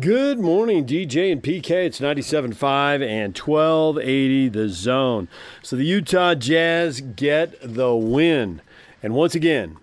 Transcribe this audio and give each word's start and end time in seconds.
Good 0.00 0.38
morning, 0.38 0.86
DJ 0.86 1.32
and 1.32 1.42
PK. 1.42 1.70
It's 1.86 1.98
97.5 1.98 3.02
and 3.02 3.36
1280 3.36 4.48
the 4.50 4.68
zone. 4.68 5.28
So 5.62 5.74
the 5.74 5.84
Utah 5.84 6.34
Jazz 6.34 7.00
get 7.00 7.56
the 7.62 7.96
win. 7.96 8.60
And 9.02 9.14
once 9.14 9.34
again, 9.34 9.76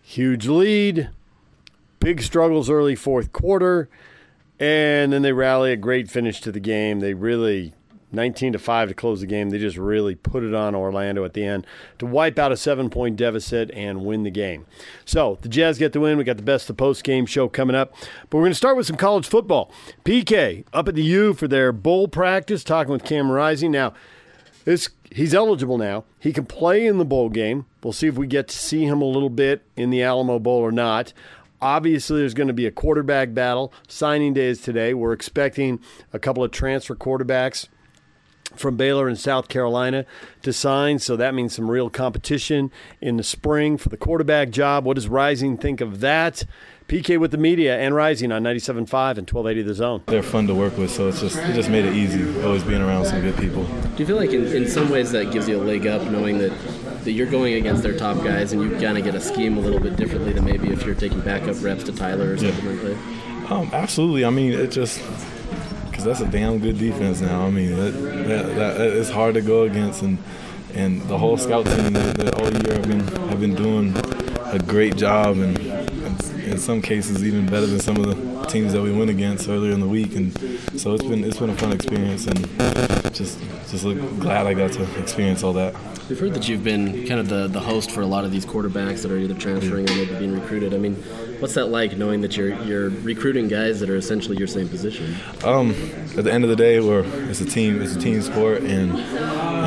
huge 0.00 0.46
lead, 0.46 1.10
big 2.00 2.22
struggles 2.22 2.70
early 2.70 2.94
fourth 2.94 3.32
quarter, 3.32 3.90
and 4.58 5.12
then 5.12 5.20
they 5.20 5.32
rally 5.32 5.72
a 5.72 5.76
great 5.76 6.08
finish 6.08 6.40
to 6.42 6.52
the 6.52 6.60
game. 6.60 7.00
They 7.00 7.12
really 7.12 7.74
19 8.10 8.54
to 8.54 8.58
5 8.58 8.88
to 8.88 8.94
close 8.94 9.20
the 9.20 9.26
game. 9.26 9.50
They 9.50 9.58
just 9.58 9.76
really 9.76 10.14
put 10.14 10.42
it 10.42 10.54
on 10.54 10.74
Orlando 10.74 11.24
at 11.24 11.34
the 11.34 11.44
end 11.44 11.66
to 11.98 12.06
wipe 12.06 12.38
out 12.38 12.52
a 12.52 12.56
seven 12.56 12.88
point 12.90 13.16
deficit 13.16 13.70
and 13.72 14.04
win 14.04 14.22
the 14.22 14.30
game. 14.30 14.66
So 15.04 15.38
the 15.42 15.48
Jazz 15.48 15.78
get 15.78 15.92
the 15.92 16.00
win. 16.00 16.18
We 16.18 16.24
got 16.24 16.36
the 16.36 16.42
best 16.42 16.70
of 16.70 16.76
post 16.76 17.04
game 17.04 17.26
show 17.26 17.48
coming 17.48 17.76
up. 17.76 17.94
But 18.30 18.38
we're 18.38 18.44
going 18.44 18.52
to 18.52 18.56
start 18.56 18.76
with 18.76 18.86
some 18.86 18.96
college 18.96 19.26
football. 19.26 19.70
PK 20.04 20.64
up 20.72 20.88
at 20.88 20.94
the 20.94 21.02
U 21.02 21.34
for 21.34 21.48
their 21.48 21.72
bowl 21.72 22.08
practice, 22.08 22.64
talking 22.64 22.92
with 22.92 23.04
Cam 23.04 23.30
Rising. 23.30 23.72
Now, 23.72 23.92
this, 24.64 24.88
he's 25.10 25.34
eligible 25.34 25.78
now. 25.78 26.04
He 26.18 26.32
can 26.32 26.46
play 26.46 26.86
in 26.86 26.98
the 26.98 27.04
bowl 27.04 27.28
game. 27.28 27.66
We'll 27.82 27.92
see 27.92 28.06
if 28.06 28.16
we 28.16 28.26
get 28.26 28.48
to 28.48 28.56
see 28.56 28.84
him 28.84 29.00
a 29.02 29.06
little 29.06 29.30
bit 29.30 29.62
in 29.76 29.90
the 29.90 30.02
Alamo 30.02 30.38
Bowl 30.38 30.60
or 30.60 30.72
not. 30.72 31.12
Obviously, 31.60 32.20
there's 32.20 32.34
going 32.34 32.48
to 32.48 32.54
be 32.54 32.66
a 32.66 32.70
quarterback 32.70 33.34
battle. 33.34 33.72
Signing 33.88 34.32
day 34.32 34.46
is 34.46 34.60
today. 34.60 34.94
We're 34.94 35.12
expecting 35.12 35.80
a 36.12 36.18
couple 36.18 36.44
of 36.44 36.52
transfer 36.52 36.94
quarterbacks 36.94 37.68
from 38.56 38.76
Baylor 38.76 39.08
and 39.08 39.18
South 39.18 39.48
Carolina 39.48 40.04
to 40.42 40.52
sign. 40.52 40.98
So 40.98 41.16
that 41.16 41.34
means 41.34 41.54
some 41.54 41.70
real 41.70 41.90
competition 41.90 42.70
in 43.00 43.16
the 43.16 43.22
spring 43.22 43.76
for 43.76 43.88
the 43.88 43.96
quarterback 43.96 44.50
job. 44.50 44.84
What 44.84 44.94
does 44.94 45.08
Rising 45.08 45.56
think 45.56 45.80
of 45.80 46.00
that? 46.00 46.44
PK 46.88 47.20
with 47.20 47.32
the 47.32 47.36
media 47.36 47.78
and 47.78 47.94
Rising 47.94 48.32
on 48.32 48.42
97.5 48.42 48.78
and 49.18 49.30
1280 49.30 49.62
The 49.62 49.74
Zone. 49.74 50.02
They're 50.06 50.22
fun 50.22 50.46
to 50.46 50.54
work 50.54 50.78
with, 50.78 50.90
so 50.90 51.08
it's 51.08 51.20
just 51.20 51.36
it 51.36 51.52
just 51.52 51.68
made 51.68 51.84
it 51.84 51.92
easy, 51.92 52.42
always 52.42 52.64
being 52.64 52.80
around 52.80 53.04
some 53.04 53.20
good 53.20 53.36
people. 53.36 53.64
Do 53.64 53.98
you 53.98 54.06
feel 54.06 54.16
like 54.16 54.30
in, 54.30 54.46
in 54.46 54.66
some 54.66 54.88
ways 54.88 55.10
that 55.12 55.30
gives 55.30 55.46
you 55.46 55.60
a 55.60 55.62
leg 55.62 55.86
up 55.86 56.02
knowing 56.10 56.38
that, 56.38 56.50
that 57.04 57.12
you're 57.12 57.30
going 57.30 57.54
against 57.54 57.82
their 57.82 57.94
top 57.94 58.16
guys 58.24 58.54
and 58.54 58.62
you 58.62 58.70
kind 58.78 58.96
of 58.96 59.04
get 59.04 59.14
a 59.14 59.20
scheme 59.20 59.58
a 59.58 59.60
little 59.60 59.80
bit 59.80 59.96
differently 59.96 60.32
than 60.32 60.46
maybe 60.46 60.70
if 60.70 60.86
you're 60.86 60.94
taking 60.94 61.20
backup 61.20 61.62
reps 61.62 61.84
to 61.84 61.92
Tyler 61.92 62.32
or 62.32 62.38
something 62.38 62.64
yeah. 62.64 62.70
like 62.70 62.80
that? 62.80 63.52
Um, 63.52 63.70
absolutely. 63.74 64.24
I 64.24 64.30
mean, 64.30 64.52
it 64.52 64.70
just 64.70 64.98
because 65.98 66.18
that's 66.18 66.28
a 66.28 66.32
damn 66.32 66.60
good 66.60 66.78
defense 66.78 67.20
now. 67.20 67.44
I 67.44 67.50
mean, 67.50 67.74
that, 67.74 67.90
that, 67.90 68.54
that, 68.54 68.80
it's 68.80 69.10
hard 69.10 69.34
to 69.34 69.40
go 69.40 69.64
against, 69.64 70.02
and 70.02 70.16
and 70.74 71.02
the 71.08 71.18
whole 71.18 71.36
scout 71.36 71.66
team 71.66 71.92
that, 71.92 72.16
that 72.18 72.34
all 72.34 72.52
year 72.52 72.74
have 72.74 72.86
been 72.86 73.00
have 73.28 73.40
been 73.40 73.56
doing 73.56 73.96
a 74.44 74.60
great 74.64 74.96
job, 74.96 75.38
and, 75.38 75.58
and, 75.58 76.30
in 76.44 76.58
some 76.58 76.80
cases 76.80 77.24
even 77.24 77.46
better 77.46 77.66
than 77.66 77.80
some 77.80 77.96
of 77.96 78.06
the 78.06 78.37
teams 78.46 78.72
that 78.72 78.82
we 78.82 78.92
went 78.92 79.10
against 79.10 79.48
earlier 79.48 79.72
in 79.72 79.80
the 79.80 79.88
week. 79.88 80.14
And 80.14 80.32
so 80.80 80.94
it's 80.94 81.04
been 81.04 81.24
it's 81.24 81.38
been 81.38 81.50
a 81.50 81.56
fun 81.56 81.72
experience, 81.72 82.26
and 82.26 82.38
just 83.14 83.38
just 83.70 83.84
look, 83.84 83.98
glad 84.20 84.46
I 84.46 84.54
got 84.54 84.72
to 84.72 85.00
experience 85.00 85.42
all 85.42 85.52
that. 85.54 85.74
We've 86.08 86.18
heard 86.18 86.32
that 86.34 86.48
you've 86.48 86.64
been 86.64 87.06
kind 87.06 87.20
of 87.20 87.28
the, 87.28 87.48
the 87.48 87.60
host 87.60 87.90
for 87.90 88.00
a 88.00 88.06
lot 88.06 88.24
of 88.24 88.32
these 88.32 88.46
quarterbacks 88.46 89.02
that 89.02 89.10
are 89.10 89.18
either 89.18 89.34
transferring 89.34 89.90
or 89.90 89.94
maybe 89.94 90.14
being 90.14 90.32
recruited. 90.32 90.72
I 90.72 90.78
mean, 90.78 90.94
what's 91.40 91.52
that 91.54 91.66
like 91.66 91.98
knowing 91.98 92.22
that 92.22 92.34
you're 92.34 92.54
you're 92.62 92.88
recruiting 92.88 93.48
guys 93.48 93.80
that 93.80 93.90
are 93.90 93.96
essentially 93.96 94.38
your 94.38 94.46
same 94.46 94.68
position? 94.68 95.16
Um, 95.44 95.74
at 96.16 96.24
the 96.24 96.32
end 96.32 96.44
of 96.44 96.50
the 96.50 96.56
day, 96.56 96.80
we're 96.80 97.04
it's 97.28 97.42
a 97.42 97.44
team 97.44 97.82
it's 97.82 97.94
a 97.94 97.98
team 97.98 98.22
sport, 98.22 98.62
and 98.62 98.98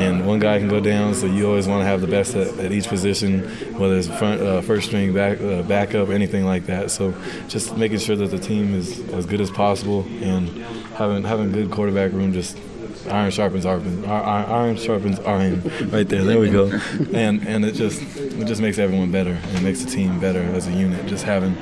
and 0.01 0.25
one 0.25 0.39
guy 0.39 0.57
can 0.57 0.67
go 0.67 0.79
down, 0.79 1.13
so 1.13 1.27
you 1.27 1.47
always 1.47 1.67
want 1.67 1.81
to 1.81 1.85
have 1.85 2.01
the 2.01 2.07
best 2.07 2.35
at, 2.35 2.57
at 2.57 2.71
each 2.71 2.87
position, 2.87 3.41
whether 3.77 3.97
it's 3.97 4.07
front, 4.07 4.41
uh, 4.41 4.61
first 4.61 4.87
string, 4.87 5.13
back 5.13 5.39
uh, 5.41 5.61
backup, 5.63 6.09
anything 6.09 6.45
like 6.45 6.65
that. 6.65 6.89
So 6.89 7.13
just 7.47 7.77
making 7.77 7.99
sure 7.99 8.15
that 8.15 8.31
the 8.31 8.39
team 8.39 8.60
is 8.69 8.99
as 9.09 9.25
good 9.25 9.41
as 9.41 9.51
possible 9.51 10.05
and 10.21 10.49
having 10.95 11.23
having 11.23 11.51
good 11.51 11.71
quarterback 11.71 12.11
room 12.11 12.33
just 12.33 12.57
iron 13.09 13.31
sharpens 13.31 13.65
iron. 13.65 14.05
Iron 14.05 14.77
sharpens 14.77 15.19
iron. 15.19 15.61
Right 15.89 16.07
there. 16.07 16.23
There 16.23 16.39
we 16.39 16.49
go. 16.49 16.71
And 17.13 17.47
and 17.47 17.65
it 17.65 17.73
just 17.73 18.01
it 18.17 18.45
just 18.45 18.61
makes 18.61 18.77
everyone 18.77 19.11
better. 19.11 19.37
It 19.55 19.61
makes 19.61 19.83
the 19.83 19.89
team 19.89 20.19
better 20.19 20.41
as 20.41 20.67
a 20.67 20.71
unit. 20.71 21.05
Just 21.07 21.23
having 21.23 21.57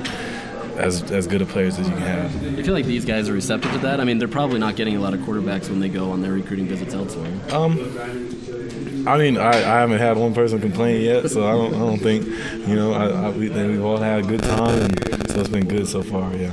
as 0.76 1.10
as 1.10 1.26
good 1.26 1.42
of 1.42 1.48
players 1.48 1.78
as 1.78 1.88
you 1.88 1.94
can 1.94 2.02
have. 2.02 2.42
You 2.58 2.64
feel 2.64 2.74
like 2.74 2.86
these 2.86 3.04
guys 3.04 3.28
are 3.28 3.32
receptive 3.32 3.72
to 3.72 3.78
that? 3.78 4.00
I 4.00 4.04
mean, 4.04 4.18
they're 4.18 4.28
probably 4.28 4.58
not 4.58 4.76
getting 4.76 4.96
a 4.96 5.00
lot 5.00 5.14
of 5.14 5.20
quarterbacks 5.20 5.68
when 5.68 5.80
they 5.80 5.88
go 5.88 6.10
on 6.10 6.22
their 6.22 6.32
recruiting 6.32 6.66
visits 6.66 6.94
elsewhere. 6.94 7.32
Um. 7.50 7.78
I 9.06 9.16
mean, 9.16 9.38
I, 9.38 9.48
I 9.48 9.80
haven't 9.80 9.98
had 9.98 10.18
one 10.18 10.34
person 10.34 10.60
complain 10.60 11.00
yet, 11.00 11.30
so 11.30 11.46
I 11.48 11.52
don't, 11.52 11.74
I 11.74 11.78
don't 11.78 11.98
think, 11.98 12.26
you 12.68 12.76
know, 12.76 12.92
I, 12.92 13.06
I, 13.06 13.30
we, 13.30 13.48
we've 13.48 13.82
all 13.82 13.96
had 13.96 14.26
a 14.26 14.28
good 14.28 14.42
time, 14.42 14.78
and 14.78 15.30
so 15.30 15.40
it's 15.40 15.48
been 15.48 15.66
good 15.66 15.88
so 15.88 16.02
far, 16.02 16.34
yeah. 16.36 16.52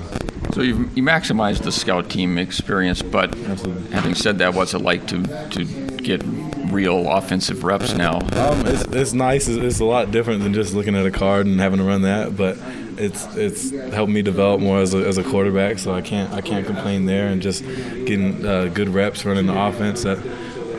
So 0.53 0.61
you've 0.61 0.97
you 0.97 1.03
maximized 1.03 1.63
the 1.63 1.71
scout 1.71 2.09
team 2.09 2.37
experience, 2.37 3.01
but 3.01 3.37
Absolutely. 3.37 3.91
having 3.91 4.15
said 4.15 4.39
that, 4.39 4.53
what's 4.53 4.73
it 4.73 4.79
like 4.79 5.07
to 5.07 5.21
to 5.49 5.65
get 5.97 6.23
real 6.71 7.09
offensive 7.09 7.63
reps 7.63 7.93
now? 7.93 8.19
Um, 8.19 8.65
it's, 8.65 8.83
it's 8.83 9.13
nice. 9.13 9.47
It's, 9.47 9.57
it's, 9.57 9.79
a 9.79 9.85
lot 9.85 10.11
different 10.11 10.43
than 10.43 10.53
just 10.53 10.73
looking 10.73 10.95
at 10.95 11.05
a 11.05 11.11
card 11.11 11.45
and 11.45 11.59
having 11.59 11.79
to 11.79 11.85
run 11.85 12.01
that, 12.03 12.35
but 12.35 12.57
it's 12.97 13.25
it's 13.35 13.71
helped 13.93 14.11
me 14.11 14.21
develop 14.21 14.59
more 14.59 14.79
as 14.79 14.93
a, 14.93 14.99
as 14.99 15.17
a 15.17 15.23
quarterback. 15.23 15.79
So 15.79 15.93
I 15.93 16.01
can't 16.01 16.31
I 16.33 16.41
can't 16.41 16.65
complain 16.65 17.05
there, 17.05 17.27
and 17.27 17.41
just 17.41 17.63
getting 17.63 18.45
uh, 18.45 18.65
good 18.73 18.89
reps 18.89 19.25
running 19.25 19.45
the 19.45 19.59
offense 19.59 20.03
that 20.03 20.17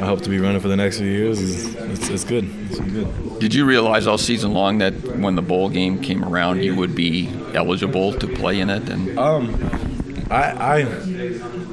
I 0.00 0.06
hope 0.06 0.22
to 0.22 0.31
be 0.31 0.38
running 0.38 0.60
for 0.60 0.69
the 0.69 0.76
next 0.76 0.98
few 0.98 1.09
years. 1.09 1.41
Is, 1.41 1.75
it's, 1.75 2.09
it's 2.09 2.25
good. 2.25 2.48
It's 2.70 2.78
good. 2.78 3.38
Did 3.41 3.54
you 3.54 3.64
realize 3.64 4.06
all 4.06 4.19
season 4.19 4.53
long 4.53 4.78
that 4.78 4.94
when 5.19 5.34
the 5.34 5.42
bowl 5.42 5.69
game 5.69 6.00
came 6.00 6.25
around, 6.25 6.62
you 6.62 6.76
would 6.76 6.94
be 6.94 7.28
eligible 7.54 8.12
to 8.14 8.26
play 8.28 8.60
in 8.60 8.70
it? 8.70 8.88
And 8.88 9.19
um, 9.19 9.54
I, 10.31 10.82
I 10.82 10.84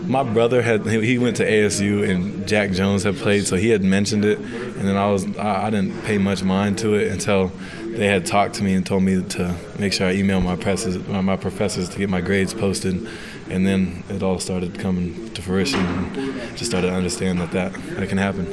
my 0.05 0.23
brother 0.23 0.61
had 0.61 0.85
he 0.85 1.17
went 1.17 1.37
to 1.37 1.45
ASU 1.45 2.09
and 2.09 2.47
Jack 2.47 2.71
Jones 2.71 3.03
had 3.03 3.15
played, 3.15 3.45
so 3.45 3.55
he 3.55 3.69
had 3.69 3.83
mentioned 3.83 4.25
it, 4.25 4.39
and 4.39 4.87
then 4.87 4.95
I 4.97 5.09
was 5.11 5.25
I, 5.37 5.67
I 5.67 5.69
didn't 5.69 6.01
pay 6.03 6.17
much 6.17 6.43
mind 6.43 6.79
to 6.79 6.95
it 6.95 7.11
until 7.11 7.51
they 7.83 8.07
had 8.07 8.25
talked 8.25 8.55
to 8.55 8.63
me 8.63 8.73
and 8.73 8.85
told 8.85 9.03
me 9.03 9.23
to 9.23 9.55
make 9.79 9.93
sure 9.93 10.07
I 10.07 10.13
email 10.13 10.41
my 10.41 10.55
professors, 10.55 11.07
my 11.07 11.37
professors 11.37 11.89
to 11.89 11.97
get 11.97 12.09
my 12.09 12.21
grades 12.21 12.53
posted 12.53 13.07
and 13.49 13.65
then 13.65 14.03
it 14.09 14.23
all 14.23 14.39
started 14.39 14.79
coming 14.79 15.33
to 15.33 15.41
fruition 15.41 15.79
and 15.79 16.57
just 16.57 16.71
started 16.71 16.87
to 16.87 16.93
understand 16.93 17.39
that 17.39 17.51
that, 17.51 17.73
that 17.73 18.09
can 18.09 18.17
happen. 18.17 18.45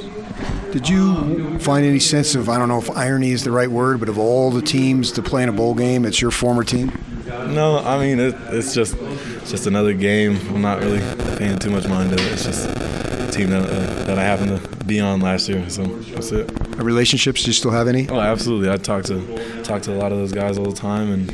Did 0.71 0.89
you 0.89 1.59
find 1.59 1.85
any 1.85 1.99
sense 1.99 2.35
of, 2.35 2.49
I 2.49 2.57
don't 2.57 2.67
know 2.67 2.79
if 2.79 2.89
irony 2.91 3.31
is 3.31 3.43
the 3.43 3.51
right 3.51 3.69
word, 3.69 3.99
but 3.99 4.09
of 4.09 4.17
all 4.17 4.51
the 4.51 4.61
teams 4.61 5.11
to 5.13 5.21
play 5.21 5.43
in 5.43 5.49
a 5.49 5.53
bowl 5.53 5.75
game, 5.75 6.05
it's 6.05 6.21
your 6.21 6.31
former 6.31 6.63
team? 6.63 6.91
No, 7.25 7.79
I 7.79 7.99
mean, 7.99 8.19
it, 8.19 8.35
it's 8.49 8.73
just 8.73 8.95
it's 8.95 9.51
just 9.51 9.67
another 9.67 9.93
game. 9.93 10.37
I'm 10.49 10.61
not 10.61 10.79
really 10.79 10.99
paying 11.37 11.59
too 11.59 11.69
much 11.69 11.87
mind 11.87 12.15
to 12.15 12.23
it. 12.23 12.31
It's 12.31 12.45
just 12.45 12.67
team 13.33 13.49
that, 13.49 13.69
uh, 13.69 14.03
that 14.05 14.17
I 14.19 14.23
happened 14.23 14.61
to 14.61 14.85
be 14.85 14.99
on 14.99 15.19
last 15.19 15.49
year, 15.49 15.69
so 15.69 15.83
that's 15.83 16.31
it. 16.31 16.49
Relationships, 16.77 17.43
do 17.43 17.47
you 17.47 17.53
still 17.53 17.71
have 17.71 17.87
any? 17.87 18.07
Oh, 18.09 18.19
absolutely. 18.19 18.69
I 18.69 18.77
talk 18.77 19.03
to 19.05 19.63
talk 19.63 19.81
to 19.83 19.93
a 19.93 19.97
lot 19.97 20.11
of 20.11 20.17
those 20.17 20.31
guys 20.31 20.57
all 20.57 20.65
the 20.65 20.75
time, 20.75 21.11
and 21.11 21.31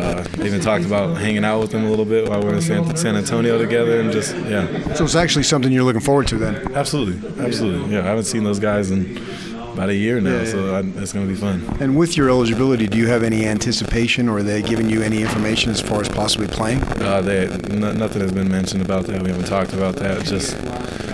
uh, 0.00 0.24
even 0.44 0.60
talked 0.60 0.84
about 0.84 1.16
hanging 1.18 1.44
out 1.44 1.60
with 1.60 1.70
them 1.70 1.84
a 1.84 1.90
little 1.90 2.04
bit 2.04 2.28
while 2.28 2.42
we 2.42 2.48
are 2.50 2.54
in 2.54 2.62
San, 2.62 2.96
San, 2.96 3.16
Antonio 3.16 3.58
together, 3.58 4.00
and 4.00 4.12
just 4.12 4.34
yeah. 4.36 4.94
So 4.94 5.04
it's 5.04 5.14
actually 5.14 5.44
something 5.44 5.72
you're 5.72 5.84
looking 5.84 6.00
forward 6.00 6.26
to 6.28 6.36
then. 6.36 6.74
Absolutely, 6.74 7.44
absolutely. 7.44 7.92
Yeah, 7.92 8.00
I 8.00 8.04
haven't 8.04 8.24
seen 8.24 8.44
those 8.44 8.58
guys 8.58 8.90
in 8.90 9.16
about 9.72 9.88
a 9.88 9.94
year 9.94 10.20
now, 10.20 10.30
yeah, 10.30 10.42
yeah. 10.42 10.50
so 10.50 10.74
I, 10.74 10.80
it's 11.02 11.12
going 11.12 11.26
to 11.26 11.32
be 11.32 11.38
fun. 11.38 11.64
And 11.80 11.96
with 11.96 12.16
your 12.16 12.28
eligibility, 12.28 12.86
do 12.86 12.98
you 12.98 13.06
have 13.06 13.22
any 13.22 13.46
anticipation, 13.46 14.28
or 14.28 14.38
are 14.38 14.42
they 14.42 14.60
giving 14.60 14.88
you 14.90 15.02
any 15.02 15.22
information 15.22 15.70
as 15.70 15.80
far 15.80 16.00
as 16.00 16.08
possibly 16.08 16.46
playing? 16.46 16.82
Uh, 17.00 17.22
they, 17.22 17.46
n- 17.48 17.80
nothing 17.98 18.20
has 18.20 18.32
been 18.32 18.50
mentioned 18.50 18.82
about 18.82 19.06
that. 19.06 19.22
We 19.22 19.30
haven't 19.30 19.46
talked 19.46 19.72
about 19.72 19.96
that. 19.96 20.24
Just 20.24 20.56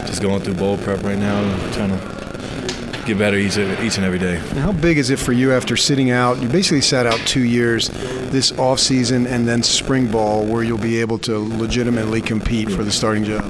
just 0.09 0.23
going 0.23 0.41
through 0.41 0.55
bowl 0.55 0.79
prep 0.79 1.03
right 1.03 1.19
now, 1.19 1.41
trying 1.73 1.91
to 1.91 3.05
get 3.05 3.19
better 3.19 3.37
each 3.37 3.59
each 3.59 3.97
and 3.97 4.07
every 4.07 4.19
day. 4.19 4.37
And 4.37 4.59
how 4.59 4.73
big 4.73 4.97
is 4.97 5.11
it 5.11 5.19
for 5.19 5.33
you 5.33 5.53
after 5.53 5.77
sitting 5.77 6.11
out? 6.11 6.41
You 6.41 6.49
basically 6.49 6.81
sat 6.81 7.07
out 7.07 7.19
two 7.21 7.45
years, 7.45 7.89
this 8.31 8.57
off 8.59 8.81
season 8.81 9.27
and 9.27 9.47
then 9.47 9.63
spring 9.63 10.11
ball, 10.11 10.47
where 10.47 10.63
you'll 10.63 10.79
be 10.79 11.01
able 11.01 11.19
to 11.21 11.39
legitimately 11.39 12.23
compete 12.23 12.71
for 12.71 12.83
the 12.85 12.91
starting 12.91 13.25
job. 13.25 13.45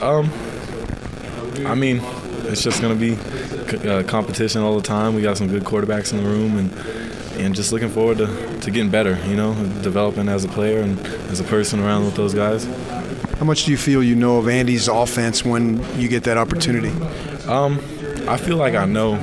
Um, 0.00 0.30
I 1.66 1.74
mean, 1.74 2.00
it's 2.44 2.62
just 2.62 2.80
going 2.80 2.96
to 2.96 3.16
be 3.16 3.88
uh, 3.88 4.04
competition 4.04 4.62
all 4.62 4.76
the 4.76 4.82
time. 4.86 5.14
We 5.14 5.22
got 5.22 5.36
some 5.38 5.48
good 5.48 5.64
quarterbacks 5.64 6.12
in 6.12 6.22
the 6.22 6.28
room, 6.30 6.56
and 6.56 6.72
and 7.36 7.54
just 7.54 7.72
looking 7.72 7.88
forward 7.88 8.18
to, 8.18 8.60
to 8.60 8.70
getting 8.70 8.90
better. 8.90 9.18
You 9.26 9.36
know, 9.36 9.54
developing 9.82 10.28
as 10.28 10.44
a 10.44 10.48
player 10.48 10.80
and 10.82 10.98
as 11.30 11.40
a 11.40 11.44
person 11.44 11.80
around 11.80 12.04
with 12.04 12.14
those 12.14 12.32
guys. 12.32 12.64
How 13.40 13.46
much 13.46 13.64
do 13.64 13.70
you 13.70 13.78
feel 13.78 14.02
you 14.02 14.14
know 14.14 14.36
of 14.36 14.50
Andy's 14.50 14.86
offense 14.86 15.46
when 15.46 15.82
you 15.98 16.08
get 16.08 16.24
that 16.24 16.36
opportunity? 16.36 16.90
Um, 17.48 17.78
I 18.28 18.36
feel 18.36 18.58
like 18.58 18.74
I 18.74 18.84
know 18.84 19.16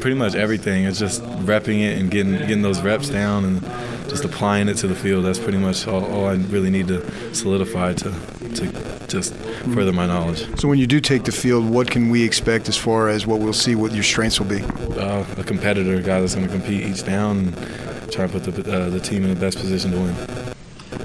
pretty 0.00 0.16
much 0.16 0.34
everything. 0.34 0.84
It's 0.84 0.98
just 0.98 1.22
repping 1.44 1.82
it 1.82 1.98
and 1.98 2.10
getting 2.10 2.38
getting 2.38 2.62
those 2.62 2.80
reps 2.80 3.10
down 3.10 3.44
and 3.44 3.60
just 4.08 4.24
applying 4.24 4.68
it 4.68 4.78
to 4.78 4.86
the 4.86 4.94
field. 4.94 5.26
That's 5.26 5.38
pretty 5.38 5.58
much 5.58 5.86
all, 5.86 6.10
all 6.10 6.24
I 6.24 6.36
really 6.36 6.70
need 6.70 6.88
to 6.88 7.34
solidify 7.34 7.92
to 7.92 8.12
to 8.54 9.06
just 9.08 9.34
further 9.74 9.92
my 9.92 10.06
knowledge. 10.06 10.58
So 10.58 10.66
when 10.66 10.78
you 10.78 10.86
do 10.86 10.98
take 10.98 11.24
the 11.24 11.32
field, 11.32 11.68
what 11.68 11.90
can 11.90 12.08
we 12.08 12.24
expect 12.24 12.70
as 12.70 12.78
far 12.78 13.10
as 13.10 13.26
what 13.26 13.40
we'll 13.40 13.52
see, 13.52 13.74
what 13.74 13.92
your 13.92 14.04
strengths 14.04 14.40
will 14.40 14.46
be? 14.46 14.62
Uh, 14.98 15.22
a 15.36 15.44
competitor, 15.44 15.96
a 15.96 16.02
guy 16.02 16.18
that's 16.18 16.34
going 16.34 16.46
to 16.46 16.52
compete 16.52 16.82
each 16.82 17.04
down 17.04 17.38
and 17.40 18.10
try 18.10 18.26
to 18.26 18.40
put 18.40 18.44
the, 18.44 18.72
uh, 18.72 18.88
the 18.88 19.00
team 19.00 19.22
in 19.22 19.28
the 19.28 19.38
best 19.38 19.58
position 19.58 19.90
to 19.90 19.98
win. 19.98 20.33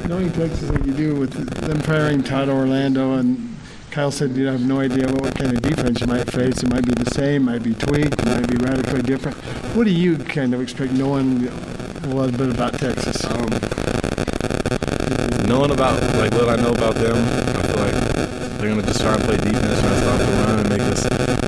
Knowing 0.10 0.32
Texas 0.32 0.68
like 0.72 0.84
you 0.88 0.94
do 0.94 1.14
with 1.14 1.30
them 1.30 1.80
pairing 1.82 2.24
Todd 2.24 2.50
Orlando 2.50 3.14
and 3.14 3.56
Kyle 3.92 4.10
said 4.10 4.32
you 4.32 4.48
have 4.48 4.60
no 4.60 4.80
idea 4.80 5.06
what 5.06 5.36
kind 5.36 5.56
of 5.56 5.62
defense 5.62 6.02
you 6.02 6.08
might 6.08 6.32
face. 6.32 6.64
It 6.64 6.70
might 6.74 6.84
be 6.84 6.96
the 6.96 7.12
same, 7.12 7.44
might 7.44 7.62
be 7.62 7.76
tweaked, 7.76 8.26
might 8.26 8.48
be 8.48 8.58
radically 8.58 9.04
different. 9.04 9.38
What 9.76 9.84
do 9.84 9.92
you 9.92 10.18
kind 10.18 10.56
of 10.56 10.62
expect 10.62 10.94
knowing 10.94 11.48
a 11.48 12.08
little 12.08 12.36
bit 12.36 12.50
about 12.50 12.74
Texas? 12.74 13.24
Um, 13.24 13.50
knowing 15.46 15.70
about 15.70 16.02
like 16.18 16.34
what 16.34 16.50
I 16.50 16.56
know 16.56 16.72
about 16.72 16.96
them, 16.96 17.18
I 17.56 17.62
feel 17.62 17.78
like 17.78 17.94
they're 18.58 18.70
gonna 18.70 18.82
just 18.82 19.02
try 19.02 19.14
and 19.14 19.24
play 19.26 19.38
defense, 19.38 19.80
try 19.80 19.90
to 19.90 19.98
stop 20.02 20.18
the 20.18 20.26
run, 20.26 20.60
and 20.60 20.70
make 20.70 20.82
us 20.82 21.04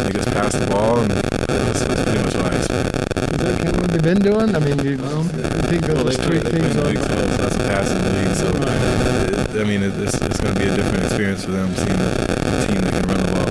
make 0.06 0.16
us 0.16 0.26
pass 0.26 0.54
the 0.54 0.68
ball, 0.68 1.00
and 1.00 1.10
that's, 1.10 1.84
that's 1.84 2.04
pretty 2.04 2.24
much 2.24 2.36
what 2.36 2.54
I 2.54 2.58
expect. 2.58 2.96
Is 3.18 3.38
that 3.40 3.58
kind 3.58 3.76
of 3.76 3.82
what 3.82 3.90
they've 3.90 3.91
been 4.02 4.20
doing? 4.20 4.56
I 4.56 4.60
mean, 4.60 4.80
you, 4.80 4.98
um, 5.14 5.30
you 5.30 5.62
think 5.70 5.86
they'll 5.86 5.96
well, 5.96 6.06
just 6.06 6.24
tweak 6.24 6.42
things 6.42 6.76
up? 6.76 6.86
Big 6.86 6.98
12, 6.98 7.08
so 7.08 7.38
that's 7.38 7.56
a 7.56 7.60
passing 7.70 8.02
league, 8.02 8.34
so 8.34 8.50
right. 8.58 9.62
I 9.62 9.64
mean, 9.64 9.84
it's, 9.84 10.16
it's 10.16 10.40
going 10.42 10.56
to 10.56 10.60
be 10.60 10.66
a 10.66 10.76
different 10.76 11.06
experience 11.06 11.46
for 11.46 11.52
them 11.52 11.70
seeing 11.76 12.02
a 12.02 12.66
team 12.66 12.82
that 12.82 12.94
can 12.98 13.06
run 13.06 13.22
the 13.22 13.30
ball. 13.30 13.46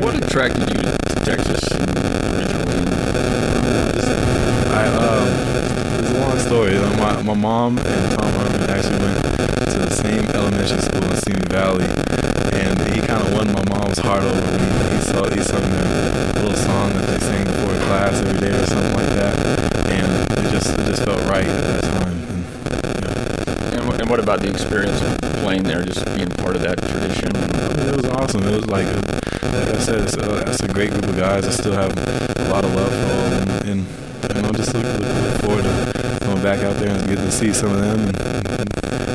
What 0.00 0.16
attracted 0.24 0.70
you 0.72 0.80
to 0.80 1.14
Texas 1.20 1.60
originally? 1.76 2.80
I 4.72 4.88
um, 4.96 5.28
it's 6.00 6.10
a 6.10 6.20
long 6.20 6.38
story. 6.38 6.72
You 6.72 6.80
know, 6.80 6.96
my 6.96 7.20
my 7.22 7.34
mom 7.34 7.78
and 7.78 8.12
Tom 8.16 8.32
Herman 8.32 8.70
actually 8.70 9.04
went 9.04 9.20
to 9.20 9.78
the 9.84 9.90
same 9.90 10.24
elementary 10.32 10.80
school 10.80 11.04
in 11.04 11.16
Simi 11.20 11.44
Valley, 11.52 11.84
and 12.56 12.80
he 12.94 13.04
kind 13.04 13.20
of 13.20 13.32
won 13.34 13.52
my 13.52 13.64
mom's 13.68 13.98
heart 13.98 14.24
over 14.24 14.40
me. 14.40 14.96
He 14.96 15.00
saw 15.04 15.28
he 15.28 15.42
sung 15.42 15.60
their 15.60 16.32
little 16.40 16.56
song 16.56 16.94
that 16.94 17.06
they 17.06 17.18
sing 17.20 17.44
before 17.44 17.74
class 17.94 18.18
every 18.26 18.40
day 18.40 18.50
or 18.50 18.66
something 18.66 18.94
like 18.94 19.08
that, 19.14 19.38
and 19.86 20.10
it 20.38 20.50
just 20.50 20.66
it 20.66 20.84
just 20.84 21.04
felt 21.04 21.22
right 21.30 21.46
at 21.46 21.62
that 21.62 21.82
time. 21.94 22.18
And, 22.26 22.42
and, 23.78 24.00
and 24.00 24.10
what 24.10 24.18
about 24.18 24.40
the 24.40 24.50
experience 24.50 25.00
of 25.00 25.16
playing 25.44 25.62
there, 25.62 25.84
just 25.84 26.04
being 26.16 26.28
part 26.42 26.56
of 26.56 26.62
that 26.62 26.76
tradition? 26.82 27.30
It 27.86 27.94
was 27.94 28.06
awesome. 28.06 28.42
It 28.42 28.56
was 28.56 28.66
like, 28.66 28.86
uh, 28.86 29.20
like 29.62 29.78
I 29.78 29.78
said, 29.78 30.00
it's 30.00 30.16
a, 30.16 30.42
it's 30.50 30.60
a 30.60 30.72
great 30.72 30.90
group 30.90 31.04
of 31.04 31.16
guys. 31.16 31.46
I 31.46 31.50
still 31.50 31.74
have 31.74 31.96
a 31.96 32.48
lot 32.50 32.64
of 32.64 32.74
love 32.74 32.90
for 32.90 33.06
all 33.14 33.30
them, 33.30 33.48
and, 33.70 33.86
and 34.28 34.46
I'm 34.46 34.54
just 34.54 34.74
looking 34.74 34.90
look, 34.98 35.14
look 35.22 35.40
forward 35.46 35.62
to 35.62 36.18
going 36.26 36.42
back 36.42 36.64
out 36.64 36.74
there 36.82 36.90
and 36.90 37.06
getting 37.06 37.24
to 37.24 37.30
see 37.30 37.52
some 37.52 37.70
of 37.70 37.80
them. 37.80 38.00
And, 38.08 38.18
and, 38.58 38.68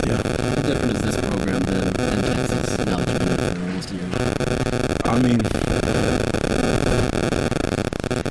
yeah. 0.08 0.24
How 0.24 0.62
different 0.64 0.96
is 0.96 1.02
this 1.04 1.20
program 1.20 1.60
than 1.68 1.84
in 1.84 2.24
Texas 2.24 2.80
now 2.88 2.96
that 2.96 3.12
you've 3.12 3.28
been 3.28 3.44
there 3.44 3.52
for 3.52 3.60
almost 3.60 3.92
a 3.92 3.96
year? 4.00 4.08
I 5.04 5.20
mean, 5.20 5.42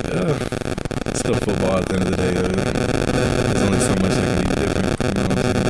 uh, 0.09 0.33
it's 1.05 1.19
still 1.19 1.35
football 1.35 1.77
at 1.77 1.85
the 1.87 1.93
end 1.95 2.03
of 2.03 2.09
the 2.09 2.17
day. 2.17 2.33
There's 2.33 3.63
only 3.63 3.79
so 3.79 3.93
much 4.01 4.13
that 4.17 4.25
can 4.25 4.39
be 4.41 4.55
different. 4.59 4.89
You 4.99 5.11
know 5.13 5.23
what 5.29 5.37
I'm 5.37 5.43
saying? 5.53 5.69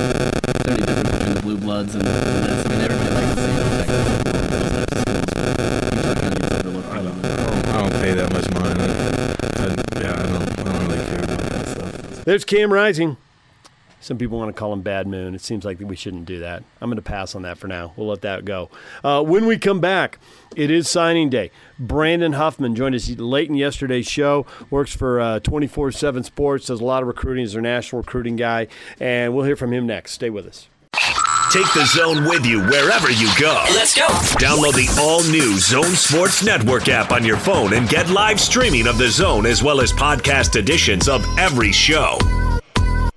Is 0.49 0.57
there 0.63 0.73
any 0.73 0.83
difference 0.85 1.11
between 1.11 1.33
the 1.35 1.41
blue 1.41 1.57
bloods 1.57 1.93
and, 1.95 2.07
and 2.07 2.43
this? 2.45 2.65
I 2.65 2.67
mean, 2.69 2.81
everybody 2.81 3.11
likes 3.19 3.33
to 3.35 3.41
see 3.43 3.53
Texas 3.59 4.07
football 4.23 4.49
and 4.49 4.63
those 4.63 4.89
types 4.89 5.19
of 5.19 5.39
schools, 5.43 5.69
but 5.69 5.85
Utah 5.93 6.15
kind 6.15 6.33
of 6.33 6.39
gets 6.39 6.55
overlooked. 6.65 6.89
I 6.89 7.03
don't, 7.03 7.19
I 7.19 7.35
don't, 7.45 7.65
I 7.67 7.77
don't 7.81 7.97
pay 8.01 8.13
that 8.13 8.29
much 8.33 8.47
mind. 8.57 8.77
I, 8.79 8.87
I, 9.59 9.75
yeah, 10.01 10.13
I 10.13 10.23
don't, 10.23 10.47
I 10.59 10.63
don't 10.63 10.79
really 10.87 11.03
care 11.09 11.23
about 11.23 11.43
that 11.51 11.65
stuff. 11.67 11.91
There's 12.29 12.45
Cam 12.45 12.71
Rising. 12.71 13.17
Some 14.01 14.19
people 14.19 14.37
want 14.37 14.49
to 14.49 14.59
call 14.59 14.71
him 14.71 14.83
Bad 14.83 15.07
Moon. 15.07 15.33
It 15.33 15.41
seems 15.41 15.65
like 15.65 15.79
we 15.79 15.95
shouldn't 15.95 16.25
do 16.25 16.37
that. 16.41 16.63
I'm 16.79 16.87
going 16.87 16.97
to 16.97 17.01
pass 17.01 17.33
on 17.33 17.41
that 17.41 17.57
for 17.57 17.67
now. 17.67 17.91
We'll 17.95 18.05
let 18.05 18.21
that 18.21 18.45
go. 18.45 18.69
Uh, 19.03 19.23
when 19.23 19.47
we 19.47 19.57
come 19.57 19.79
back, 19.79 20.19
it 20.55 20.69
is 20.69 20.87
signing 20.87 21.31
day. 21.31 21.49
Brandon 21.79 22.33
Huffman 22.33 22.75
joined 22.75 22.93
us 22.93 23.09
late 23.09 23.49
in 23.49 23.55
yesterday's 23.55 24.07
show. 24.07 24.45
Works 24.69 24.95
for 24.95 25.39
24 25.39 25.87
uh, 25.87 25.91
7 25.91 26.23
Sports, 26.23 26.67
does 26.67 26.81
a 26.81 26.85
lot 26.85 27.01
of 27.01 27.07
recruiting, 27.07 27.45
is 27.45 27.53
their 27.53 27.63
national 27.63 28.03
recruiting 28.03 28.35
guy. 28.35 28.67
And 28.99 29.33
we'll 29.33 29.45
hear 29.45 29.55
from 29.55 29.73
him 29.73 29.87
next. 29.87 30.11
Stay 30.11 30.29
with 30.29 30.45
us. 30.45 30.67
Take 31.51 31.73
the 31.73 31.85
zone 31.87 32.25
with 32.25 32.45
you 32.45 32.61
wherever 32.61 33.09
you 33.09 33.27
go. 33.39 33.65
Let's 33.73 33.95
go. 33.95 34.05
Download 34.37 34.75
the 34.75 34.87
all 35.01 35.23
new 35.23 35.57
Zone 35.57 35.95
Sports 35.95 36.43
Network 36.43 36.89
app 36.89 37.11
on 37.11 37.25
your 37.25 37.37
phone 37.37 37.73
and 37.73 37.89
get 37.89 38.07
live 38.11 38.39
streaming 38.39 38.85
of 38.85 38.99
the 38.99 39.07
zone 39.07 39.47
as 39.47 39.63
well 39.63 39.81
as 39.81 39.91
podcast 39.91 40.55
editions 40.57 41.09
of 41.09 41.25
every 41.39 41.71
show. 41.71 42.19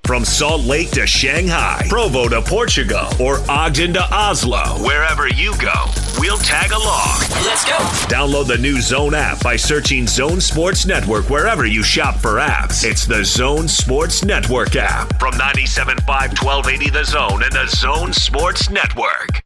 From 0.06 0.24
Salt 0.24 0.62
Lake 0.62 0.90
to 0.92 1.06
Shanghai, 1.06 1.84
Provo 1.90 2.26
to 2.28 2.40
Portugal, 2.40 3.06
or 3.20 3.38
Ogden 3.50 3.92
to 3.92 4.14
Oslo, 4.14 4.62
wherever 4.82 5.28
you 5.28 5.52
go, 5.58 5.84
we'll 6.18 6.38
tag 6.38 6.72
along. 6.72 7.18
Let's 7.44 7.64
go. 7.64 7.76
Download 8.08 8.46
the 8.46 8.58
new 8.58 8.80
Zone 8.80 9.14
app 9.14 9.42
by 9.42 9.56
searching 9.56 10.06
Zone 10.06 10.40
Sports 10.40 10.86
Network 10.86 11.28
wherever 11.30 11.66
you 11.66 11.82
shop 11.82 12.16
for 12.16 12.38
apps. 12.38 12.84
It's 12.84 13.06
the 13.06 13.24
Zone 13.24 13.68
Sports 13.68 14.24
Network 14.24 14.76
app 14.76 15.18
from 15.18 15.34
97.5 15.34 16.06
1280 16.06 16.90
The 16.90 17.04
Zone 17.04 17.42
and 17.42 17.52
the 17.52 17.66
Zone 17.68 18.12
Sports 18.12 18.70
Network. 18.70 19.42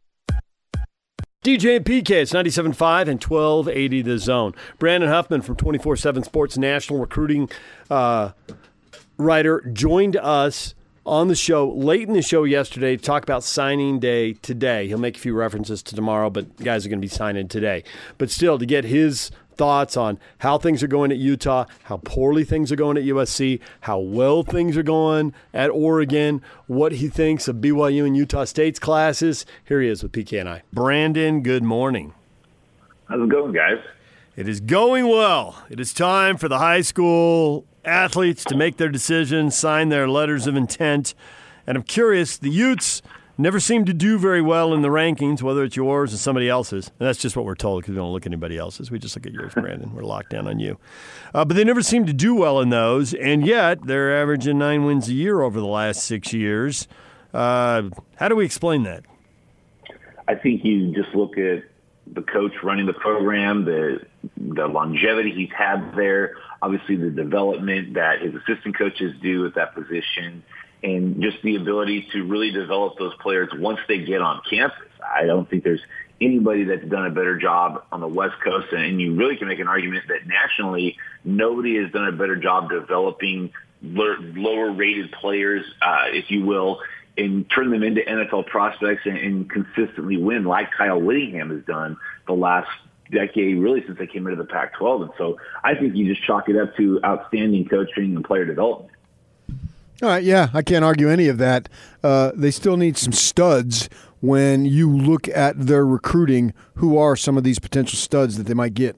DJ 1.43 1.77
and 1.77 1.85
PK, 1.85 2.09
it's 2.11 2.33
97.5 2.33 3.07
and 3.07 3.23
1280 3.23 4.01
The 4.01 4.17
Zone. 4.17 4.53
Brandon 4.79 5.09
Huffman 5.09 5.41
from 5.41 5.55
24 5.55 5.95
7 5.95 6.23
Sports 6.23 6.57
National 6.57 6.99
Recruiting. 6.99 7.49
Uh, 7.89 8.31
writer 9.17 9.61
joined 9.73 10.15
us 10.17 10.75
on 11.07 11.29
the 11.29 11.35
show 11.35 11.69
late 11.69 12.07
in 12.07 12.13
the 12.13 12.21
show 12.21 12.43
yesterday 12.43 12.97
to 12.97 13.03
talk 13.03 13.23
about 13.23 13.43
signing 13.43 13.99
day 13.99 14.33
today. 14.33 14.87
He'll 14.87 14.97
make 14.97 15.15
a 15.15 15.19
few 15.19 15.33
references 15.33 15.81
to 15.83 15.95
tomorrow, 15.95 16.29
but 16.29 16.57
guys 16.57 16.85
are 16.85 16.89
going 16.89 16.99
to 16.99 17.05
be 17.05 17.07
signing 17.07 17.47
today. 17.47 17.83
But 18.17 18.29
still, 18.29 18.59
to 18.59 18.65
get 18.65 18.83
his 18.83 19.31
thoughts 19.55 19.97
on 19.97 20.19
how 20.39 20.57
things 20.57 20.83
are 20.83 20.87
going 20.87 21.11
at 21.11 21.17
Utah, 21.17 21.65
how 21.83 21.97
poorly 21.97 22.43
things 22.43 22.71
are 22.71 22.75
going 22.75 22.97
at 22.97 23.03
USC, 23.03 23.59
how 23.81 23.99
well 23.99 24.43
things 24.43 24.77
are 24.77 24.83
going 24.83 25.33
at 25.53 25.69
Oregon, 25.71 26.41
what 26.67 26.91
he 26.91 27.07
thinks 27.07 27.47
of 27.47 27.57
BYU 27.57 28.05
and 28.05 28.15
Utah 28.15 28.43
State's 28.43 28.77
classes. 28.77 29.45
Here 29.65 29.81
he 29.81 29.87
is 29.87 30.03
with 30.03 30.11
PK 30.11 30.39
and 30.39 30.49
I. 30.49 30.63
Brandon, 30.73 31.41
good 31.41 31.63
morning. 31.63 32.13
How's 33.07 33.21
it 33.21 33.29
going, 33.29 33.53
guys? 33.53 33.79
It 34.35 34.47
is 34.47 34.59
going 34.59 35.07
well. 35.07 35.63
It 35.69 35.79
is 35.79 35.93
time 35.93 36.37
for 36.37 36.47
the 36.47 36.59
high 36.59 36.81
school 36.81 37.65
athletes 37.87 38.43
to 38.45 38.55
make 38.55 38.77
their 38.77 38.89
decisions, 38.89 39.55
sign 39.55 39.89
their 39.89 40.07
letters 40.07 40.45
of 40.47 40.55
intent. 40.55 41.15
And 41.65 41.77
I'm 41.77 41.83
curious, 41.83 42.37
the 42.37 42.49
Utes 42.49 43.01
never 43.37 43.59
seem 43.59 43.85
to 43.85 43.93
do 43.93 44.17
very 44.17 44.41
well 44.41 44.73
in 44.73 44.81
the 44.81 44.87
rankings, 44.89 45.41
whether 45.41 45.63
it's 45.63 45.75
yours 45.75 46.13
or 46.13 46.17
somebody 46.17 46.49
else's. 46.49 46.87
And 46.99 47.07
that's 47.07 47.19
just 47.19 47.35
what 47.35 47.45
we're 47.45 47.55
told 47.55 47.81
because 47.81 47.91
we 47.91 47.97
don't 47.97 48.11
look 48.11 48.23
at 48.23 48.27
anybody 48.27 48.57
else's. 48.57 48.89
We 48.89 48.99
just 48.99 49.15
look 49.15 49.25
at 49.25 49.33
yours, 49.33 49.53
Brandon. 49.55 49.93
We're 49.93 50.03
locked 50.03 50.31
down 50.31 50.47
on 50.47 50.59
you. 50.59 50.77
Uh, 51.33 51.45
but 51.45 51.55
they 51.55 51.63
never 51.63 51.81
seem 51.81 52.05
to 52.05 52.13
do 52.13 52.35
well 52.35 52.59
in 52.59 52.69
those, 52.69 53.13
and 53.13 53.45
yet 53.45 53.85
they're 53.85 54.15
averaging 54.19 54.57
nine 54.57 54.85
wins 54.85 55.07
a 55.09 55.13
year 55.13 55.41
over 55.41 55.59
the 55.59 55.67
last 55.67 56.03
six 56.03 56.33
years. 56.33 56.87
Uh, 57.33 57.89
how 58.15 58.27
do 58.27 58.35
we 58.35 58.45
explain 58.45 58.83
that? 58.83 59.03
I 60.27 60.35
think 60.35 60.65
you 60.65 60.93
just 60.93 61.15
look 61.15 61.37
at 61.37 61.63
the 62.13 62.21
coach 62.21 62.53
running 62.63 62.85
the 62.85 62.93
program, 62.93 63.65
the 63.65 64.05
the 64.37 64.67
longevity 64.67 65.31
he's 65.31 65.51
had 65.57 65.93
there, 65.95 66.37
obviously 66.61 66.95
the 66.95 67.09
development 67.09 67.95
that 67.95 68.21
his 68.21 68.33
assistant 68.35 68.77
coaches 68.77 69.13
do 69.21 69.45
at 69.45 69.55
that 69.55 69.75
position, 69.75 70.43
and 70.83 71.21
just 71.21 71.41
the 71.43 71.55
ability 71.55 72.07
to 72.13 72.23
really 72.23 72.51
develop 72.51 72.97
those 72.97 73.13
players 73.19 73.49
once 73.55 73.79
they 73.87 73.99
get 73.99 74.21
on 74.21 74.41
campus. 74.49 74.77
I 75.03 75.25
don't 75.25 75.49
think 75.49 75.63
there's 75.63 75.81
anybody 76.21 76.63
that's 76.63 76.85
done 76.85 77.05
a 77.05 77.11
better 77.11 77.37
job 77.37 77.83
on 77.91 77.99
the 77.99 78.07
West 78.07 78.35
Coast, 78.43 78.67
and 78.71 78.99
you 78.99 79.15
really 79.15 79.37
can 79.37 79.47
make 79.47 79.59
an 79.59 79.67
argument 79.67 80.05
that 80.07 80.27
nationally, 80.27 80.97
nobody 81.23 81.81
has 81.81 81.91
done 81.91 82.07
a 82.07 82.11
better 82.11 82.35
job 82.35 82.69
developing 82.69 83.51
lower 83.81 84.71
rated 84.71 85.11
players, 85.11 85.63
uh, 85.81 86.05
if 86.07 86.31
you 86.31 86.45
will, 86.45 86.79
and 87.17 87.49
turn 87.49 87.71
them 87.71 87.83
into 87.83 88.01
NFL 88.01 88.47
prospects 88.47 89.01
and, 89.05 89.17
and 89.17 89.49
consistently 89.49 90.17
win 90.17 90.45
like 90.45 90.71
Kyle 90.77 90.99
Whittingham 90.99 91.49
has 91.49 91.63
done 91.65 91.97
the 92.27 92.33
last 92.33 92.69
decade, 93.11 93.57
really 93.57 93.83
since 93.85 93.97
they 93.97 94.07
came 94.07 94.25
into 94.27 94.41
the 94.41 94.47
Pac-12. 94.47 95.03
And 95.03 95.11
so 95.17 95.37
I 95.63 95.75
think 95.75 95.95
you 95.95 96.13
just 96.13 96.25
chalk 96.25 96.49
it 96.49 96.55
up 96.55 96.75
to 96.77 96.99
outstanding 97.03 97.67
coaching 97.67 98.15
and 98.15 98.23
player 98.23 98.45
development. 98.45 98.91
All 100.01 100.09
right, 100.09 100.23
yeah, 100.23 100.49
I 100.53 100.61
can't 100.61 100.85
argue 100.85 101.09
any 101.09 101.27
of 101.27 101.39
that. 101.39 101.69
Uh, 102.03 102.31
they 102.35 102.51
still 102.51 102.77
need 102.77 102.97
some 102.97 103.13
studs 103.13 103.89
when 104.19 104.65
you 104.65 104.95
look 104.95 105.27
at 105.29 105.59
their 105.59 105.85
recruiting. 105.85 106.53
Who 106.75 106.97
are 106.97 107.15
some 107.15 107.35
of 107.35 107.43
these 107.43 107.57
potential 107.57 107.97
studs 107.97 108.37
that 108.37 108.45
they 108.45 108.53
might 108.53 108.75
get? 108.75 108.95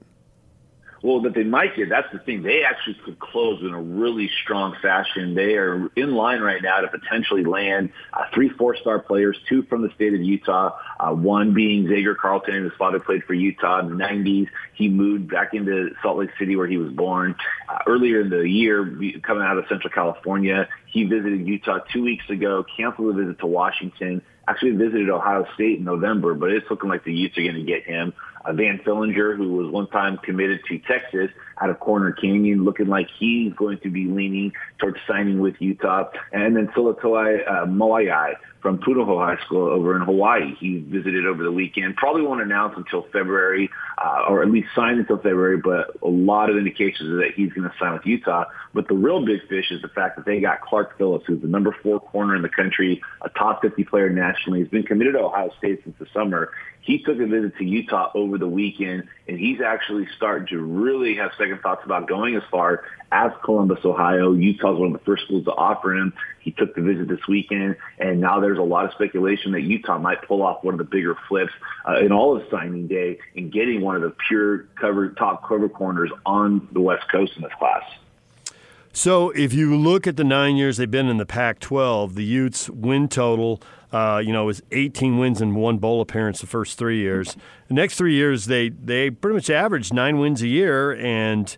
Well, 1.02 1.22
that 1.22 1.34
they 1.34 1.44
might 1.44 1.76
get. 1.76 1.88
That's 1.88 2.12
the 2.12 2.18
thing. 2.18 2.42
They 2.42 2.62
actually 2.62 2.96
could 3.04 3.18
close 3.18 3.62
in 3.62 3.72
a 3.72 3.80
really 3.80 4.30
strong 4.42 4.76
fashion. 4.82 5.34
They 5.34 5.54
are 5.54 5.88
in 5.96 6.14
line 6.14 6.40
right 6.40 6.62
now 6.62 6.80
to 6.80 6.88
potentially 6.88 7.44
land 7.44 7.90
uh, 8.12 8.24
three 8.34 8.50
four-star 8.50 8.98
players, 8.98 9.38
two 9.48 9.62
from 9.62 9.82
the 9.82 9.90
state 9.94 10.12
of 10.12 10.20
Utah, 10.20 10.76
uh, 10.98 11.12
one 11.12 11.54
being 11.54 11.88
Xavier 11.88 12.14
Carlton. 12.14 12.64
His 12.64 12.72
father 12.78 13.00
played 13.00 13.24
for 13.24 13.32
Utah 13.32 13.80
in 13.80 13.88
the 13.88 14.04
90s. 14.04 14.48
He 14.74 14.88
moved 14.88 15.30
back 15.30 15.54
into 15.54 15.90
Salt 16.02 16.18
Lake 16.18 16.30
City 16.38 16.54
where 16.54 16.66
he 16.66 16.76
was 16.76 16.92
born. 16.92 17.34
Uh, 17.68 17.78
earlier 17.86 18.20
in 18.20 18.28
the 18.28 18.42
year, 18.42 18.84
coming 19.22 19.42
out 19.42 19.56
of 19.56 19.64
Central 19.68 19.90
California, 19.90 20.68
he 20.86 21.04
visited 21.04 21.46
Utah 21.46 21.78
two 21.92 22.02
weeks 22.02 22.28
ago, 22.28 22.64
canceled 22.76 23.14
a 23.14 23.22
visit 23.22 23.38
to 23.38 23.46
Washington, 23.46 24.20
actually 24.46 24.72
visited 24.72 25.08
Ohio 25.08 25.46
State 25.54 25.78
in 25.78 25.84
November, 25.84 26.34
but 26.34 26.50
it's 26.50 26.68
looking 26.68 26.90
like 26.90 27.04
the 27.04 27.12
Utes 27.12 27.38
are 27.38 27.42
going 27.42 27.54
to 27.54 27.62
get 27.62 27.84
him 27.84 28.12
uh, 28.44 28.52
Van 28.52 28.78
Fillinger, 28.78 29.36
who 29.36 29.52
was 29.52 29.70
one 29.72 29.88
time 29.88 30.18
committed 30.18 30.60
to 30.68 30.78
Texas 30.78 31.30
out 31.60 31.70
of 31.70 31.80
Corner 31.80 32.12
Canyon, 32.12 32.64
looking 32.64 32.88
like 32.88 33.08
he's 33.18 33.52
going 33.54 33.78
to 33.80 33.90
be 33.90 34.06
leaning 34.06 34.52
towards 34.78 34.98
signing 35.06 35.40
with 35.40 35.54
Utah. 35.58 36.10
And 36.32 36.56
then 36.56 36.68
Silatoi 36.68 37.46
uh, 37.46 37.66
Moai, 37.66 38.34
from 38.60 38.78
Punahou 38.78 39.24
High 39.24 39.42
School 39.44 39.68
over 39.68 39.96
in 39.96 40.02
Hawaii. 40.02 40.54
He 40.58 40.78
visited 40.78 41.26
over 41.26 41.42
the 41.42 41.52
weekend. 41.52 41.96
Probably 41.96 42.22
won't 42.22 42.42
announce 42.42 42.74
until 42.76 43.02
February, 43.12 43.70
uh, 43.98 44.24
or 44.28 44.42
at 44.42 44.50
least 44.50 44.68
sign 44.74 44.98
until 44.98 45.16
February, 45.16 45.56
but 45.56 45.96
a 46.02 46.08
lot 46.08 46.50
of 46.50 46.56
indications 46.56 47.10
are 47.10 47.16
that 47.16 47.32
he's 47.34 47.52
going 47.52 47.68
to 47.68 47.74
sign 47.78 47.92
with 47.92 48.04
Utah. 48.04 48.44
But 48.74 48.88
the 48.88 48.94
real 48.94 49.24
big 49.24 49.46
fish 49.48 49.70
is 49.70 49.82
the 49.82 49.88
fact 49.88 50.16
that 50.16 50.26
they 50.26 50.40
got 50.40 50.60
Clark 50.60 50.98
Phillips, 50.98 51.24
who's 51.26 51.40
the 51.40 51.48
number 51.48 51.74
four 51.82 52.00
corner 52.00 52.36
in 52.36 52.42
the 52.42 52.48
country, 52.48 53.00
a 53.22 53.28
top 53.30 53.62
50 53.62 53.84
player 53.84 54.10
nationally. 54.10 54.60
He's 54.60 54.68
been 54.68 54.82
committed 54.82 55.14
to 55.14 55.20
Ohio 55.20 55.50
State 55.58 55.80
since 55.84 55.96
the 55.98 56.06
summer. 56.12 56.50
He 56.82 57.02
took 57.02 57.18
a 57.20 57.26
visit 57.26 57.56
to 57.58 57.64
Utah 57.64 58.10
over 58.14 58.38
the 58.38 58.48
weekend, 58.48 59.04
and 59.28 59.38
he's 59.38 59.60
actually 59.60 60.08
starting 60.16 60.48
to 60.48 60.58
really 60.58 61.14
have 61.16 61.30
second 61.38 61.60
thoughts 61.60 61.82
about 61.84 62.08
going 62.08 62.36
as 62.36 62.42
far 62.50 62.84
as 63.12 63.32
Columbus, 63.44 63.78
Ohio. 63.84 64.32
Utah's 64.32 64.78
one 64.78 64.92
of 64.94 64.98
the 64.98 65.04
first 65.04 65.24
schools 65.24 65.44
to 65.44 65.52
offer 65.52 65.94
him. 65.94 66.12
He 66.40 66.52
took 66.52 66.74
the 66.74 66.82
visit 66.82 67.08
this 67.08 67.26
weekend, 67.28 67.76
and 67.98 68.20
now 68.20 68.40
there's 68.40 68.58
a 68.58 68.62
lot 68.62 68.84
of 68.86 68.92
speculation 68.92 69.52
that 69.52 69.62
Utah 69.62 69.98
might 69.98 70.22
pull 70.22 70.42
off 70.42 70.62
one 70.62 70.74
of 70.74 70.78
the 70.78 70.84
bigger 70.84 71.16
flips 71.28 71.52
uh, 71.88 71.98
in 71.98 72.12
all 72.12 72.36
of 72.36 72.42
signing 72.50 72.86
day 72.86 73.18
and 73.36 73.52
getting 73.52 73.80
one 73.80 73.96
of 73.96 74.02
the 74.02 74.14
pure 74.28 74.66
cover 74.80 75.10
top 75.10 75.46
cover 75.46 75.68
corners 75.68 76.10
on 76.24 76.68
the 76.72 76.80
West 76.80 77.04
Coast 77.10 77.32
in 77.36 77.42
this 77.42 77.52
class. 77.58 77.82
So, 78.92 79.30
if 79.30 79.52
you 79.52 79.76
look 79.76 80.06
at 80.08 80.16
the 80.16 80.24
nine 80.24 80.56
years 80.56 80.76
they've 80.76 80.90
been 80.90 81.08
in 81.08 81.18
the 81.18 81.26
Pac-12, 81.26 82.14
the 82.14 82.24
Utes' 82.24 82.68
win 82.68 83.06
total, 83.06 83.62
uh, 83.92 84.20
you 84.24 84.32
know, 84.32 84.48
is 84.48 84.62
18 84.72 85.16
wins 85.18 85.40
and 85.40 85.54
one 85.54 85.78
bowl 85.78 86.00
appearance 86.00 86.40
the 86.40 86.48
first 86.48 86.76
three 86.76 86.98
years. 86.98 87.36
The 87.68 87.74
next 87.74 87.96
three 87.96 88.14
years, 88.14 88.46
they 88.46 88.68
they 88.68 89.10
pretty 89.10 89.34
much 89.34 89.48
averaged 89.48 89.94
nine 89.94 90.18
wins 90.18 90.42
a 90.42 90.48
year 90.48 90.92
and 90.92 91.56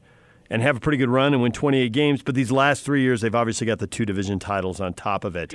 and 0.53 0.61
have 0.61 0.77
a 0.77 0.81
pretty 0.81 0.99
good 0.99 1.09
run 1.09 1.33
and 1.33 1.43
win 1.43 1.51
28 1.51 1.91
games. 1.93 2.23
But 2.23 2.35
these 2.35 2.53
last 2.53 2.85
three 2.85 3.01
years, 3.01 3.23
they've 3.23 3.35
obviously 3.35 3.67
got 3.67 3.79
the 3.79 3.87
two 3.87 4.05
division 4.05 4.39
titles 4.39 4.83
on 4.83 4.93
top 4.93 5.25
of 5.25 5.35
it. 5.35 5.55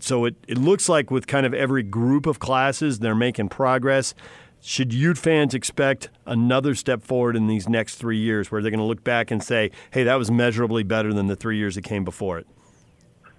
So 0.00 0.26
it, 0.26 0.36
it 0.46 0.58
looks 0.58 0.86
like 0.86 1.10
with 1.10 1.26
kind 1.26 1.46
of 1.46 1.54
every 1.54 1.82
group 1.82 2.26
of 2.26 2.38
classes, 2.38 2.98
they're 2.98 3.14
making 3.14 3.48
progress. 3.48 4.14
Should 4.60 4.92
Ute 4.92 5.16
fans 5.16 5.54
expect 5.54 6.10
another 6.26 6.74
step 6.74 7.02
forward 7.02 7.36
in 7.36 7.46
these 7.46 7.70
next 7.70 7.94
three 7.94 8.18
years 8.18 8.52
where 8.52 8.60
they're 8.60 8.70
going 8.70 8.80
to 8.80 8.84
look 8.84 9.02
back 9.02 9.30
and 9.30 9.42
say, 9.42 9.70
hey, 9.92 10.04
that 10.04 10.16
was 10.16 10.30
measurably 10.30 10.82
better 10.82 11.14
than 11.14 11.26
the 11.28 11.36
three 11.36 11.56
years 11.56 11.76
that 11.76 11.84
came 11.84 12.04
before 12.04 12.38
it? 12.38 12.46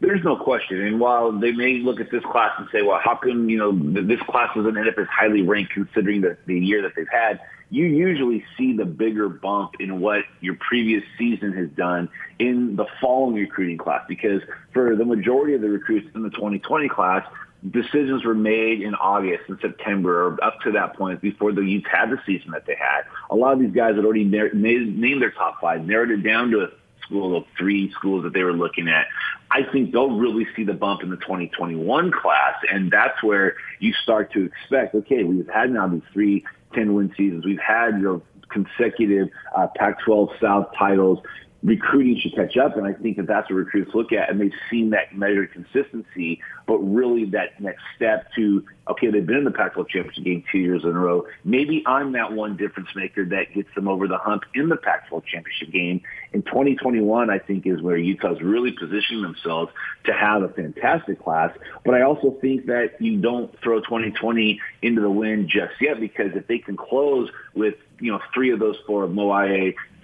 There's 0.01 0.23
no 0.23 0.37
question. 0.37 0.81
And 0.81 0.99
while 0.99 1.31
they 1.31 1.51
may 1.51 1.79
look 1.79 1.99
at 1.99 2.09
this 2.09 2.23
class 2.23 2.51
and 2.57 2.67
say, 2.71 2.81
well, 2.81 2.99
how 3.03 3.15
come, 3.15 3.49
you 3.49 3.57
know, 3.57 3.71
this 4.01 4.21
class 4.29 4.49
doesn't 4.55 4.77
end 4.77 4.87
up 4.87 4.97
as 4.97 5.07
highly 5.07 5.41
ranked 5.41 5.73
considering 5.73 6.21
the, 6.21 6.37
the 6.45 6.57
year 6.57 6.81
that 6.83 6.93
they've 6.95 7.05
had, 7.11 7.39
you 7.69 7.85
usually 7.85 8.43
see 8.57 8.75
the 8.75 8.85
bigger 8.85 9.27
bump 9.29 9.73
in 9.79 9.99
what 9.99 10.23
your 10.39 10.55
previous 10.55 11.03
season 11.17 11.51
has 11.53 11.69
done 11.71 12.09
in 12.39 12.77
the 12.77 12.85
following 13.01 13.35
recruiting 13.35 13.77
class. 13.77 14.03
Because 14.07 14.41
for 14.73 14.95
the 14.95 15.05
majority 15.05 15.53
of 15.53 15.61
the 15.61 15.69
recruits 15.69 16.07
in 16.15 16.23
the 16.23 16.29
2020 16.29 16.87
class, 16.87 17.25
decisions 17.69 18.23
were 18.23 18.33
made 18.33 18.81
in 18.81 18.95
August 18.95 19.43
and 19.49 19.59
September 19.61 20.27
or 20.27 20.43
up 20.43 20.61
to 20.61 20.71
that 20.71 20.95
point 20.95 21.21
before 21.21 21.51
the 21.51 21.61
Utes 21.61 21.87
had 21.91 22.09
the 22.09 22.17
season 22.25 22.51
that 22.51 22.65
they 22.65 22.75
had. 22.75 23.01
A 23.29 23.35
lot 23.35 23.53
of 23.53 23.59
these 23.59 23.73
guys 23.73 23.95
had 23.95 24.05
already 24.05 24.23
named 24.23 25.21
their 25.21 25.31
top 25.31 25.59
five, 25.59 25.85
narrowed 25.85 26.11
it 26.11 26.23
down 26.23 26.51
to 26.51 26.61
a 26.61 26.69
school 27.09 27.35
of 27.35 27.45
three 27.57 27.91
schools 27.91 28.23
that 28.23 28.33
they 28.33 28.43
were 28.43 28.53
looking 28.53 28.87
at. 28.87 29.07
I 29.51 29.63
think 29.63 29.91
they'll 29.91 30.11
really 30.11 30.47
see 30.55 30.63
the 30.63 30.73
bump 30.73 31.01
in 31.01 31.09
the 31.09 31.17
2021 31.17 32.11
class, 32.11 32.55
and 32.71 32.91
that's 32.91 33.21
where 33.23 33.55
you 33.79 33.93
start 33.93 34.31
to 34.33 34.45
expect, 34.45 34.93
okay, 34.93 35.23
we've 35.23 35.49
had 35.49 35.71
now 35.71 35.87
these 35.87 36.03
three 36.13 36.45
10-win 36.73 37.13
seasons. 37.17 37.45
We've 37.45 37.59
had 37.59 37.99
your 37.99 38.21
consecutive 38.49 39.29
uh, 39.55 39.67
Pac-12 39.75 40.39
South 40.39 40.67
titles 40.77 41.19
recruiting 41.63 42.19
should 42.19 42.35
catch 42.35 42.57
up. 42.57 42.77
And 42.77 42.85
I 42.85 42.93
think 42.93 43.17
that 43.17 43.27
that's 43.27 43.49
what 43.49 43.57
recruits 43.57 43.93
look 43.93 44.11
at. 44.11 44.29
And 44.29 44.39
they've 44.39 44.51
seen 44.69 44.91
that 44.91 45.15
measured 45.15 45.51
consistency, 45.51 46.41
but 46.67 46.77
really 46.77 47.25
that 47.25 47.59
next 47.59 47.83
step 47.95 48.31
to, 48.35 48.65
okay, 48.89 49.11
they've 49.11 49.25
been 49.25 49.37
in 49.37 49.43
the 49.43 49.51
Pac-12 49.51 49.89
championship 49.89 50.23
game 50.23 50.43
two 50.51 50.59
years 50.59 50.83
in 50.83 50.89
a 50.89 50.99
row. 50.99 51.25
Maybe 51.43 51.83
I'm 51.85 52.13
that 52.13 52.31
one 52.31 52.55
difference 52.55 52.89
maker 52.95 53.25
that 53.25 53.53
gets 53.53 53.69
them 53.75 53.87
over 53.87 54.07
the 54.07 54.17
hump 54.17 54.43
in 54.55 54.69
the 54.69 54.77
Pac-12 54.77 55.25
championship 55.25 55.71
game. 55.71 56.01
In 56.31 56.43
2021, 56.43 57.29
I 57.29 57.39
think 57.39 57.65
is 57.65 57.81
where 57.81 57.97
Utah's 57.97 58.41
really 58.41 58.71
positioning 58.71 59.21
themselves 59.21 59.71
to 60.05 60.13
have 60.13 60.43
a 60.43 60.49
fantastic 60.49 61.21
class. 61.21 61.51
But 61.83 61.95
I 61.95 62.03
also 62.03 62.37
think 62.39 62.67
that 62.67 63.01
you 63.01 63.17
don't 63.19 63.53
throw 63.61 63.81
2020 63.81 64.61
into 64.81 65.01
the 65.01 65.09
wind 65.09 65.49
just 65.49 65.73
yet 65.81 65.99
because 65.99 66.31
if 66.35 66.47
they 66.47 66.59
can 66.59 66.77
close 66.77 67.29
with 67.53 67.75
you 67.99 68.11
know, 68.11 68.19
three 68.33 68.51
of 68.51 68.59
those 68.59 68.77
four 68.87 69.03
of 69.03 69.11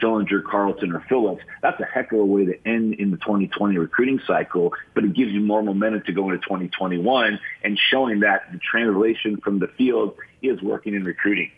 Fillinger, 0.02 0.44
Carlton, 0.44 0.94
or 0.94 1.02
Phillips, 1.08 1.44
that's 1.62 1.80
a 1.80 1.86
heck 1.86 2.12
of 2.12 2.20
a 2.20 2.26
way 2.26 2.46
to 2.46 2.68
end 2.68 2.96
in 2.96 3.12
the 3.12 3.18
2020 3.18 3.78
recruiting 3.78 4.20
cycle, 4.26 4.74
but 4.94 5.04
it 5.04 5.14
gives 5.14 5.32
you 5.32 5.42
more 5.42 5.64
momentum 5.64 6.04
to 6.04 6.12
go 6.12 6.30
into 6.30 6.44
2021 6.46 7.40
and 7.64 7.80
showing 7.92 8.22
that 8.22 8.52
the 8.52 8.60
translation 8.60 9.38
from 9.38 9.60
the 9.60 9.68
field 9.78 10.16
is 10.42 10.62
working 10.62 10.94
in 10.94 11.04
recruiting. 11.04 11.52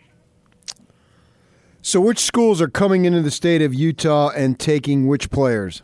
So, 1.80 2.00
which 2.00 2.18
schools 2.18 2.60
are 2.60 2.68
coming 2.68 3.04
into 3.04 3.22
the 3.22 3.30
state 3.30 3.62
of 3.62 3.72
Utah 3.72 4.30
and 4.30 4.58
taking 4.58 5.06
which 5.06 5.30
players? 5.30 5.82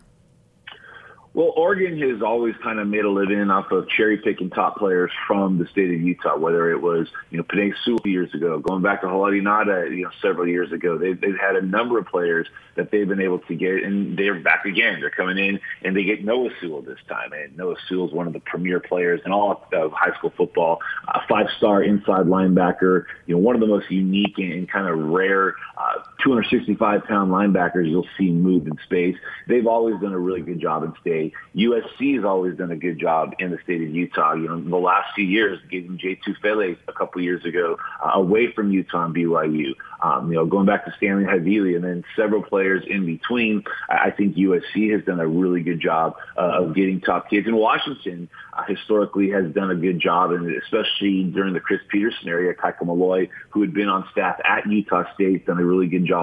Well, 1.35 1.53
Oregon 1.57 1.99
has 1.99 2.23
always 2.23 2.55
kind 2.63 2.79
of 2.79 2.87
made 2.87 3.05
a 3.05 3.11
living 3.11 3.51
off 3.51 3.73
of 3.73 3.89
cherry 3.89 4.19
picking 4.19 4.51
top 4.51 4.77
players 4.77 5.11
from 5.27 5.59
the 5.59 5.67
state 5.67 5.93
of 5.93 6.01
Utah, 6.01 6.37
whether 6.37 6.71
it 6.71 6.81
was, 6.81 7.09
you 7.31 7.39
know, 7.39 7.43
Penei 7.43 7.75
Sewell 7.85 7.99
years 8.05 8.33
ago, 8.33 8.61
going 8.61 8.83
back 8.83 9.01
to 9.01 9.09
Haloti 9.09 9.43
Ngata, 9.43 9.91
you 9.91 10.05
know, 10.05 10.11
several 10.23 10.47
years 10.47 10.71
ago. 10.71 10.97
They've, 10.97 11.21
they've 11.21 11.37
had 11.37 11.57
a 11.57 11.63
number 11.63 11.99
of 11.99 12.07
players 12.07 12.47
that 12.77 12.93
they've 12.93 13.09
been 13.09 13.21
able 13.21 13.41
to 13.41 13.55
get, 13.57 13.83
and 13.83 14.17
they're 14.17 14.39
back 14.39 14.65
again. 14.65 15.01
They're 15.01 15.11
coming 15.11 15.37
in, 15.39 15.59
and 15.83 15.97
they 15.97 16.05
get 16.05 16.25
Noah 16.25 16.51
Sewell 16.61 16.83
this 16.83 17.01
time. 17.09 17.33
And 17.33 17.57
Noah 17.57 17.75
Sewell 17.89 18.07
is 18.07 18.15
one 18.15 18.29
of 18.29 18.33
the 18.33 18.41
premier 18.41 18.79
players 18.79 19.21
in 19.27 19.33
all 19.33 19.67
of 19.73 19.93
high 19.93 20.17
school 20.17 20.33
football, 20.37 20.79
a 21.09 21.21
five-star 21.29 21.83
inside 21.83 22.27
linebacker, 22.27 23.07
you 23.27 23.35
know, 23.35 23.41
one 23.41 23.57
of 23.57 23.61
the 23.61 23.67
most 23.67 23.91
unique 23.91 24.39
and, 24.39 24.53
and 24.53 24.71
kind 24.71 24.87
of 24.87 24.97
rare 25.11 25.57
uh, 25.77 25.99
265-pound 26.25 27.31
linebackers 27.31 27.89
you'll 27.89 28.07
see 28.17 28.31
move 28.31 28.67
in 28.67 28.79
space. 28.85 29.17
They've 29.47 29.67
always 29.67 30.01
done 30.01 30.13
a 30.13 30.19
really 30.19 30.41
good 30.41 30.61
job 30.61 30.83
in 30.83 30.95
state. 31.01 31.33
USC 31.55 32.17
has 32.17 32.25
always 32.25 32.57
done 32.57 32.71
a 32.71 32.77
good 32.77 32.99
job 32.99 33.35
in 33.39 33.51
the 33.51 33.59
state 33.63 33.83
of 33.83 33.91
Utah. 33.91 34.35
You 34.35 34.49
know, 34.49 34.61
the 34.61 34.77
last 34.77 35.15
few 35.15 35.25
years, 35.25 35.61
getting 35.71 35.99
J. 35.99 36.19
Tufele 36.27 36.77
a 36.89 36.93
couple 36.93 37.21
years 37.21 37.45
ago 37.45 37.77
uh, 38.05 38.13
away 38.15 38.53
from 38.53 38.71
Utah 38.71 39.05
and 39.05 39.15
BYU. 39.15 39.75
Um, 40.03 40.31
you 40.31 40.37
know, 40.37 40.47
going 40.47 40.67
back 40.67 40.85
to 40.85 40.95
Stanley 40.97 41.25
Havili 41.25 41.77
and 41.77 41.85
then 41.85 42.05
several 42.17 42.43
players 42.43 42.85
in 42.87 43.07
between. 43.07 43.65
I 43.89 44.11
think 44.11 44.37
USC 44.37 44.93
has 44.93 45.05
done 45.05 45.21
a 45.21 45.27
really 45.27 45.63
good 45.63 45.81
job 45.81 46.17
uh, 46.37 46.63
of 46.63 46.75
getting 46.75 47.01
top 47.01 47.31
kids. 47.31 47.47
And 47.47 47.57
Washington 47.57 48.29
uh, 48.53 48.63
historically 48.65 49.31
has 49.31 49.53
done 49.53 49.71
a 49.71 49.75
good 49.75 50.01
job, 50.01 50.33
and 50.33 50.55
especially 50.63 51.25
during 51.25 51.55
the 51.55 51.61
Chris 51.61 51.81
Petersen 51.89 52.29
area, 52.29 52.55
Kaika 52.55 52.85
Malloe, 52.85 53.29
who 53.51 53.61
had 53.61 53.73
been 53.73 53.89
on 53.89 54.07
staff 54.13 54.39
at 54.45 54.67
Utah 54.67 55.05
State, 55.15 55.47
done 55.47 55.59
a 55.59 55.65
really 55.65 55.87
good 55.87 56.07
job 56.07 56.14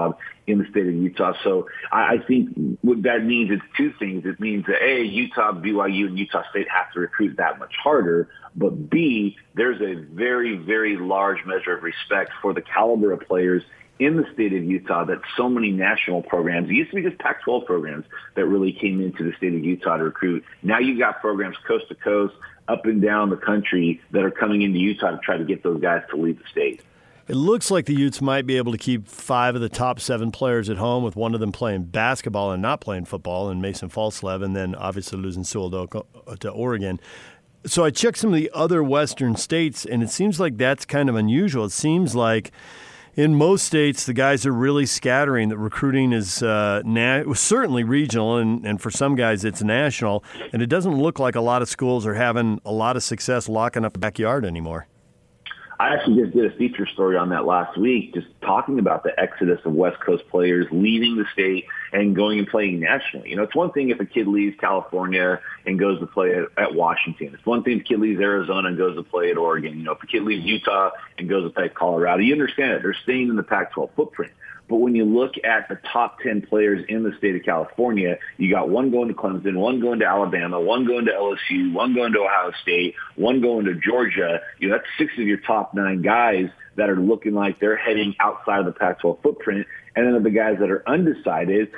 in 0.46 0.58
the 0.58 0.66
state 0.70 0.86
of 0.86 0.94
Utah. 0.94 1.34
So 1.44 1.68
I, 1.90 2.14
I 2.14 2.18
think 2.26 2.78
what 2.82 3.02
that 3.02 3.24
means 3.24 3.50
is 3.50 3.60
two 3.76 3.92
things. 3.98 4.24
It 4.26 4.40
means 4.40 4.66
that 4.66 4.82
A, 4.82 5.02
Utah, 5.02 5.52
BYU, 5.52 6.06
and 6.06 6.18
Utah 6.18 6.42
State 6.50 6.68
have 6.68 6.92
to 6.92 7.00
recruit 7.00 7.36
that 7.36 7.58
much 7.58 7.74
harder. 7.82 8.28
But 8.56 8.90
B, 8.90 9.36
there's 9.54 9.80
a 9.80 9.94
very, 9.94 10.56
very 10.56 10.96
large 10.96 11.44
measure 11.46 11.76
of 11.76 11.82
respect 11.82 12.32
for 12.42 12.52
the 12.52 12.62
caliber 12.62 13.12
of 13.12 13.20
players 13.20 13.62
in 13.98 14.16
the 14.16 14.24
state 14.34 14.52
of 14.52 14.64
Utah 14.64 15.04
that 15.04 15.20
so 15.36 15.48
many 15.48 15.70
national 15.70 16.22
programs, 16.22 16.68
it 16.68 16.74
used 16.74 16.90
to 16.90 16.96
be 16.96 17.02
just 17.02 17.18
Pac-12 17.18 17.66
programs 17.66 18.04
that 18.34 18.46
really 18.46 18.72
came 18.72 19.00
into 19.00 19.22
the 19.22 19.36
state 19.36 19.54
of 19.54 19.64
Utah 19.64 19.96
to 19.96 20.04
recruit. 20.04 20.44
Now 20.62 20.78
you've 20.80 20.98
got 20.98 21.20
programs 21.20 21.56
coast 21.68 21.88
to 21.88 21.94
coast, 21.94 22.34
up 22.68 22.86
and 22.86 23.02
down 23.02 23.30
the 23.30 23.36
country 23.36 24.00
that 24.10 24.24
are 24.24 24.30
coming 24.30 24.62
into 24.62 24.78
Utah 24.78 25.12
to 25.12 25.18
try 25.18 25.36
to 25.36 25.44
get 25.44 25.62
those 25.62 25.80
guys 25.80 26.02
to 26.10 26.16
leave 26.16 26.38
the 26.38 26.48
state. 26.50 26.82
It 27.28 27.36
looks 27.36 27.70
like 27.70 27.86
the 27.86 27.94
Utes 27.94 28.20
might 28.20 28.46
be 28.46 28.56
able 28.56 28.72
to 28.72 28.78
keep 28.78 29.06
five 29.06 29.54
of 29.54 29.60
the 29.60 29.68
top 29.68 30.00
seven 30.00 30.32
players 30.32 30.68
at 30.68 30.76
home, 30.76 31.04
with 31.04 31.14
one 31.14 31.34
of 31.34 31.40
them 31.40 31.52
playing 31.52 31.84
basketball 31.84 32.50
and 32.50 32.60
not 32.60 32.80
playing 32.80 33.04
football, 33.04 33.48
and 33.48 33.62
Mason 33.62 33.88
Falslev, 33.88 34.42
and 34.44 34.56
then 34.56 34.74
obviously 34.74 35.18
losing 35.18 35.44
Sewell 35.44 35.70
to, 35.70 36.50
Oregon. 36.50 36.98
So 37.64 37.84
I 37.84 37.90
checked 37.90 38.18
some 38.18 38.30
of 38.30 38.36
the 38.36 38.50
other 38.52 38.82
Western 38.82 39.36
states, 39.36 39.84
and 39.84 40.02
it 40.02 40.10
seems 40.10 40.40
like 40.40 40.56
that's 40.56 40.84
kind 40.84 41.08
of 41.08 41.14
unusual. 41.14 41.64
It 41.66 41.70
seems 41.70 42.16
like 42.16 42.50
in 43.14 43.36
most 43.36 43.66
states, 43.66 44.04
the 44.04 44.14
guys 44.14 44.44
are 44.44 44.52
really 44.52 44.86
scattering. 44.86 45.48
That 45.50 45.58
recruiting 45.58 46.12
is 46.12 46.42
uh, 46.42 46.82
na- 46.84 47.32
certainly 47.34 47.84
regional, 47.84 48.38
and, 48.38 48.66
and 48.66 48.80
for 48.80 48.90
some 48.90 49.14
guys, 49.14 49.44
it's 49.44 49.62
national. 49.62 50.24
And 50.52 50.60
it 50.60 50.66
doesn't 50.66 50.94
look 51.00 51.20
like 51.20 51.36
a 51.36 51.40
lot 51.40 51.62
of 51.62 51.68
schools 51.68 52.04
are 52.04 52.14
having 52.14 52.60
a 52.64 52.72
lot 52.72 52.96
of 52.96 53.04
success 53.04 53.48
locking 53.48 53.84
up 53.84 53.92
the 53.92 54.00
backyard 54.00 54.44
anymore. 54.44 54.88
I 55.80 55.94
actually 55.94 56.22
just 56.22 56.34
did 56.34 56.52
a 56.52 56.56
feature 56.56 56.86
story 56.86 57.16
on 57.16 57.30
that 57.30 57.44
last 57.44 57.76
week, 57.78 58.14
just 58.14 58.26
talking 58.42 58.78
about 58.78 59.02
the 59.02 59.18
exodus 59.18 59.60
of 59.64 59.72
West 59.72 60.00
Coast 60.00 60.24
players 60.30 60.66
leaving 60.70 61.16
the 61.16 61.24
state 61.32 61.64
and 61.92 62.14
going 62.14 62.38
and 62.38 62.46
playing 62.46 62.80
nationally. 62.80 63.30
You 63.30 63.36
know, 63.36 63.42
it's 63.42 63.54
one 63.54 63.72
thing 63.72 63.90
if 63.90 64.00
a 64.00 64.04
kid 64.04 64.26
leaves 64.26 64.56
California 64.60 65.40
and 65.66 65.78
goes 65.78 65.98
to 66.00 66.06
play 66.06 66.34
at, 66.34 66.44
at 66.56 66.74
Washington. 66.74 67.34
It's 67.34 67.46
one 67.46 67.62
thing 67.62 67.78
if 67.78 67.80
a 67.82 67.84
kid 67.84 68.00
leaves 68.00 68.20
Arizona 68.20 68.68
and 68.68 68.78
goes 68.78 68.96
to 68.96 69.02
play 69.02 69.30
at 69.30 69.38
Oregon. 69.38 69.78
You 69.78 69.84
know, 69.84 69.92
if 69.92 70.02
a 70.02 70.06
kid 70.06 70.22
leaves 70.22 70.44
Utah 70.44 70.90
and 71.18 71.28
goes 71.28 71.44
to 71.44 71.50
play 71.50 71.64
at 71.64 71.74
Colorado, 71.74 72.22
you 72.22 72.32
understand 72.32 72.72
it. 72.72 72.82
They're 72.82 72.96
staying 73.02 73.28
in 73.28 73.36
the 73.36 73.42
Pac-12 73.42 73.90
footprint. 73.96 74.32
But 74.72 74.78
when 74.78 74.94
you 74.94 75.04
look 75.04 75.32
at 75.44 75.68
the 75.68 75.78
top 75.92 76.20
10 76.20 76.46
players 76.46 76.82
in 76.88 77.02
the 77.02 77.12
state 77.18 77.36
of 77.36 77.42
California, 77.42 78.16
you 78.38 78.50
got 78.50 78.70
one 78.70 78.90
going 78.90 79.08
to 79.08 79.14
Clemson, 79.14 79.54
one 79.58 79.80
going 79.80 79.98
to 79.98 80.06
Alabama, 80.06 80.58
one 80.58 80.86
going 80.86 81.04
to 81.04 81.12
LSU, 81.12 81.74
one 81.74 81.94
going 81.94 82.14
to 82.14 82.20
Ohio 82.20 82.52
State, 82.62 82.94
one 83.14 83.42
going 83.42 83.66
to 83.66 83.74
Georgia. 83.74 84.40
You 84.58 84.70
know, 84.70 84.76
that's 84.76 84.88
six 84.96 85.12
of 85.18 85.26
your 85.26 85.36
top 85.36 85.74
nine 85.74 86.00
guys 86.00 86.48
that 86.76 86.88
are 86.88 86.96
looking 86.96 87.34
like 87.34 87.60
they're 87.60 87.76
heading 87.76 88.14
outside 88.18 88.60
of 88.60 88.64
the 88.64 88.72
Pac-12 88.72 89.22
footprint. 89.22 89.66
And 89.94 90.06
then 90.06 90.22
the 90.22 90.30
guys 90.30 90.56
that 90.60 90.70
are 90.70 90.82
undecided, 90.88 91.70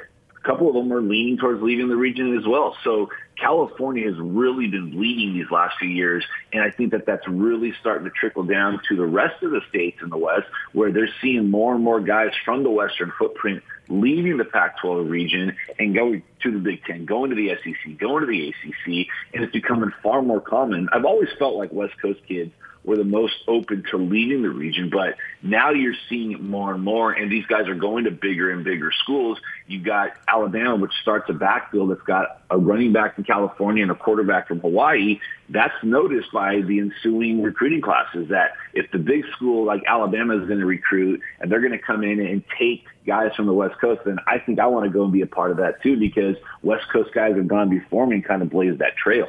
couple 0.44 0.68
of 0.68 0.74
them 0.74 0.92
are 0.92 1.00
leaning 1.00 1.38
towards 1.38 1.62
leaving 1.62 1.88
the 1.88 1.96
region 1.96 2.36
as 2.38 2.46
well. 2.46 2.76
So 2.84 3.08
California 3.36 4.06
has 4.06 4.18
really 4.18 4.68
been 4.68 4.90
bleeding 4.90 5.34
these 5.34 5.50
last 5.50 5.76
few 5.78 5.88
years, 5.88 6.24
and 6.52 6.62
I 6.62 6.70
think 6.70 6.92
that 6.92 7.06
that's 7.06 7.26
really 7.26 7.72
starting 7.80 8.04
to 8.04 8.10
trickle 8.10 8.44
down 8.44 8.80
to 8.88 8.96
the 8.96 9.06
rest 9.06 9.42
of 9.42 9.50
the 9.50 9.60
states 9.68 9.98
in 10.02 10.10
the 10.10 10.16
West, 10.16 10.46
where 10.72 10.92
they're 10.92 11.08
seeing 11.20 11.50
more 11.50 11.74
and 11.74 11.82
more 11.82 12.00
guys 12.00 12.32
from 12.44 12.62
the 12.62 12.70
Western 12.70 13.12
footprint 13.18 13.62
leaving 13.88 14.38
the 14.38 14.44
Pac-12 14.44 15.10
region 15.10 15.56
and 15.78 15.94
going 15.94 16.22
to 16.42 16.52
the 16.52 16.58
Big 16.58 16.84
Ten, 16.84 17.04
going 17.04 17.30
to 17.30 17.36
the 17.36 17.50
SEC, 17.62 17.98
going 17.98 18.20
to 18.20 18.26
the 18.26 18.48
ACC, 18.48 19.08
and 19.34 19.44
it's 19.44 19.52
becoming 19.52 19.92
far 20.02 20.22
more 20.22 20.40
common. 20.40 20.88
I've 20.92 21.04
always 21.04 21.28
felt 21.38 21.56
like 21.56 21.72
West 21.72 21.94
Coast 22.00 22.20
kids 22.26 22.52
were 22.84 22.96
the 22.96 23.04
most 23.04 23.34
open 23.48 23.82
to 23.90 23.96
leaving 23.96 24.42
the 24.42 24.50
region. 24.50 24.90
But 24.90 25.16
now 25.42 25.70
you're 25.70 25.94
seeing 26.08 26.32
it 26.32 26.40
more 26.40 26.74
and 26.74 26.82
more, 26.82 27.12
and 27.12 27.30
these 27.30 27.46
guys 27.46 27.66
are 27.68 27.74
going 27.74 28.04
to 28.04 28.10
bigger 28.10 28.50
and 28.50 28.64
bigger 28.64 28.92
schools. 28.92 29.38
You've 29.66 29.84
got 29.84 30.12
Alabama, 30.28 30.76
which 30.76 30.92
starts 31.00 31.28
a 31.30 31.32
backfield 31.32 31.90
that's 31.90 32.02
got 32.02 32.42
a 32.50 32.58
running 32.58 32.92
back 32.92 33.14
from 33.14 33.24
California 33.24 33.82
and 33.82 33.90
a 33.90 33.94
quarterback 33.94 34.48
from 34.48 34.60
Hawaii. 34.60 35.20
That's 35.48 35.74
noticed 35.82 36.32
by 36.32 36.60
the 36.60 36.78
ensuing 36.78 37.42
recruiting 37.42 37.80
classes 37.80 38.28
that 38.28 38.52
if 38.74 38.90
the 38.90 38.98
big 38.98 39.24
school 39.34 39.64
like 39.64 39.82
Alabama 39.86 40.40
is 40.40 40.46
going 40.46 40.60
to 40.60 40.66
recruit 40.66 41.20
and 41.40 41.50
they're 41.50 41.60
going 41.60 41.72
to 41.72 41.78
come 41.78 42.02
in 42.02 42.20
and 42.20 42.42
take 42.58 42.84
guys 43.06 43.34
from 43.34 43.46
the 43.46 43.52
West 43.52 43.78
Coast, 43.80 44.02
then 44.04 44.18
I 44.26 44.38
think 44.38 44.58
I 44.58 44.66
want 44.66 44.84
to 44.84 44.90
go 44.90 45.04
and 45.04 45.12
be 45.12 45.22
a 45.22 45.26
part 45.26 45.50
of 45.50 45.58
that 45.58 45.82
too 45.82 45.98
because 45.98 46.36
West 46.62 46.84
Coast 46.92 47.12
guys 47.14 47.36
have 47.36 47.48
gone 47.48 47.68
before 47.68 48.06
me 48.06 48.16
and 48.16 48.24
kind 48.24 48.42
of 48.42 48.50
blazed 48.50 48.78
that 48.78 48.96
trail. 48.96 49.28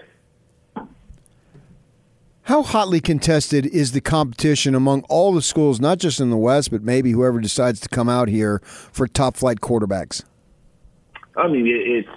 How 2.46 2.62
hotly 2.62 3.02
contested 3.02 3.66
is 3.66 3.94
the 3.94 4.02
competition 4.02 4.75
among 4.75 5.02
all 5.10 5.34
the 5.34 5.42
schools, 5.42 5.80
not 5.80 5.98
just 5.98 6.20
in 6.20 6.30
the 6.30 6.38
West, 6.38 6.70
but 6.70 6.84
maybe 6.84 7.10
whoever 7.10 7.40
decides 7.40 7.80
to 7.80 7.90
come 7.90 8.08
out 8.08 8.28
here 8.28 8.60
for 8.64 9.08
top 9.08 9.36
flight 9.36 9.62
quarterbacks? 9.62 10.24
I 11.36 11.48
mean, 11.48 11.66
it's 11.66 12.08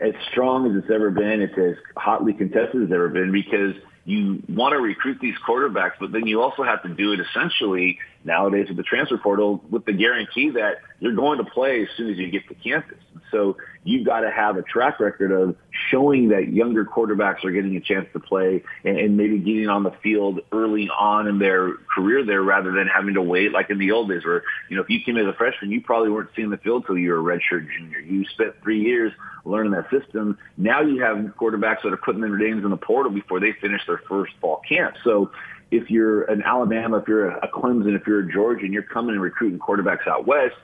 as 0.00 0.14
strong 0.32 0.68
as 0.68 0.82
it's 0.82 0.90
ever 0.92 1.12
been. 1.12 1.40
It's 1.40 1.56
as 1.56 1.76
hotly 1.96 2.32
contested 2.32 2.74
as 2.74 2.82
it's 2.86 2.92
ever 2.92 3.08
been 3.08 3.30
because 3.30 3.76
you 4.04 4.42
want 4.48 4.72
to 4.72 4.80
recruit 4.80 5.18
these 5.20 5.36
quarterbacks, 5.48 5.92
but 6.00 6.10
then 6.10 6.26
you 6.26 6.42
also 6.42 6.64
have 6.64 6.82
to 6.82 6.88
do 6.88 7.12
it 7.12 7.20
essentially 7.20 8.00
nowadays 8.28 8.68
with 8.68 8.76
the 8.76 8.84
transfer 8.84 9.18
portal 9.18 9.60
with 9.70 9.84
the 9.86 9.92
guarantee 9.92 10.50
that 10.50 10.76
you're 11.00 11.14
going 11.14 11.38
to 11.38 11.44
play 11.44 11.82
as 11.82 11.88
soon 11.96 12.10
as 12.10 12.18
you 12.18 12.30
get 12.30 12.46
to 12.48 12.54
campus. 12.54 12.98
So 13.30 13.56
you've 13.84 14.06
got 14.06 14.20
to 14.20 14.30
have 14.30 14.56
a 14.56 14.62
track 14.62 15.00
record 15.00 15.32
of 15.32 15.56
showing 15.90 16.28
that 16.28 16.48
younger 16.48 16.84
quarterbacks 16.84 17.44
are 17.44 17.50
getting 17.50 17.76
a 17.76 17.80
chance 17.80 18.06
to 18.12 18.20
play 18.20 18.62
and, 18.84 18.98
and 18.98 19.16
maybe 19.16 19.38
getting 19.38 19.68
on 19.68 19.82
the 19.82 19.92
field 20.02 20.40
early 20.52 20.88
on 20.88 21.26
in 21.26 21.38
their 21.38 21.74
career 21.94 22.24
there 22.24 22.42
rather 22.42 22.72
than 22.72 22.86
having 22.86 23.14
to 23.14 23.22
wait 23.22 23.52
like 23.52 23.70
in 23.70 23.78
the 23.78 23.90
old 23.90 24.08
days 24.08 24.24
where, 24.24 24.42
you 24.68 24.76
know, 24.76 24.82
if 24.82 24.90
you 24.90 25.00
came 25.04 25.16
as 25.16 25.26
a 25.26 25.32
freshman, 25.32 25.70
you 25.70 25.80
probably 25.80 26.10
weren't 26.10 26.30
seeing 26.36 26.50
the 26.50 26.58
field 26.58 26.84
till 26.86 26.98
you 26.98 27.12
were 27.12 27.32
a 27.32 27.38
redshirt 27.38 27.66
junior. 27.76 27.98
You 27.98 28.24
spent 28.26 28.54
three 28.62 28.80
years 28.82 29.12
learning 29.44 29.72
that 29.72 29.90
system. 29.90 30.38
Now 30.56 30.82
you 30.82 31.02
have 31.02 31.16
quarterbacks 31.40 31.82
that 31.84 31.92
are 31.92 31.98
putting 31.98 32.20
their 32.20 32.36
names 32.36 32.64
in 32.64 32.70
the 32.70 32.76
portal 32.76 33.12
before 33.12 33.40
they 33.40 33.52
finish 33.60 33.82
their 33.86 34.02
first 34.08 34.32
fall 34.40 34.60
camp. 34.68 34.96
So 35.04 35.30
if 35.70 35.90
you're 35.90 36.24
an 36.24 36.42
Alabama, 36.42 36.98
if 36.98 37.08
you're 37.08 37.28
a 37.28 37.48
Clemson, 37.48 37.94
if 37.98 38.06
you're 38.06 38.20
a 38.20 38.32
Georgia, 38.32 38.64
and 38.64 38.72
you're 38.72 38.82
coming 38.82 39.14
and 39.14 39.22
recruiting 39.22 39.58
quarterbacks 39.58 40.06
out 40.06 40.26
west, 40.26 40.54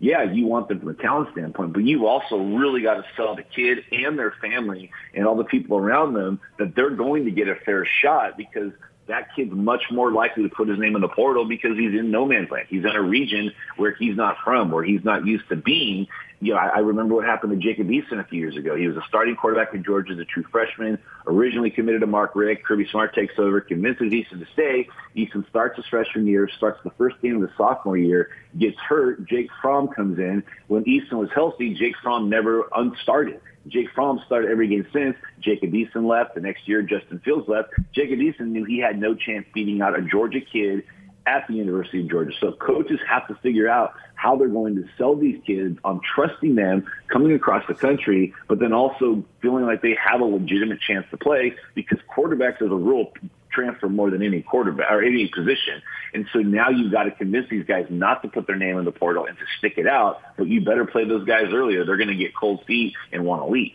yeah, 0.00 0.22
you 0.22 0.46
want 0.46 0.68
them 0.68 0.80
from 0.80 0.88
a 0.88 0.94
talent 0.94 1.28
standpoint, 1.32 1.74
but 1.74 1.84
you've 1.84 2.04
also 2.04 2.38
really 2.38 2.80
got 2.80 2.94
to 2.94 3.04
sell 3.16 3.36
the 3.36 3.42
kid 3.42 3.84
and 3.92 4.18
their 4.18 4.32
family 4.40 4.90
and 5.14 5.26
all 5.26 5.36
the 5.36 5.44
people 5.44 5.76
around 5.76 6.14
them 6.14 6.40
that 6.58 6.74
they're 6.74 6.90
going 6.90 7.26
to 7.26 7.30
get 7.30 7.48
a 7.48 7.54
fair 7.54 7.86
shot 8.02 8.38
because 8.38 8.72
that 9.08 9.28
kid's 9.36 9.52
much 9.52 9.82
more 9.90 10.10
likely 10.10 10.44
to 10.44 10.48
put 10.48 10.68
his 10.68 10.78
name 10.78 10.94
in 10.94 11.02
the 11.02 11.08
portal 11.08 11.44
because 11.44 11.76
he's 11.76 11.92
in 11.92 12.10
no 12.10 12.24
man's 12.24 12.50
land. 12.50 12.66
He's 12.70 12.84
in 12.84 12.96
a 12.96 13.02
region 13.02 13.52
where 13.76 13.94
he's 13.94 14.16
not 14.16 14.36
from, 14.42 14.70
where 14.70 14.84
he's 14.84 15.04
not 15.04 15.26
used 15.26 15.48
to 15.50 15.56
being. 15.56 16.06
You 16.42 16.54
know, 16.54 16.58
I, 16.58 16.68
I 16.76 16.78
remember 16.78 17.14
what 17.14 17.26
happened 17.26 17.52
to 17.52 17.58
Jacob 17.58 17.88
Eason 17.88 18.18
a 18.18 18.24
few 18.24 18.40
years 18.40 18.56
ago. 18.56 18.74
He 18.74 18.86
was 18.86 18.96
a 18.96 19.02
starting 19.06 19.36
quarterback 19.36 19.74
in 19.74 19.84
Georgia 19.84 20.14
as 20.14 20.18
a 20.18 20.24
true 20.24 20.44
freshman, 20.50 20.98
originally 21.26 21.70
committed 21.70 22.00
to 22.00 22.06
Mark 22.06 22.34
Richt. 22.34 22.64
Kirby 22.64 22.86
Smart 22.90 23.14
takes 23.14 23.34
over, 23.38 23.60
convinces 23.60 24.10
Eason 24.10 24.38
to 24.38 24.46
stay. 24.54 24.88
Eason 25.14 25.46
starts 25.50 25.76
his 25.76 25.84
freshman 25.86 26.26
year, 26.26 26.48
starts 26.56 26.80
the 26.82 26.90
first 26.92 27.20
game 27.20 27.36
of 27.36 27.42
the 27.42 27.52
sophomore 27.58 27.98
year, 27.98 28.30
gets 28.58 28.78
hurt. 28.78 29.26
Jake 29.26 29.50
Fromm 29.60 29.88
comes 29.88 30.18
in. 30.18 30.42
When 30.68 30.84
Eason 30.84 31.12
was 31.12 31.28
healthy, 31.34 31.74
Jake 31.74 31.94
Fromm 32.02 32.30
never 32.30 32.68
unstarted. 32.74 33.40
Jake 33.68 33.88
Fromm 33.94 34.20
started 34.24 34.50
every 34.50 34.68
game 34.68 34.86
since. 34.92 35.16
Jacob 35.40 35.72
Eason 35.72 36.08
left. 36.08 36.34
The 36.34 36.40
next 36.40 36.66
year, 36.66 36.80
Justin 36.80 37.18
Fields 37.18 37.46
left. 37.48 37.74
Jacob 37.92 38.18
Eason 38.18 38.48
knew 38.48 38.64
he 38.64 38.78
had 38.78 38.98
no 38.98 39.14
chance 39.14 39.46
beating 39.52 39.82
out 39.82 39.98
a 39.98 40.00
Georgia 40.00 40.40
kid 40.40 40.84
at 41.26 41.46
the 41.48 41.54
University 41.54 42.00
of 42.00 42.10
Georgia. 42.10 42.32
So 42.40 42.52
coaches 42.52 42.98
have 43.08 43.26
to 43.28 43.34
figure 43.36 43.68
out 43.68 43.94
how 44.14 44.36
they're 44.36 44.48
going 44.48 44.76
to 44.76 44.84
sell 44.98 45.16
these 45.16 45.40
kids 45.46 45.78
on 45.84 46.00
trusting 46.02 46.54
them 46.54 46.86
coming 47.08 47.32
across 47.32 47.64
the 47.68 47.74
country, 47.74 48.34
but 48.48 48.58
then 48.58 48.72
also 48.72 49.24
feeling 49.40 49.64
like 49.64 49.82
they 49.82 49.96
have 50.02 50.20
a 50.20 50.24
legitimate 50.24 50.80
chance 50.80 51.06
to 51.10 51.16
play 51.16 51.54
because 51.74 51.98
quarterbacks 52.14 52.60
as 52.62 52.70
a 52.70 52.74
rule 52.74 53.12
transfer 53.50 53.88
more 53.88 54.10
than 54.10 54.22
any 54.22 54.42
quarterback 54.42 54.90
or 54.90 55.02
any 55.02 55.28
position. 55.28 55.82
And 56.14 56.26
so 56.32 56.40
now 56.40 56.70
you've 56.70 56.92
got 56.92 57.04
to 57.04 57.10
convince 57.10 57.48
these 57.50 57.64
guys 57.64 57.86
not 57.90 58.22
to 58.22 58.28
put 58.28 58.46
their 58.46 58.56
name 58.56 58.78
in 58.78 58.84
the 58.84 58.92
portal 58.92 59.26
and 59.26 59.36
to 59.38 59.44
stick 59.58 59.74
it 59.76 59.86
out, 59.86 60.20
but 60.36 60.46
you 60.46 60.60
better 60.60 60.84
play 60.84 61.04
those 61.04 61.26
guys 61.26 61.46
earlier. 61.52 61.84
They're 61.84 61.96
going 61.96 62.08
to 62.08 62.14
get 62.14 62.34
cold 62.34 62.64
feet 62.66 62.94
and 63.12 63.24
want 63.24 63.42
to 63.42 63.46
leave. 63.46 63.72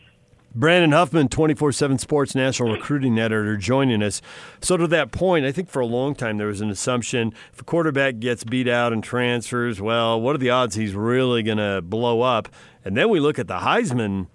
Brandon 0.57 0.93
Huffman, 0.93 1.27
24 1.27 1.73
7 1.73 1.97
Sports 1.97 2.33
National 2.33 2.71
Recruiting 2.71 3.19
Editor, 3.19 3.57
joining 3.57 4.01
us. 4.01 4.21
So, 4.61 4.77
to 4.77 4.87
that 4.87 5.11
point, 5.11 5.45
I 5.45 5.51
think 5.51 5.69
for 5.69 5.81
a 5.81 5.85
long 5.85 6.15
time 6.15 6.37
there 6.37 6.47
was 6.47 6.61
an 6.61 6.69
assumption 6.69 7.33
if 7.51 7.59
a 7.59 7.65
quarterback 7.65 8.19
gets 8.19 8.45
beat 8.45 8.69
out 8.69 8.93
and 8.93 9.03
transfers, 9.03 9.81
well, 9.81 10.19
what 10.21 10.33
are 10.33 10.37
the 10.37 10.51
odds 10.51 10.75
he's 10.75 10.93
really 10.93 11.43
going 11.43 11.57
to 11.57 11.81
blow 11.81 12.21
up? 12.21 12.47
And 12.85 12.95
then 12.95 13.09
we 13.09 13.19
look 13.19 13.37
at 13.37 13.47
the 13.47 13.59
Heisman 13.59 14.27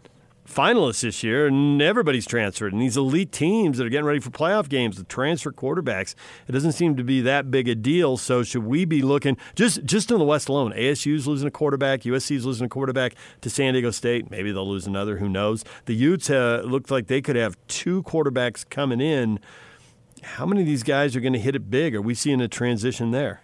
finalists 0.51 1.03
this 1.03 1.23
year, 1.23 1.47
and 1.47 1.81
everybody's 1.81 2.27
transferred. 2.27 2.73
And 2.73 2.83
these 2.83 2.97
elite 2.97 3.33
teams 3.33 3.79
that 3.79 3.87
are 3.87 3.91
getting 3.91 4.07
ready 4.07 4.21
for 4.21 4.31
playoff 4.31 4.69
games, 4.69 4.97
the 4.97 5.05
transfer 5.05 5.53
quarterbacks, 5.53 6.15
it 6.49 6.53
doesn't 6.53 6.73
seem 6.73 6.97
to 6.97 7.05
be 7.05 7.21
that 7.23 7.51
big 7.51 7.69
a 7.69 7.75
deal. 7.75 8.17
So 8.17 8.43
should 8.43 8.65
we 8.65 8.85
be 8.85 9.03
looking 9.03 9.37
just 9.55 9.85
just 9.85 10.11
in 10.11 10.19
the 10.19 10.25
West 10.25 10.49
alone? 10.49 10.73
ASU's 10.73 11.27
losing 11.27 11.49
a 11.49 11.51
quarterback, 11.51 12.01
USC's 12.01 12.45
losing 12.45 12.67
a 12.67 12.69
quarterback 12.69 13.15
to 13.41 13.51
San 13.51 13.75
Diego 13.75 13.91
State. 13.91 14.31
Maybe 14.31 14.53
they'll 14.53 14.69
lose 14.69 14.87
another. 14.87 15.19
Who 15.19 15.29
knows? 15.29 15.65
The 15.87 15.95
Utes 15.95 16.31
uh, 16.31 16.63
looked 16.65 16.91
like 16.91 17.07
they 17.07 17.21
could 17.21 17.37
have 17.37 17.57
two 17.69 18.03
quarterbacks 18.03 18.69
coming 18.69 19.01
in. 19.01 19.39
How 20.23 20.45
many 20.45 20.61
of 20.63 20.67
these 20.67 20.83
guys 20.83 21.17
are 21.17 21.21
going 21.21 21.33
to 21.33 21.39
hit 21.39 21.55
it 21.55 21.71
big? 21.71 21.95
Are 21.95 22.03
we 22.03 22.15
seeing 22.15 22.41
a 22.41 22.49
transition 22.49 23.11
there? 23.11 23.43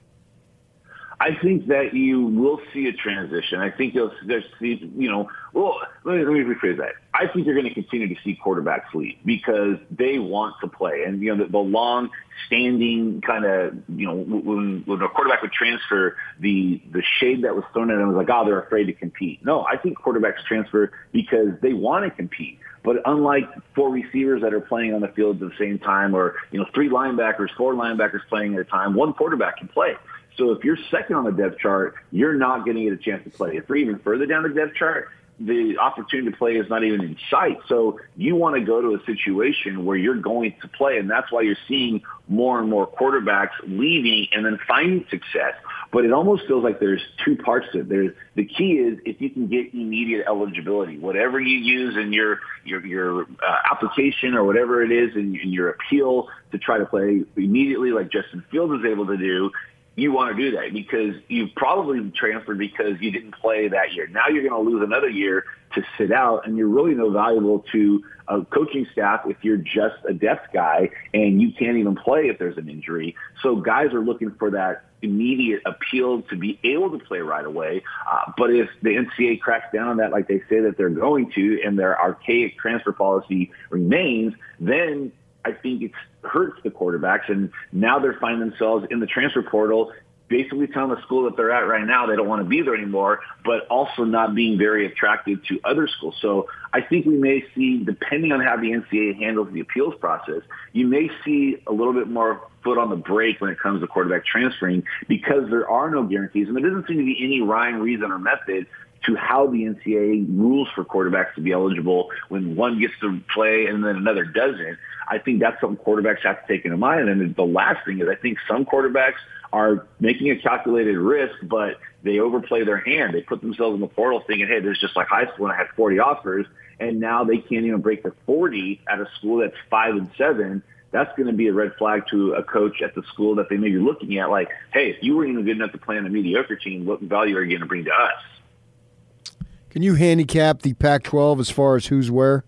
I 1.18 1.35
think 1.42 1.68
that 1.68 1.94
you 1.94 2.26
will 2.26 2.61
see 2.74 2.88
a 2.88 2.92
transition. 2.92 3.59
I 3.59 3.70
think 3.70 3.94
you'll 3.94 4.12
see, 4.61 4.92
you 4.96 5.11
know, 5.11 5.31
well, 5.55 5.76
let 6.05 6.16
me, 6.16 6.24
let 6.24 6.33
me 6.33 6.40
rephrase 6.40 6.76
that. 6.76 6.92
I 7.14 7.26
think 7.26 7.46
you're 7.46 7.55
going 7.55 7.66
to 7.66 7.72
continue 7.72 8.09
to 8.09 8.20
see 8.22 8.38
quarterbacks 8.44 8.92
leave 8.92 9.16
because 9.24 9.79
they 9.90 10.18
want 10.18 10.57
to 10.61 10.68
play. 10.68 11.05
And, 11.07 11.22
you 11.22 11.35
know, 11.35 11.44
the, 11.44 11.50
the 11.50 11.59
long 11.59 12.11
standing 12.46 13.22
kind 13.22 13.46
of, 13.46 13.74
you 13.88 14.07
know, 14.07 14.14
when, 14.14 14.83
when 14.85 15.00
a 15.00 15.09
quarterback 15.09 15.40
would 15.40 15.52
transfer, 15.52 16.16
the, 16.38 16.83
the 16.92 17.02
shade 17.18 17.44
that 17.44 17.55
was 17.55 17.64
thrown 17.72 17.90
at 17.90 17.96
them 17.96 18.09
was 18.09 18.16
like, 18.16 18.29
oh, 18.31 18.44
they're 18.44 18.61
afraid 18.61 18.85
to 18.85 18.92
compete. 18.92 19.42
No, 19.42 19.64
I 19.64 19.79
think 19.79 19.98
quarterbacks 19.98 20.44
transfer 20.46 20.92
because 21.12 21.48
they 21.62 21.72
want 21.72 22.05
to 22.05 22.11
compete. 22.11 22.59
But 22.85 22.96
unlike 23.07 23.48
four 23.74 23.90
receivers 23.90 24.42
that 24.42 24.52
are 24.52 24.61
playing 24.61 24.92
on 24.92 25.00
the 25.00 25.09
field 25.09 25.42
at 25.42 25.48
the 25.48 25.57
same 25.59 25.79
time 25.79 26.14
or, 26.14 26.37
you 26.52 26.61
know, 26.61 26.66
three 26.74 26.90
linebackers, 26.90 27.48
four 27.57 27.74
linebackers 27.74 28.20
playing 28.29 28.55
at 28.55 28.61
a 28.61 28.64
time, 28.64 28.94
one 28.94 29.14
quarterback 29.14 29.57
can 29.57 29.68
play. 29.68 29.96
So 30.37 30.53
if 30.53 30.64
you're 30.64 30.79
second 30.90 31.16
on 31.16 31.25
the 31.25 31.33
depth 31.33 31.59
chart, 31.59 31.94
you're 32.11 32.35
not 32.35 32.64
going 32.64 32.77
to 32.77 32.83
get 32.83 32.92
a 32.92 32.96
chance 32.96 33.25
to 33.25 33.31
play. 33.31 33.57
If 33.57 33.68
you're 33.68 33.79
even 33.79 33.99
further 33.99 34.27
down 34.27 34.42
the 34.42 34.51
depth 34.51 34.77
chart, 34.77 35.09
the 35.38 35.77
opportunity 35.79 36.31
to 36.31 36.37
play 36.37 36.57
is 36.57 36.68
not 36.70 36.83
even 36.83 37.03
in 37.03 37.16
sight. 37.31 37.59
So 37.68 38.01
you 38.16 38.37
want 38.37 38.57
to 38.57 38.62
go 38.62 38.81
to 38.81 38.94
a 38.94 39.05
situation 39.05 39.85
where 39.85 39.96
you're 39.96 40.16
going 40.16 40.55
to 40.62 40.68
play, 40.68 40.99
and 40.99 41.11
that's 41.11 41.31
why 41.31 41.42
you're 41.42 41.59
seeing 41.68 42.03
more 42.29 42.59
and 42.59 42.70
more 42.70 42.87
quarterbacks 42.87 43.51
leaving 43.64 44.29
and 44.33 44.46
then 44.46 44.59
finding 44.66 45.05
success. 45.11 45.55
But 45.92 46.05
it 46.05 46.12
almost 46.12 46.46
feels 46.46 46.64
like 46.64 46.81
there's 46.81 47.03
two 47.25 47.37
parts 47.37 47.66
to 47.72 47.81
it. 47.81 47.88
There's 47.88 48.12
the 48.35 48.44
key 48.44 48.72
is 48.72 48.99
if 49.05 49.20
you 49.20 49.31
can 49.31 49.46
get 49.46 49.72
immediate 49.75 50.25
eligibility, 50.27 50.99
whatever 50.99 51.38
you 51.38 51.59
use 51.59 51.96
in 51.96 52.12
your 52.12 52.40
your 52.64 52.85
your 52.85 53.22
uh, 53.22 53.57
application 53.70 54.35
or 54.35 54.44
whatever 54.44 54.83
it 54.83 54.90
is 54.90 55.14
in, 55.14 55.37
in 55.37 55.51
your 55.51 55.70
appeal 55.70 56.29
to 56.53 56.59
try 56.59 56.79
to 56.79 56.87
play 56.87 57.22
immediately, 57.37 57.90
like 57.90 58.11
Justin 58.11 58.42
Fields 58.51 58.81
is 58.81 58.90
able 58.90 59.07
to 59.07 59.16
do 59.16 59.51
you 59.97 60.13
want 60.13 60.37
to 60.37 60.43
do 60.43 60.57
that 60.57 60.75
because 60.75 61.15
you 61.29 61.49
probably 61.57 62.13
transferred 62.15 62.59
because 62.59 63.01
you 63.01 63.11
didn't 63.11 63.35
play 63.35 63.69
that 63.69 63.95
year. 63.95 64.07
Now 64.07 64.29
you're 64.29 64.47
going 64.47 64.65
to 64.65 64.71
lose 64.71 64.83
another 64.83 65.09
year 65.09 65.45
to 65.75 65.83
sit 65.99 66.13
out, 66.13 66.47
and 66.47 66.57
you're 66.57 66.69
really 66.69 66.95
no 66.95 67.11
valuable 67.11 67.65
to 67.73 68.05
a 68.29 68.45
coaching 68.45 68.87
staff 68.93 69.23
if 69.27 69.37
you're 69.43 69.57
just 69.57 69.97
a 70.09 70.13
depth 70.13 70.53
guy 70.53 70.91
and 71.15 71.41
you 71.41 71.53
can't 71.53 71.77
even 71.77 71.97
play 71.97 72.29
if 72.29 72.39
there's 72.39 72.59
an 72.59 72.69
injury. 72.69 73.15
So 73.43 73.57
guys 73.57 73.93
are 73.93 74.05
looking 74.05 74.33
for 74.33 74.51
that 74.51 74.85
immediate 75.03 75.63
appeal 75.65 76.23
to 76.23 76.37
be 76.37 76.59
able 76.65 76.99
to 76.99 77.05
play 77.05 77.21
right 77.21 77.45
away. 77.45 77.83
Uh, 78.11 78.33
but 78.37 78.51
if 78.51 78.69
the 78.83 78.91
NCAA 78.91 79.41
cracks 79.41 79.67
down 79.73 79.89
on 79.89 79.97
that, 79.99 80.11
like 80.11 80.29
they 80.29 80.41
say 80.49 80.61
that 80.61 80.77
they're 80.77 80.89
going 80.89 81.31
to, 81.33 81.61
and 81.65 81.79
their 81.79 82.01
archaic 82.01 82.59
transfer 82.59 82.93
policy 82.93 83.51
remains, 83.71 84.35
then 84.59 85.13
I 85.47 85.53
think 85.53 85.83
it 85.83 85.93
hurts 86.23 86.61
the 86.65 86.71
quarterbacks. 86.71 87.31
And 87.31 87.51
now 87.73 87.99
they're 87.99 88.19
finding 88.21 88.49
themselves 88.49 88.87
in 88.91 89.01
the 89.01 89.07
transfer 89.07 89.43
portal 89.43 89.93
basically 90.29 90.67
telling 90.67 90.91
the 90.91 91.01
school 91.03 91.25
that 91.25 91.37
they're 91.37 91.53
at 91.53 91.61
right 91.61 91.87
now 91.87 92.07
they 92.07 92.17
don't 92.17 92.27
want 92.27 92.43
to 92.43 92.49
be 92.49 92.63
there 92.63 92.75
anymore, 92.75 93.21
but 93.45 93.67
also 93.69 94.05
not 94.05 94.35
being 94.35 94.59
very 94.59 94.87
attractive 94.87 95.39
to 95.45 95.61
other 95.65 95.87
schools. 95.87 96.17
So 96.21 96.49
I 96.73 96.81
think 96.81 97.07
we 97.07 97.17
may 97.17 97.45
see, 97.55 97.85
depending 97.85 98.33
on 98.33 98.41
how 98.41 98.57
the 98.57 98.73
NCAA 98.73 99.17
handles 99.19 99.53
the 99.53 99.61
appeals 99.61 99.95
process, 100.01 100.43
you 100.73 100.87
may 100.87 101.11
see 101.25 101.59
a 101.67 101.73
little 101.73 101.93
bit 101.93 102.09
more 102.09 102.41
foot 102.65 102.79
on 102.79 102.91
the 102.91 102.97
brake 102.97 103.41
when 103.41 103.51
it 103.51 103.61
comes 103.61 103.81
to 103.81 103.87
quarterback 103.87 104.27
transferring 104.27 104.85
because 105.09 105.49
there 105.49 105.69
are 105.71 105.91
no 105.91 106.03
guarantees 106.03 106.49
and 106.49 106.57
there 106.57 106.69
doesn't 106.69 106.89
seem 106.89 106.99
to 106.99 107.05
be 107.05 107.19
any 107.23 107.41
rhyme, 107.41 107.81
reason, 107.81 108.11
or 108.11 108.19
method 108.19 108.67
to 109.05 109.15
how 109.15 109.47
the 109.47 109.59
NCAA 109.59 110.27
rules 110.29 110.69
for 110.75 110.85
quarterbacks 110.85 111.35
to 111.37 111.41
be 111.41 111.53
eligible 111.53 112.11
when 112.29 112.57
one 112.57 112.81
gets 112.81 112.95
to 113.01 113.21
play 113.33 113.67
and 113.67 113.85
then 113.85 113.97
another 113.97 114.25
doesn't. 114.25 114.79
I 115.09 115.19
think 115.19 115.40
that's 115.40 115.61
something 115.61 115.83
quarterbacks 115.85 116.23
have 116.23 116.47
to 116.47 116.53
take 116.53 116.64
into 116.64 116.77
mind. 116.77 117.09
And 117.09 117.35
the 117.35 117.45
last 117.45 117.85
thing 117.85 118.01
is 118.01 118.09
I 118.09 118.16
think 118.16 118.38
some 118.49 118.64
quarterbacks 118.64 119.19
are 119.53 119.87
making 120.01 120.31
a 120.31 120.37
calculated 120.37 120.99
risk, 120.99 121.35
but 121.45 121.79
they 122.03 122.19
overplay 122.19 122.64
their 122.64 122.79
hand. 122.79 123.14
They 123.14 123.23
put 123.23 123.40
themselves 123.40 123.75
in 123.75 123.81
the 123.81 123.87
portal 123.87 124.23
thinking, 124.27 124.47
hey, 124.47 124.61
this 124.61 124.73
is 124.73 124.81
just 124.81 124.97
like 124.97 125.09
high 125.09 125.27
school 125.33 125.47
and 125.47 125.55
I 125.55 125.57
had 125.57 125.69
40 125.77 125.99
offers. 125.99 126.47
And 126.79 127.01
now 127.01 127.25
they 127.25 127.38
can't 127.38 127.64
even 127.64 127.81
break 127.81 128.03
the 128.03 128.12
40 128.27 128.83
at 128.88 129.01
a 129.01 129.09
school 129.19 129.38
that's 129.38 129.57
five 129.71 129.95
and 129.95 130.11
seven. 130.19 130.62
That's 130.90 131.14
going 131.16 131.27
to 131.27 131.33
be 131.33 131.49
a 131.49 131.53
red 131.53 131.75
flag 131.77 132.05
to 132.11 132.35
a 132.35 132.42
coach 132.42 132.83
at 132.83 132.95
the 132.95 133.03
school 133.05 133.35
that 133.37 133.49
they 133.49 133.57
may 133.57 133.71
be 133.71 133.79
looking 133.79 134.19
at. 134.19 134.31
Like, 134.31 134.51
hey, 134.73 134.90
if 134.90 135.03
you 135.03 135.16
weren't 135.16 135.31
even 135.31 135.45
good 135.45 135.57
enough 135.57 135.73
to 135.73 135.79
play 135.79 135.99
on 135.99 136.07
a 136.07 136.11
mediocre 136.11 136.57
team, 136.57 136.85
what 136.85 137.01
value 137.01 137.37
are 137.37 137.42
you 137.42 137.51
going 137.51 137.61
to 137.61 137.66
bring 137.66 137.85
to 137.85 137.92
us? 137.92 139.37
Can 139.71 139.83
you 139.83 139.95
handicap 139.95 140.62
the 140.62 140.73
Pac-12 140.75 141.40
as 141.40 141.51
far 141.51 141.77
as 141.77 141.87
who's 141.87 142.11
where? 142.11 142.45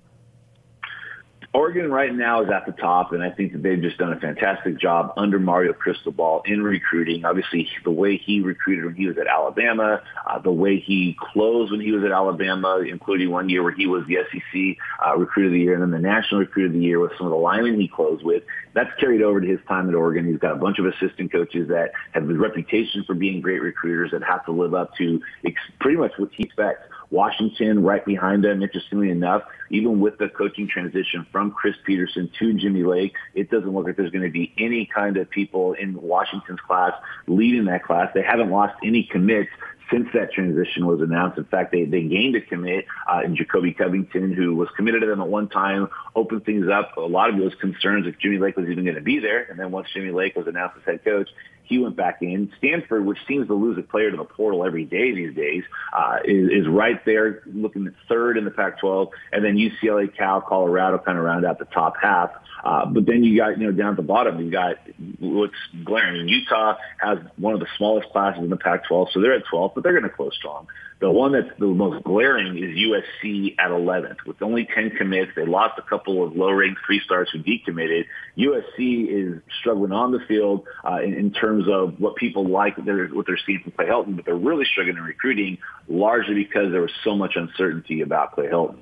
Oregon 1.59 1.90
right 1.90 2.14
now 2.14 2.44
is 2.44 2.51
at 2.55 2.66
the 2.66 2.73
top, 2.81 3.11
and 3.11 3.21
I 3.21 3.31
think 3.31 3.51
that 3.51 3.64
they've 3.64 3.83
just 3.83 3.99
done 3.99 4.12
a 4.12 4.21
fantastic 4.21 4.79
job 4.79 5.12
under 5.16 5.40
Mario 5.40 5.73
Cristobal 5.73 6.42
in 6.47 6.62
recruiting. 6.62 7.25
Obviously, 7.25 7.68
the 7.83 7.90
way 7.90 8.16
he 8.16 8.40
recruited 8.40 8.85
when 8.85 8.94
he 8.94 9.09
was 9.09 9.18
at 9.18 9.27
Alabama, 9.27 10.01
uh, 10.25 10.38
the 10.38 10.53
way 10.53 10.79
he 10.79 11.16
closed 11.33 11.73
when 11.73 11.81
he 11.81 11.90
was 11.90 12.05
at 12.05 12.12
Alabama, 12.12 12.85
including 12.88 13.31
one 13.31 13.49
year 13.49 13.64
where 13.64 13.73
he 13.73 13.88
was 13.88 14.05
the 14.07 14.18
SEC 14.31 14.77
uh, 15.05 15.16
Recruit 15.16 15.47
of 15.47 15.53
the 15.53 15.59
Year 15.59 15.75
and 15.75 15.83
then 15.83 15.90
the 15.90 15.99
National 15.99 16.42
Recruit 16.42 16.66
of 16.66 16.75
the 16.75 16.79
Year 16.79 17.01
with 17.01 17.11
some 17.18 17.27
of 17.27 17.33
the 17.33 17.37
linemen 17.37 17.81
he 17.81 17.88
closed 17.88 18.23
with. 18.25 18.44
That's 18.75 18.90
carried 19.01 19.23
over 19.23 19.40
to 19.40 19.47
his 19.49 19.59
time 19.66 19.88
at 19.88 19.97
Oregon. 19.97 20.31
He's 20.31 20.38
got 20.38 20.53
a 20.53 20.61
bunch 20.61 20.79
of 20.79 20.87
assistant 20.87 21.33
coaches 21.33 21.66
that 21.71 21.90
have 22.12 22.29
the 22.29 22.38
reputation 22.38 23.03
for 23.05 23.14
being 23.14 23.40
great 23.40 23.62
recruiters 23.62 24.12
that 24.12 24.23
have 24.23 24.44
to 24.44 24.53
live 24.53 24.75
up 24.75 24.94
to 24.99 25.21
ex- 25.44 25.57
pretty 25.81 25.99
much 25.99 26.12
what 26.18 26.31
he 26.37 26.44
expects. 26.44 26.83
Washington 27.11 27.83
right 27.83 28.05
behind 28.05 28.44
them, 28.44 28.62
interestingly 28.62 29.11
enough, 29.11 29.42
even 29.71 30.01
with 30.01 30.18
the 30.18 30.29
coaching 30.29 30.68
transition 30.68 31.27
from 31.33 31.51
Chris 31.51 31.75
Petersen 31.85 32.31
to 32.38 32.55
Jimmy 32.55 32.83
Lake, 32.83 33.14
it 33.35 33.51
doesn't 33.51 33.71
look 33.71 33.87
like 33.87 33.97
there's 33.97 34.11
going 34.11 34.25
to 34.25 34.31
be 34.31 34.53
any 34.59 34.87
kind 34.87 35.16
of 35.16 35.29
people 35.31 35.73
in 35.73 36.01
Washington's 36.01 36.61
class 36.61 36.92
leading 37.27 37.64
that 37.66 37.85
class. 37.85 38.11
They 38.14 38.23
haven't 38.23 38.51
lost 38.51 38.75
any 38.83 39.05
commits 39.05 39.51
since 39.90 40.09
that 40.12 40.33
transition 40.33 40.87
was 40.87 41.01
announced. 41.01 41.38
In 41.38 41.44
fact, 41.44 41.73
they, 41.73 41.85
they 41.85 42.03
gained 42.03 42.37
a 42.37 42.40
commit 42.40 42.85
uh, 43.11 43.23
in 43.25 43.37
Jacobe 43.37 43.77
Covington, 43.77 44.33
who 44.33 44.55
was 44.55 44.68
committed 44.77 45.01
to 45.01 45.07
them 45.07 45.21
at 45.21 45.29
one 45.29 45.49
time, 45.49 45.88
opened 46.14 46.44
things 46.44 46.66
up. 46.68 46.97
A 46.97 47.01
lot 47.01 47.31
of 47.31 47.38
those 47.38 47.55
concerns 47.55 48.07
if 48.07 48.18
Jimmy 48.18 48.38
Lake 48.38 48.57
was 48.57 48.68
even 48.68 48.85
going 48.85 48.97
to 48.97 49.03
be 49.03 49.18
there. 49.18 49.44
And 49.44 49.59
then 49.59 49.71
once 49.71 49.88
Jimmy 49.92 50.11
Lake 50.11 50.37
was 50.37 50.47
announced 50.47 50.77
as 50.79 50.85
head 50.85 51.05
coach, 51.05 51.31
he 51.68 51.78
went 51.78 51.96
back 51.96 52.18
in. 52.22 52.50
Stanford, 52.59 53.04
which 53.04 53.18
seems 53.28 53.46
to 53.48 53.54
lose 53.54 53.78
a 53.78 53.83
player 53.83 54.11
to 54.11 54.16
the 54.16 54.24
portal 54.24 54.64
every 54.64 54.85
day 54.85 55.14
these 55.14 55.35
days, 55.35 55.64
uh, 55.92 56.16
is, 56.24 56.50
is 56.50 56.68
right 56.68 57.04
there 57.04 57.42
looking 57.46 57.87
at 57.87 57.92
third 58.09 58.38
in 58.38 58.44
the 58.44 58.50
Pac-12. 58.50 59.11
And 59.33 59.44
then 59.44 59.57
UCLA, 59.57 60.14
Cal, 60.16 60.40
Colorado 60.40 60.98
kind 60.98 61.18
of 61.18 61.24
round 61.24 61.44
out 61.44 61.59
the 61.59 61.66
top 61.66 61.96
half. 62.00 62.31
Uh, 62.64 62.87
but 62.87 63.07
then 63.07 63.22
you 63.22 63.37
got, 63.37 63.59
you 63.59 63.66
know, 63.66 63.72
down 63.72 63.90
at 63.90 63.96
the 63.96 64.02
bottom, 64.02 64.40
you 64.40 64.50
got 64.50 64.76
what's 65.20 65.54
glaring. 65.85 66.28
Utah 66.28 66.76
has 66.98 67.18
one 67.37 67.54
of 67.54 67.61
the 67.61 67.68
smallest 67.76 68.09
classes 68.11 68.42
in 68.42 68.50
the 68.50 68.57
Pac-12, 68.57 69.12
so 69.12 69.20
they're 69.20 69.35
at 69.35 69.44
12, 69.50 69.72
but 69.74 69.85
they're 69.85 69.92
going 69.92 70.02
to 70.04 70.11
close 70.11 70.35
strong. 70.35 70.66
The 71.00 71.11
one 71.11 71.31
that's 71.33 71.48
the 71.61 71.66
most 71.66 72.02
glaring 72.02 72.59
is 72.59 72.76
USC 72.76 73.54
at 73.59 73.70
11th. 73.70 74.16
With 74.26 74.42
only 74.42 74.66
10 74.74 74.90
commits, 74.96 75.31
they 75.37 75.46
lost 75.46 75.78
a 75.78 75.83
couple 75.83 76.24
of 76.24 76.35
low-ranked 76.35 76.81
three 76.85 77.00
stars 77.04 77.31
who 77.33 77.38
decommitted. 77.38 78.07
USC 78.37 79.07
is 79.09 79.40
struggling 79.61 79.92
on 79.92 80.11
the 80.11 80.18
field 80.26 80.66
uh, 80.85 81.00
in, 81.00 81.14
in 81.14 81.31
terms 81.31 81.58
of 81.66 81.99
what 81.99 82.16
people 82.16 82.47
like, 82.47 82.77
what 82.77 82.87
they're, 82.87 83.09
what 83.09 83.27
they're 83.27 83.38
seeing 83.44 83.61
from 83.61 83.73
Clay 83.73 83.87
Helton, 83.87 84.16
but 84.16 84.25
they're 84.25 84.37
really 84.37 84.64
struggling 84.64 84.99
in 84.99 85.03
recruiting 85.03 85.59
largely 85.88 86.35
because 86.35 86.71
there 86.71 86.83
was 86.83 86.92
so 87.03 87.16
much 87.16 87.37
uncertainty 87.37 88.03
about 88.03 88.33
Clay 88.33 88.47
Helton. 88.47 88.79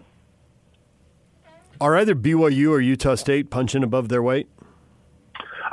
Are 1.80 1.96
either 1.96 2.14
BYU 2.14 2.70
or 2.70 2.80
Utah 2.80 3.14
State 3.14 3.50
punching 3.50 3.82
above 3.82 4.08
their 4.08 4.22
weight? 4.22 4.48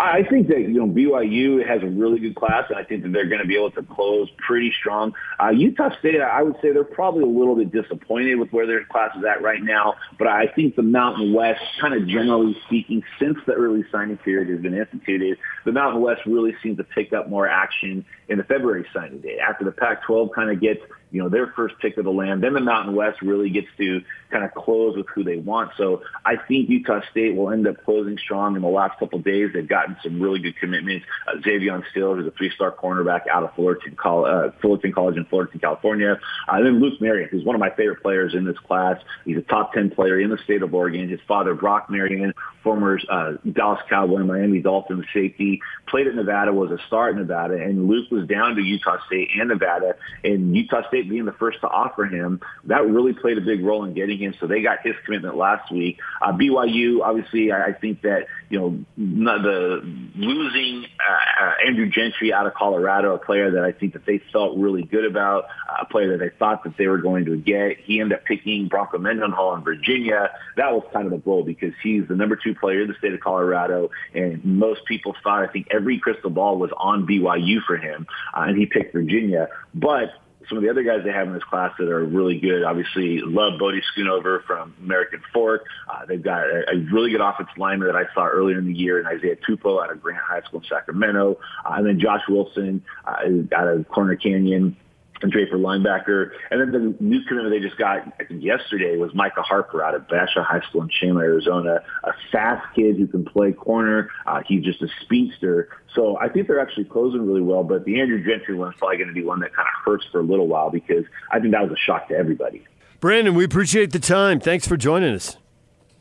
I 0.03 0.23
think 0.29 0.47
that 0.49 0.59
you 0.59 0.85
know 0.85 0.87
BYU 0.87 1.65
has 1.65 1.81
a 1.81 1.87
really 1.87 2.19
good 2.19 2.35
class, 2.35 2.65
and 2.69 2.77
I 2.77 2.83
think 2.83 3.03
that 3.03 3.13
they're 3.13 3.27
going 3.29 3.41
to 3.41 3.47
be 3.47 3.55
able 3.55 3.71
to 3.71 3.83
close 3.83 4.29
pretty 4.45 4.73
strong. 4.77 5.13
Uh, 5.41 5.49
Utah 5.49 5.97
State, 5.99 6.19
I 6.19 6.43
would 6.43 6.55
say 6.61 6.73
they're 6.73 6.83
probably 6.83 7.23
a 7.23 7.27
little 7.27 7.55
bit 7.55 7.71
disappointed 7.71 8.35
with 8.35 8.51
where 8.51 8.67
their 8.67 8.83
class 8.85 9.15
is 9.17 9.23
at 9.23 9.41
right 9.41 9.63
now, 9.63 9.95
but 10.19 10.27
I 10.27 10.47
think 10.47 10.75
the 10.75 10.83
Mountain 10.83 11.33
West, 11.33 11.61
kind 11.79 11.93
of 11.93 12.07
generally 12.07 12.55
speaking, 12.65 13.01
since 13.19 13.37
the 13.47 13.53
early 13.53 13.85
signing 13.91 14.17
period 14.17 14.49
has 14.49 14.59
been 14.59 14.73
instituted, 14.73 15.37
the 15.65 15.71
Mountain 15.71 16.01
West 16.01 16.21
really 16.25 16.53
seems 16.61 16.77
to 16.77 16.83
pick 16.83 17.13
up 17.13 17.29
more 17.29 17.47
action 17.47 18.05
in 18.27 18.37
the 18.37 18.43
February 18.43 18.85
signing 18.93 19.21
day 19.21 19.37
after 19.39 19.63
the 19.63 19.71
Pac-12 19.71 20.33
kind 20.33 20.51
of 20.51 20.59
gets 20.59 20.81
you 21.13 21.21
know, 21.21 21.29
their 21.29 21.47
first 21.55 21.75
pick 21.79 21.95
of 21.97 22.05
the 22.05 22.11
land. 22.11 22.43
Then 22.43 22.53
the 22.53 22.59
Mountain 22.59 22.95
West 22.95 23.21
really 23.21 23.51
gets 23.51 23.67
to 23.77 24.01
kind 24.31 24.43
of 24.43 24.51
close 24.55 24.97
with 24.97 25.05
who 25.13 25.23
they 25.23 25.37
want. 25.37 25.71
So 25.77 26.01
I 26.25 26.35
think 26.35 26.69
Utah 26.69 27.01
State 27.11 27.35
will 27.35 27.51
end 27.51 27.67
up 27.67 27.85
closing 27.85 28.17
strong 28.17 28.55
in 28.55 28.63
the 28.63 28.67
last 28.67 28.97
couple 28.97 29.19
of 29.19 29.25
days. 29.25 29.51
They've 29.53 29.67
gotten 29.67 29.95
some 30.01 30.19
really 30.19 30.39
good 30.39 30.57
commitments. 30.57 31.05
Uh, 31.27 31.39
Xavier 31.43 31.83
Still, 31.91 32.15
who's 32.15 32.25
a 32.25 32.31
three-star 32.31 32.71
cornerback 32.71 33.27
out 33.31 33.43
of 33.43 33.53
Fullerton, 33.53 33.95
uh, 34.03 34.49
Fullerton 34.59 34.91
College 34.91 35.17
in 35.17 35.25
Fullerton, 35.25 35.59
California. 35.59 36.19
Uh, 36.47 36.55
and 36.55 36.65
then 36.65 36.81
Luke 36.81 36.99
Marion, 36.99 37.29
who's 37.29 37.45
one 37.45 37.55
of 37.55 37.59
my 37.59 37.69
favorite 37.69 38.01
players 38.01 38.33
in 38.33 38.43
this 38.43 38.57
class. 38.57 38.99
He's 39.23 39.37
a 39.37 39.41
top 39.41 39.73
10 39.73 39.91
player 39.91 40.19
in 40.19 40.31
the 40.31 40.39
state 40.39 40.63
of 40.63 40.73
Oregon. 40.73 41.07
His 41.09 41.21
father, 41.27 41.53
Brock 41.53 41.91
Marion, 41.91 42.33
former 42.63 42.99
uh, 43.09 43.33
Dallas 43.51 43.81
Cowboy, 43.87 44.23
Miami 44.23 44.61
Dolphins 44.61 45.05
safety, 45.13 45.61
played 45.87 46.07
at 46.07 46.15
Nevada, 46.15 46.51
was 46.51 46.71
a 46.71 46.79
star 46.87 47.09
at 47.09 47.15
Nevada, 47.15 47.55
and 47.55 47.87
Luke 47.87 48.09
was 48.09 48.27
down 48.27 48.55
to 48.55 48.61
Utah 48.61 48.97
State 49.05 49.29
and 49.37 49.49
Nevada, 49.49 49.95
and 50.23 50.55
Utah 50.55 50.87
State 50.87 51.02
being 51.09 51.25
the 51.25 51.33
first 51.33 51.61
to 51.61 51.67
offer 51.67 52.05
him, 52.05 52.41
that 52.65 52.85
really 52.85 53.13
played 53.13 53.37
a 53.37 53.41
big 53.41 53.63
role 53.63 53.83
in 53.83 53.93
getting 53.93 54.19
him. 54.19 54.33
So 54.39 54.47
they 54.47 54.61
got 54.61 54.79
his 54.83 54.95
commitment 55.05 55.35
last 55.35 55.71
week. 55.71 55.99
Uh, 56.21 56.31
BYU, 56.33 57.01
obviously, 57.01 57.51
I, 57.51 57.67
I 57.67 57.73
think 57.73 58.01
that 58.01 58.27
you 58.49 58.59
know 58.59 58.85
the 58.97 59.81
losing 60.15 60.85
uh, 60.85 61.45
uh, 61.45 61.67
Andrew 61.67 61.89
Gentry 61.89 62.33
out 62.33 62.45
of 62.45 62.53
Colorado, 62.53 63.15
a 63.15 63.17
player 63.17 63.51
that 63.51 63.63
I 63.63 63.71
think 63.71 63.93
that 63.93 64.05
they 64.05 64.21
felt 64.31 64.57
really 64.57 64.83
good 64.83 65.05
about, 65.05 65.45
uh, 65.69 65.81
a 65.81 65.85
player 65.85 66.17
that 66.17 66.19
they 66.19 66.35
thought 66.37 66.63
that 66.63 66.77
they 66.77 66.87
were 66.87 66.99
going 66.99 67.25
to 67.25 67.37
get. 67.37 67.79
He 67.79 67.99
ended 67.99 68.17
up 68.17 68.25
picking 68.25 68.67
Bronco 68.67 68.97
Mendenhall 68.97 69.55
in 69.55 69.63
Virginia. 69.63 70.29
That 70.57 70.71
was 70.73 70.83
kind 70.93 71.07
of 71.07 71.13
a 71.13 71.17
blow 71.17 71.43
because 71.43 71.73
he's 71.81 72.07
the 72.07 72.15
number 72.15 72.35
two 72.35 72.55
player 72.55 72.81
in 72.81 72.87
the 72.87 72.95
state 72.95 73.13
of 73.13 73.19
Colorado, 73.19 73.89
and 74.13 74.43
most 74.43 74.85
people 74.85 75.15
thought 75.23 75.43
I 75.43 75.51
think 75.51 75.67
every 75.71 75.99
crystal 75.99 76.29
ball 76.29 76.57
was 76.57 76.71
on 76.77 77.07
BYU 77.07 77.63
for 77.65 77.77
him, 77.77 78.07
uh, 78.35 78.41
and 78.41 78.57
he 78.57 78.65
picked 78.65 78.93
Virginia. 78.93 79.49
But 79.73 80.09
some 80.47 80.57
of 80.57 80.63
the 80.63 80.69
other 80.69 80.83
guys 80.83 80.99
they 81.03 81.11
have 81.11 81.27
in 81.27 81.33
this 81.33 81.43
class 81.43 81.71
that 81.79 81.89
are 81.89 82.03
really 82.03 82.39
good. 82.39 82.63
Obviously, 82.63 83.19
love 83.21 83.59
Bodie 83.59 83.81
Schoonover 83.95 84.43
from 84.45 84.73
American 84.81 85.21
Fork. 85.33 85.65
Uh, 85.89 86.05
they've 86.05 86.23
got 86.23 86.41
a, 86.41 86.63
a 86.73 86.77
really 86.93 87.11
good 87.11 87.21
offensive 87.21 87.57
lineman 87.57 87.87
that 87.87 87.95
I 87.95 88.13
saw 88.13 88.25
earlier 88.27 88.59
in 88.59 88.67
the 88.67 88.73
year, 88.73 88.99
and 88.99 89.07
Isaiah 89.07 89.35
Tupou 89.35 89.83
out 89.83 89.91
of 89.91 90.01
Grant 90.01 90.21
High 90.21 90.41
School 90.41 90.59
in 90.61 90.65
Sacramento, 90.67 91.39
uh, 91.65 91.73
and 91.73 91.87
then 91.87 91.99
Josh 91.99 92.21
Wilson 92.27 92.83
uh, 93.05 93.55
out 93.55 93.67
of 93.67 93.87
Corner 93.87 94.15
Canyon 94.15 94.77
and 95.23 95.31
Draper 95.31 95.57
linebacker. 95.57 96.31
And 96.51 96.61
then 96.61 96.71
the 96.71 97.03
new 97.03 97.23
commitment 97.23 97.53
they 97.53 97.65
just 97.65 97.77
got, 97.77 98.05
I 98.19 98.25
think 98.25 98.43
yesterday, 98.43 98.97
was 98.97 99.13
Micah 99.15 99.41
Harper 99.41 99.83
out 99.83 99.95
of 99.95 100.07
Basha 100.07 100.43
High 100.43 100.61
School 100.69 100.83
in 100.83 100.89
Chandler, 100.89 101.23
Arizona. 101.23 101.83
A 102.03 102.11
fast 102.31 102.65
kid 102.75 102.97
who 102.97 103.07
can 103.07 103.25
play 103.25 103.53
corner. 103.53 104.09
Uh, 104.27 104.41
he's 104.45 104.63
just 104.63 104.81
a 104.81 104.87
speedster. 105.01 105.69
So 105.95 106.17
I 106.19 106.29
think 106.29 106.47
they're 106.47 106.59
actually 106.59 106.85
closing 106.85 107.25
really 107.25 107.41
well. 107.41 107.63
But 107.63 107.85
the 107.85 107.99
Andrew 107.99 108.23
Gentry 108.23 108.55
one 108.55 108.73
is 108.73 108.75
probably 108.77 108.97
going 108.97 109.07
to 109.07 109.13
be 109.13 109.23
one 109.23 109.39
that 109.39 109.55
kind 109.55 109.67
of 109.67 109.73
hurts 109.85 110.05
for 110.11 110.19
a 110.19 110.23
little 110.23 110.47
while 110.47 110.69
because 110.69 111.05
I 111.31 111.39
think 111.39 111.53
that 111.53 111.63
was 111.63 111.71
a 111.71 111.81
shock 111.81 112.09
to 112.09 112.15
everybody. 112.15 112.63
Brandon, 112.99 113.35
we 113.35 113.43
appreciate 113.43 113.91
the 113.91 113.99
time. 113.99 114.39
Thanks 114.39 114.67
for 114.67 114.77
joining 114.77 115.13
us. 115.13 115.37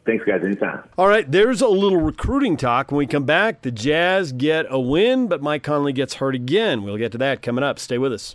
Thanks, 0.04 0.24
guys. 0.24 0.42
Anytime. 0.44 0.82
All 0.98 1.06
right, 1.06 1.30
there's 1.30 1.60
a 1.60 1.68
little 1.68 2.00
recruiting 2.00 2.56
talk. 2.56 2.90
When 2.90 2.98
we 2.98 3.06
come 3.06 3.24
back, 3.24 3.62
the 3.62 3.70
Jazz 3.70 4.32
get 4.32 4.66
a 4.68 4.80
win, 4.80 5.28
but 5.28 5.40
Mike 5.40 5.62
Conley 5.62 5.92
gets 5.92 6.14
hurt 6.14 6.34
again. 6.34 6.82
We'll 6.82 6.96
get 6.96 7.12
to 7.12 7.18
that 7.18 7.40
coming 7.40 7.62
up. 7.62 7.78
Stay 7.78 7.98
with 7.98 8.12
us. 8.12 8.34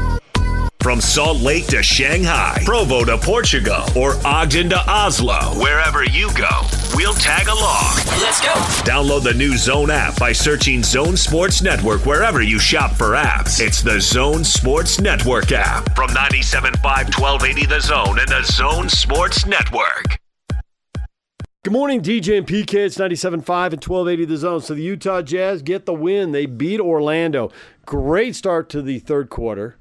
From 0.81 0.99
Salt 0.99 1.37
Lake 1.41 1.67
to 1.67 1.83
Shanghai, 1.83 2.59
Provo 2.65 3.05
to 3.05 3.15
Portugal, 3.15 3.83
or 3.95 4.15
Ogden 4.25 4.67
to 4.71 4.79
Oslo, 4.89 5.37
wherever 5.61 6.03
you 6.03 6.33
go, 6.33 6.49
we'll 6.95 7.13
tag 7.13 7.47
along. 7.47 7.93
Let's 8.19 8.41
go. 8.41 8.51
Download 8.81 9.21
the 9.21 9.35
new 9.35 9.57
Zone 9.57 9.91
app 9.91 10.17
by 10.19 10.31
searching 10.31 10.81
Zone 10.81 11.15
Sports 11.15 11.61
Network 11.61 12.07
wherever 12.07 12.41
you 12.41 12.57
shop 12.57 12.93
for 12.93 13.11
apps. 13.11 13.59
It's 13.59 13.83
the 13.83 14.01
Zone 14.01 14.43
Sports 14.43 14.99
Network 14.99 15.51
app 15.51 15.95
from 15.95 16.09
97.5 16.09 16.81
1280 16.83 17.65
The 17.67 17.79
Zone 17.79 18.17
and 18.17 18.27
the 18.27 18.41
Zone 18.41 18.89
Sports 18.89 19.45
Network. 19.45 20.17
Good 21.63 21.73
morning, 21.73 22.01
DJ 22.01 22.39
and 22.39 22.47
PK. 22.47 22.73
It's 22.73 22.97
97.5 22.97 23.33
and 23.35 23.45
1280 23.45 24.25
The 24.25 24.37
Zone. 24.37 24.61
So 24.61 24.73
the 24.73 24.81
Utah 24.81 25.21
Jazz 25.21 25.61
get 25.61 25.85
the 25.85 25.93
win. 25.93 26.31
They 26.31 26.47
beat 26.47 26.79
Orlando. 26.79 27.51
Great 27.85 28.35
start 28.35 28.67
to 28.69 28.81
the 28.81 28.97
third 28.97 29.29
quarter. 29.29 29.77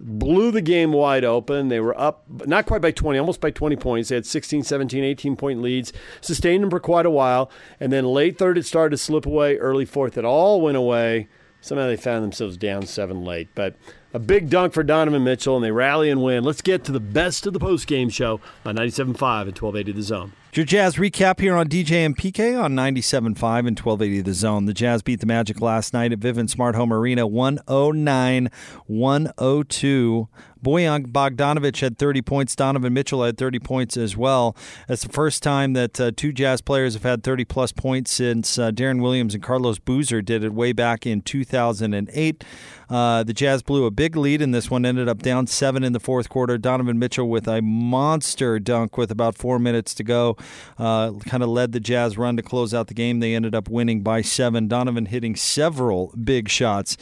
Blew 0.00 0.52
the 0.52 0.62
game 0.62 0.92
wide 0.92 1.24
open. 1.24 1.68
They 1.68 1.80
were 1.80 1.98
up, 1.98 2.24
not 2.46 2.66
quite 2.66 2.80
by 2.80 2.92
20, 2.92 3.18
almost 3.18 3.40
by 3.40 3.50
20 3.50 3.74
points. 3.76 4.08
They 4.08 4.14
had 4.14 4.26
16, 4.26 4.62
17, 4.62 5.02
18 5.02 5.36
point 5.36 5.60
leads. 5.60 5.92
Sustained 6.20 6.62
them 6.62 6.70
for 6.70 6.78
quite 6.78 7.04
a 7.04 7.10
while. 7.10 7.50
And 7.80 7.92
then 7.92 8.04
late 8.04 8.38
third, 8.38 8.58
it 8.58 8.64
started 8.64 8.90
to 8.90 8.96
slip 8.96 9.26
away. 9.26 9.56
Early 9.56 9.84
fourth, 9.84 10.16
it 10.16 10.24
all 10.24 10.60
went 10.60 10.76
away. 10.76 11.28
Somehow 11.60 11.88
they 11.88 11.96
found 11.96 12.22
themselves 12.22 12.56
down 12.56 12.86
seven 12.86 13.24
late. 13.24 13.48
But 13.56 13.74
a 14.14 14.18
big 14.18 14.48
dunk 14.48 14.72
for 14.72 14.82
Donovan 14.82 15.24
Mitchell, 15.24 15.56
and 15.56 15.64
they 15.64 15.72
rally 15.72 16.10
and 16.10 16.22
win. 16.22 16.44
Let's 16.44 16.62
get 16.62 16.84
to 16.84 16.92
the 16.92 17.00
best 17.00 17.46
of 17.46 17.52
the 17.52 17.58
post 17.58 17.86
game 17.86 18.08
show 18.08 18.40
on 18.64 18.76
97.5 18.76 19.00
and 19.02 19.58
1280 19.58 19.92
The 19.92 20.02
Zone. 20.02 20.32
Your 20.54 20.64
Jazz 20.64 20.96
recap 20.96 21.40
here 21.40 21.54
on 21.54 21.68
DJ 21.68 22.06
and 22.06 22.16
PK 22.16 22.60
on 22.60 22.74
97.5 22.74 23.18
and 23.20 23.78
1280 23.78 24.22
The 24.22 24.32
Zone. 24.32 24.64
The 24.64 24.72
Jazz 24.72 25.02
beat 25.02 25.20
the 25.20 25.26
Magic 25.26 25.60
last 25.60 25.92
night 25.92 26.10
at 26.10 26.20
Vivint 26.20 26.48
Smart 26.48 26.74
Home 26.74 26.90
Arena 26.90 27.26
109 27.26 28.50
102. 28.86 30.28
Bojan 30.62 31.06
Bogdanovic 31.06 31.80
had 31.80 31.98
30 31.98 32.22
points. 32.22 32.56
Donovan 32.56 32.92
Mitchell 32.92 33.22
had 33.22 33.38
30 33.38 33.58
points 33.58 33.96
as 33.96 34.16
well. 34.16 34.56
That's 34.86 35.02
the 35.02 35.12
first 35.12 35.42
time 35.42 35.72
that 35.74 36.00
uh, 36.00 36.10
two 36.14 36.32
Jazz 36.32 36.60
players 36.60 36.94
have 36.94 37.02
had 37.02 37.22
30 37.22 37.44
plus 37.44 37.72
points 37.72 38.12
since 38.12 38.58
uh, 38.58 38.70
Deron 38.70 39.02
Williams 39.02 39.34
and 39.34 39.42
Carlos 39.42 39.78
Boozer 39.78 40.22
did 40.22 40.44
it 40.44 40.52
way 40.52 40.72
back 40.72 41.06
in 41.06 41.20
2008. 41.22 42.44
Uh, 42.90 43.22
the 43.22 43.34
Jazz 43.34 43.62
blew 43.62 43.84
a 43.84 43.90
big 43.90 44.16
lead 44.16 44.40
in 44.40 44.50
this 44.50 44.70
one, 44.70 44.86
ended 44.86 45.08
up 45.08 45.22
down 45.22 45.46
seven 45.46 45.84
in 45.84 45.92
the 45.92 46.00
fourth 46.00 46.28
quarter. 46.28 46.56
Donovan 46.56 46.98
Mitchell 46.98 47.28
with 47.28 47.46
a 47.46 47.60
monster 47.60 48.58
dunk 48.58 48.96
with 48.96 49.10
about 49.10 49.36
four 49.36 49.58
minutes 49.58 49.94
to 49.94 50.04
go 50.04 50.36
uh, 50.78 51.12
kind 51.26 51.42
of 51.42 51.48
led 51.50 51.72
the 51.72 51.80
Jazz 51.80 52.16
run 52.16 52.36
to 52.36 52.42
close 52.42 52.72
out 52.72 52.86
the 52.86 52.94
game. 52.94 53.20
They 53.20 53.34
ended 53.34 53.54
up 53.54 53.68
winning 53.68 54.02
by 54.02 54.22
seven. 54.22 54.68
Donovan 54.68 55.06
hitting 55.06 55.36
several 55.36 56.14
big 56.22 56.48
shots 56.48 56.96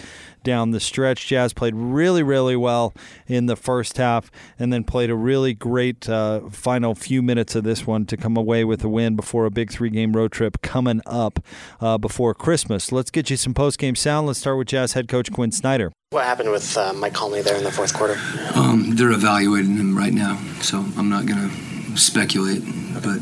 down 0.46 0.70
the 0.70 0.78
stretch. 0.78 1.26
Jazz 1.26 1.52
played 1.52 1.74
really, 1.74 2.22
really 2.22 2.54
well 2.54 2.94
in 3.26 3.46
the 3.46 3.56
first 3.56 3.96
half 3.96 4.30
and 4.60 4.72
then 4.72 4.84
played 4.84 5.10
a 5.10 5.16
really 5.16 5.52
great 5.52 6.08
uh, 6.08 6.48
final 6.50 6.94
few 6.94 7.20
minutes 7.20 7.56
of 7.56 7.64
this 7.64 7.84
one 7.84 8.06
to 8.06 8.16
come 8.16 8.36
away 8.36 8.64
with 8.64 8.84
a 8.84 8.88
win 8.88 9.16
before 9.16 9.44
a 9.44 9.50
big 9.50 9.72
three 9.72 9.90
game 9.90 10.12
road 10.12 10.30
trip 10.30 10.62
coming 10.62 11.02
up 11.04 11.40
uh, 11.80 11.98
before 11.98 12.32
Christmas. 12.32 12.92
Let's 12.92 13.10
get 13.10 13.28
you 13.28 13.36
some 13.36 13.54
post 13.54 13.78
game 13.78 13.96
sound. 13.96 14.28
Let's 14.28 14.38
start 14.38 14.56
with 14.56 14.68
Jazz 14.68 14.92
head 14.92 15.08
coach 15.08 15.32
Quinn 15.32 15.50
Snyder. 15.50 15.90
What 16.10 16.24
happened 16.24 16.52
with 16.52 16.76
uh, 16.76 16.92
Mike 16.92 17.14
Conley 17.14 17.42
there 17.42 17.56
in 17.56 17.64
the 17.64 17.72
fourth 17.72 17.92
quarter? 17.92 18.16
Um, 18.54 18.94
they're 18.94 19.10
evaluating 19.10 19.76
him 19.76 19.98
right 19.98 20.12
now, 20.12 20.40
so 20.60 20.78
I'm 20.96 21.08
not 21.08 21.26
going 21.26 21.50
to 21.50 21.96
speculate, 21.96 22.62
but 23.02 23.20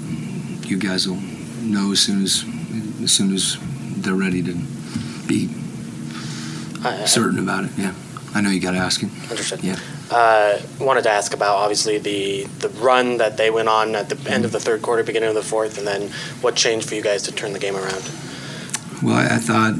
you 0.68 0.78
guys 0.78 1.08
will 1.08 1.16
know 1.62 1.92
as 1.92 2.00
soon 2.00 2.22
as 2.22 2.44
as 3.02 3.12
soon 3.12 3.32
as 3.32 3.56
they're 3.96 4.14
ready 4.14 4.42
to 4.42 4.54
be 5.26 5.48
Certain 7.06 7.38
about 7.38 7.64
it. 7.64 7.70
Yeah, 7.76 7.94
I 8.34 8.40
know 8.40 8.50
you 8.50 8.60
got 8.60 8.72
to 8.72 8.78
ask 8.78 9.00
him. 9.00 9.10
Understood. 9.30 9.62
Yeah. 9.64 9.78
Uh, 10.10 10.60
wanted 10.78 11.02
to 11.02 11.10
ask 11.10 11.32
about 11.32 11.56
obviously 11.56 11.98
the 11.98 12.44
the 12.58 12.68
run 12.80 13.16
that 13.16 13.36
they 13.36 13.50
went 13.50 13.68
on 13.68 13.94
at 13.94 14.08
the 14.08 14.30
end 14.30 14.44
of 14.44 14.52
the 14.52 14.60
third 14.60 14.82
quarter, 14.82 15.02
beginning 15.02 15.30
of 15.30 15.34
the 15.34 15.42
fourth, 15.42 15.78
and 15.78 15.86
then 15.86 16.10
what 16.42 16.54
changed 16.56 16.88
for 16.88 16.94
you 16.94 17.02
guys 17.02 17.22
to 17.22 17.32
turn 17.32 17.52
the 17.52 17.58
game 17.58 17.74
around. 17.74 18.10
Well, 19.02 19.14
I, 19.14 19.36
I 19.36 19.38
thought, 19.38 19.74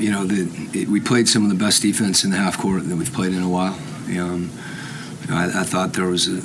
you 0.00 0.10
know, 0.10 0.24
that 0.24 0.74
it, 0.74 0.88
we 0.88 1.00
played 1.00 1.28
some 1.28 1.44
of 1.44 1.50
the 1.50 1.64
best 1.64 1.82
defense 1.82 2.24
in 2.24 2.30
the 2.30 2.36
half 2.36 2.58
court 2.58 2.88
that 2.88 2.96
we've 2.96 3.12
played 3.12 3.32
in 3.32 3.42
a 3.42 3.48
while. 3.48 3.74
Um, 4.06 4.50
you 5.22 5.28
know, 5.28 5.36
I, 5.36 5.60
I 5.60 5.64
thought 5.64 5.92
there 5.92 6.08
was 6.08 6.28
a, 6.28 6.38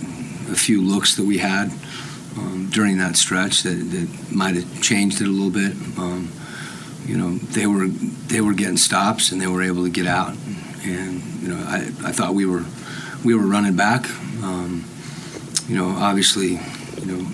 a 0.52 0.56
few 0.56 0.82
looks 0.82 1.16
that 1.16 1.26
we 1.26 1.40
had 1.40 1.72
um, 2.38 2.70
during 2.72 2.98
that 3.00 3.16
stretch 3.16 3.64
that, 3.64 3.74
that 3.74 4.32
might 4.32 4.56
have 4.56 4.82
changed 4.82 5.22
it 5.22 5.28
a 5.28 5.32
little 5.32 5.52
bit. 5.52 5.74
Um, 5.98 6.32
you 7.06 7.18
know, 7.18 7.38
they 7.38 7.68
were 7.68 7.88
they 7.88 8.42
were 8.42 8.54
getting 8.54 8.78
stops 8.78 9.32
and 9.32 9.42
they 9.42 9.48
were 9.48 9.62
able 9.62 9.84
to 9.84 9.90
get 9.90 10.08
out, 10.08 10.36
and 10.84 11.22
you 11.42 11.50
know, 11.50 11.64
I, 11.68 11.92
I 12.04 12.12
thought 12.12 12.34
we 12.34 12.46
were 12.46 12.66
we 13.24 13.36
were 13.36 13.46
running 13.46 13.76
back. 13.76 14.10
Um, 14.44 14.86
you 15.68 15.76
know, 15.76 15.90
obviously, 15.90 16.60
you 17.02 17.06
know, 17.06 17.28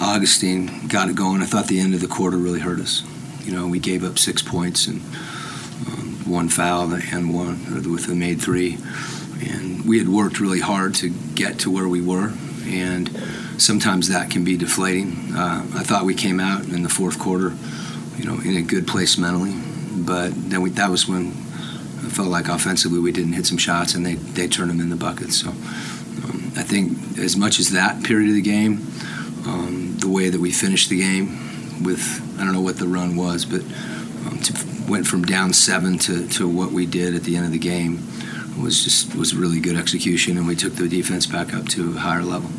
Augustin 0.00 0.88
got 0.88 1.08
it 1.08 1.16
going. 1.16 1.42
I 1.42 1.46
thought 1.46 1.66
the 1.66 1.80
end 1.80 1.94
of 1.94 2.00
the 2.00 2.06
quarter 2.06 2.36
really 2.36 2.60
hurt 2.60 2.80
us. 2.80 3.02
You 3.44 3.52
know, 3.52 3.66
we 3.66 3.78
gave 3.78 4.04
up 4.04 4.18
six 4.18 4.42
points 4.42 4.86
and 4.86 5.00
um, 5.86 6.22
one 6.26 6.48
foul 6.48 6.92
and 6.92 7.34
one 7.34 7.90
with 7.90 8.06
the 8.06 8.14
made 8.14 8.40
three, 8.40 8.78
and 9.40 9.86
we 9.86 9.98
had 9.98 10.08
worked 10.08 10.40
really 10.40 10.60
hard 10.60 10.94
to 10.96 11.10
get 11.34 11.58
to 11.60 11.70
where 11.70 11.88
we 11.88 12.00
were, 12.00 12.32
and 12.66 13.08
sometimes 13.58 14.08
that 14.08 14.30
can 14.30 14.44
be 14.44 14.56
deflating. 14.56 15.34
Uh, 15.34 15.66
I 15.74 15.82
thought 15.82 16.04
we 16.04 16.14
came 16.14 16.40
out 16.40 16.64
in 16.64 16.82
the 16.82 16.88
fourth 16.88 17.18
quarter, 17.18 17.54
you 18.18 18.24
know, 18.24 18.40
in 18.40 18.56
a 18.56 18.62
good 18.62 18.86
place 18.86 19.16
mentally, 19.16 19.54
but 19.96 20.30
then 20.50 20.60
we, 20.60 20.70
that 20.70 20.90
was 20.90 21.08
when 21.08 21.28
I 21.28 22.10
felt 22.10 22.28
like 22.28 22.48
offensively 22.48 22.98
we 22.98 23.12
didn't 23.12 23.32
hit 23.32 23.46
some 23.46 23.58
shots 23.58 23.94
and 23.94 24.04
they, 24.04 24.14
they 24.14 24.48
turned 24.48 24.70
them 24.70 24.80
in 24.80 24.90
the 24.90 24.96
bucket. 24.96 25.32
So 25.32 25.50
um, 25.50 26.52
I 26.56 26.62
think 26.62 27.18
as 27.18 27.36
much 27.36 27.58
as 27.58 27.70
that 27.70 28.02
period 28.04 28.28
of 28.30 28.34
the 28.34 28.42
game, 28.42 28.86
um, 29.46 29.96
the 29.98 30.08
way 30.08 30.28
that 30.28 30.40
we 30.40 30.50
finished 30.50 30.90
the 30.90 30.98
game 30.98 31.84
with 31.84 32.24
I 32.38 32.44
don't 32.44 32.52
know 32.52 32.60
what 32.60 32.78
the 32.78 32.88
run 32.88 33.16
was, 33.16 33.44
but 33.44 33.62
um, 34.26 34.38
to, 34.40 34.90
went 34.90 35.06
from 35.06 35.24
down 35.24 35.52
seven 35.52 35.98
to, 35.98 36.26
to 36.28 36.48
what 36.48 36.72
we 36.72 36.86
did 36.86 37.14
at 37.14 37.24
the 37.24 37.36
end 37.36 37.46
of 37.46 37.52
the 37.52 37.58
game 37.58 38.02
was 38.60 38.82
just 38.82 39.14
was 39.14 39.34
really 39.34 39.60
good 39.60 39.76
execution, 39.76 40.36
and 40.36 40.46
we 40.46 40.56
took 40.56 40.74
the 40.74 40.88
defense 40.88 41.26
back 41.26 41.54
up 41.54 41.66
to 41.68 41.96
a 41.96 42.00
higher 42.00 42.22
level. 42.22 42.50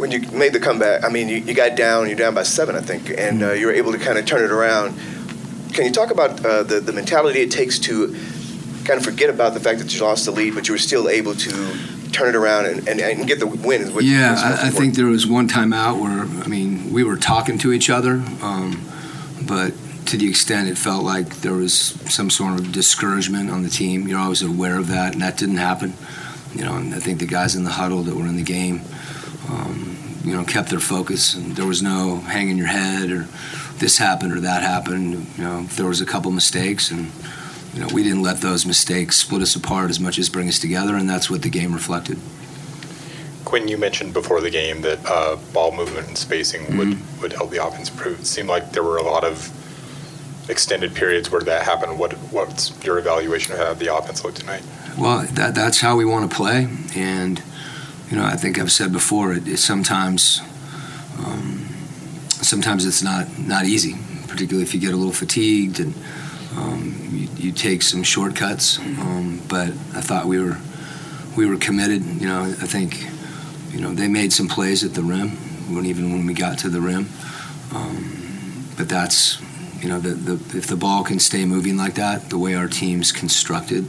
When 0.00 0.10
you 0.10 0.20
made 0.32 0.52
the 0.52 0.60
comeback, 0.60 1.04
I 1.04 1.08
mean, 1.10 1.28
you, 1.28 1.36
you 1.36 1.54
got 1.54 1.76
down, 1.76 2.06
you're 2.08 2.16
down 2.16 2.34
by 2.34 2.42
seven, 2.42 2.74
I 2.74 2.80
think, 2.80 3.10
and 3.10 3.42
uh, 3.42 3.52
you 3.52 3.66
were 3.66 3.72
able 3.72 3.92
to 3.92 3.98
kind 3.98 4.18
of 4.18 4.24
turn 4.24 4.42
it 4.42 4.50
around. 4.50 4.98
Can 5.72 5.84
you 5.84 5.92
talk 5.92 6.10
about 6.10 6.44
uh, 6.44 6.62
the, 6.62 6.80
the 6.80 6.92
mentality 6.92 7.40
it 7.40 7.50
takes 7.50 7.78
to 7.80 8.08
kind 8.84 8.98
of 8.98 9.04
forget 9.04 9.30
about 9.30 9.54
the 9.54 9.60
fact 9.60 9.78
that 9.78 9.94
you 9.94 10.00
lost 10.02 10.24
the 10.24 10.30
lead, 10.30 10.54
but 10.54 10.66
you 10.66 10.74
were 10.74 10.78
still 10.78 11.08
able 11.08 11.34
to 11.34 11.50
turn 12.10 12.28
it 12.28 12.34
around 12.34 12.66
and, 12.66 12.88
and, 12.88 13.00
and 13.00 13.26
get 13.26 13.38
the 13.38 13.46
win? 13.46 13.92
Yeah, 14.00 14.34
I, 14.36 14.68
I 14.68 14.70
think 14.70 14.94
there 14.94 15.06
was 15.06 15.26
one 15.26 15.46
time 15.46 15.72
out 15.72 16.00
where 16.00 16.22
I 16.22 16.48
mean 16.48 16.92
we 16.92 17.04
were 17.04 17.16
talking 17.16 17.58
to 17.58 17.72
each 17.72 17.88
other, 17.88 18.22
um, 18.42 18.84
but 19.46 19.74
to 20.06 20.16
the 20.16 20.28
extent 20.28 20.68
it 20.68 20.76
felt 20.76 21.04
like 21.04 21.36
there 21.36 21.52
was 21.52 21.74
some 22.12 22.30
sort 22.30 22.58
of 22.58 22.72
discouragement 22.72 23.50
on 23.50 23.62
the 23.62 23.70
team. 23.70 24.08
You're 24.08 24.18
always 24.18 24.42
aware 24.42 24.78
of 24.78 24.88
that, 24.88 25.12
and 25.12 25.22
that 25.22 25.36
didn't 25.36 25.58
happen. 25.58 25.94
You 26.54 26.64
know, 26.64 26.74
and 26.74 26.94
I 26.94 26.98
think 26.98 27.20
the 27.20 27.26
guys 27.26 27.54
in 27.54 27.62
the 27.62 27.70
huddle 27.70 28.02
that 28.02 28.16
were 28.16 28.26
in 28.26 28.36
the 28.36 28.42
game, 28.42 28.80
um, 29.48 29.89
you 30.24 30.36
know, 30.36 30.44
kept 30.44 30.70
their 30.70 30.80
focus, 30.80 31.34
and 31.34 31.56
there 31.56 31.66
was 31.66 31.82
no 31.82 32.16
hanging 32.16 32.58
your 32.58 32.66
head 32.66 33.10
or 33.10 33.26
this 33.78 33.98
happened 33.98 34.32
or 34.32 34.40
that 34.40 34.62
happened. 34.62 35.26
You 35.36 35.44
know, 35.44 35.62
there 35.62 35.86
was 35.86 36.00
a 36.00 36.06
couple 36.06 36.30
mistakes, 36.30 36.90
and 36.90 37.10
you 37.74 37.80
know, 37.80 37.88
we 37.92 38.02
didn't 38.02 38.22
let 38.22 38.38
those 38.38 38.66
mistakes 38.66 39.16
split 39.16 39.42
us 39.42 39.56
apart 39.56 39.90
as 39.90 39.98
much 39.98 40.18
as 40.18 40.28
bring 40.28 40.48
us 40.48 40.58
together, 40.58 40.96
and 40.96 41.08
that's 41.08 41.30
what 41.30 41.42
the 41.42 41.50
game 41.50 41.72
reflected. 41.72 42.18
Quinn, 43.44 43.66
you 43.66 43.78
mentioned 43.78 44.12
before 44.12 44.40
the 44.40 44.50
game 44.50 44.82
that 44.82 44.98
uh, 45.06 45.36
ball 45.52 45.72
movement 45.72 46.06
and 46.06 46.16
spacing 46.16 46.76
would, 46.76 47.20
would 47.20 47.32
help 47.32 47.50
the 47.50 47.64
offense 47.64 47.90
improve. 47.90 48.20
It 48.20 48.26
seemed 48.26 48.48
like 48.48 48.72
there 48.72 48.84
were 48.84 48.98
a 48.98 49.02
lot 49.02 49.24
of 49.24 49.50
extended 50.48 50.94
periods 50.94 51.30
where 51.30 51.40
that 51.40 51.62
happened. 51.62 51.98
What 51.98 52.12
what's 52.32 52.72
your 52.84 52.98
evaluation 52.98 53.54
of 53.54 53.58
how 53.58 53.74
the 53.74 53.94
offense 53.94 54.24
looked 54.24 54.38
tonight? 54.38 54.62
Well, 54.98 55.22
that, 55.32 55.54
that's 55.54 55.80
how 55.80 55.96
we 55.96 56.04
want 56.04 56.30
to 56.30 56.36
play, 56.36 56.68
and 56.94 57.42
you 58.10 58.16
know, 58.16 58.24
I 58.24 58.36
think 58.36 58.58
I've 58.58 58.72
said 58.72 58.92
before, 58.92 59.32
it, 59.32 59.46
it 59.46 59.58
sometimes, 59.58 60.40
um, 61.18 61.66
sometimes 62.28 62.84
it's 62.84 63.02
not 63.02 63.38
not 63.38 63.64
easy, 63.66 63.94
particularly 64.28 64.62
if 64.62 64.74
you 64.74 64.80
get 64.80 64.92
a 64.92 64.96
little 64.96 65.12
fatigued 65.12 65.80
and 65.80 65.94
um, 66.56 67.08
you, 67.12 67.28
you 67.36 67.52
take 67.52 67.82
some 67.82 68.02
shortcuts. 68.02 68.78
Um, 68.78 69.40
but 69.48 69.68
I 69.94 70.00
thought 70.00 70.26
we 70.26 70.38
were 70.42 70.58
we 71.36 71.46
were 71.46 71.56
committed. 71.56 72.04
You 72.20 72.26
know, 72.26 72.42
I 72.42 72.66
think 72.66 73.06
you 73.72 73.80
know 73.80 73.94
they 73.94 74.08
made 74.08 74.32
some 74.32 74.48
plays 74.48 74.84
at 74.84 74.94
the 74.94 75.02
rim 75.02 75.30
when 75.74 75.86
even 75.86 76.12
when 76.12 76.26
we 76.26 76.34
got 76.34 76.58
to 76.60 76.68
the 76.68 76.80
rim, 76.80 77.08
um, 77.72 78.66
but 78.76 78.88
that's 78.88 79.40
you 79.82 79.88
know, 79.88 79.98
the, 79.98 80.10
the, 80.10 80.58
if 80.58 80.66
the 80.66 80.76
ball 80.76 81.04
can 81.04 81.18
stay 81.18 81.44
moving 81.44 81.76
like 81.76 81.94
that, 81.94 82.28
the 82.28 82.38
way 82.38 82.54
our 82.54 82.68
team's 82.68 83.12
constructed, 83.12 83.86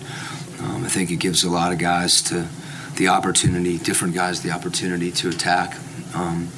um, 0.62 0.86
I 0.86 0.88
think 0.88 1.12
it 1.12 1.18
gives 1.18 1.44
a 1.44 1.50
lot 1.50 1.74
of 1.74 1.80
guys 1.80 2.22
to 2.24 2.48
the 2.96 3.08
opportunity, 3.08 3.78
different 3.78 4.14
guys 4.14 4.42
the 4.42 4.52
opportunity 4.52 5.12
to 5.12 5.30
attack. 5.30 5.78
Um, 6.14 6.50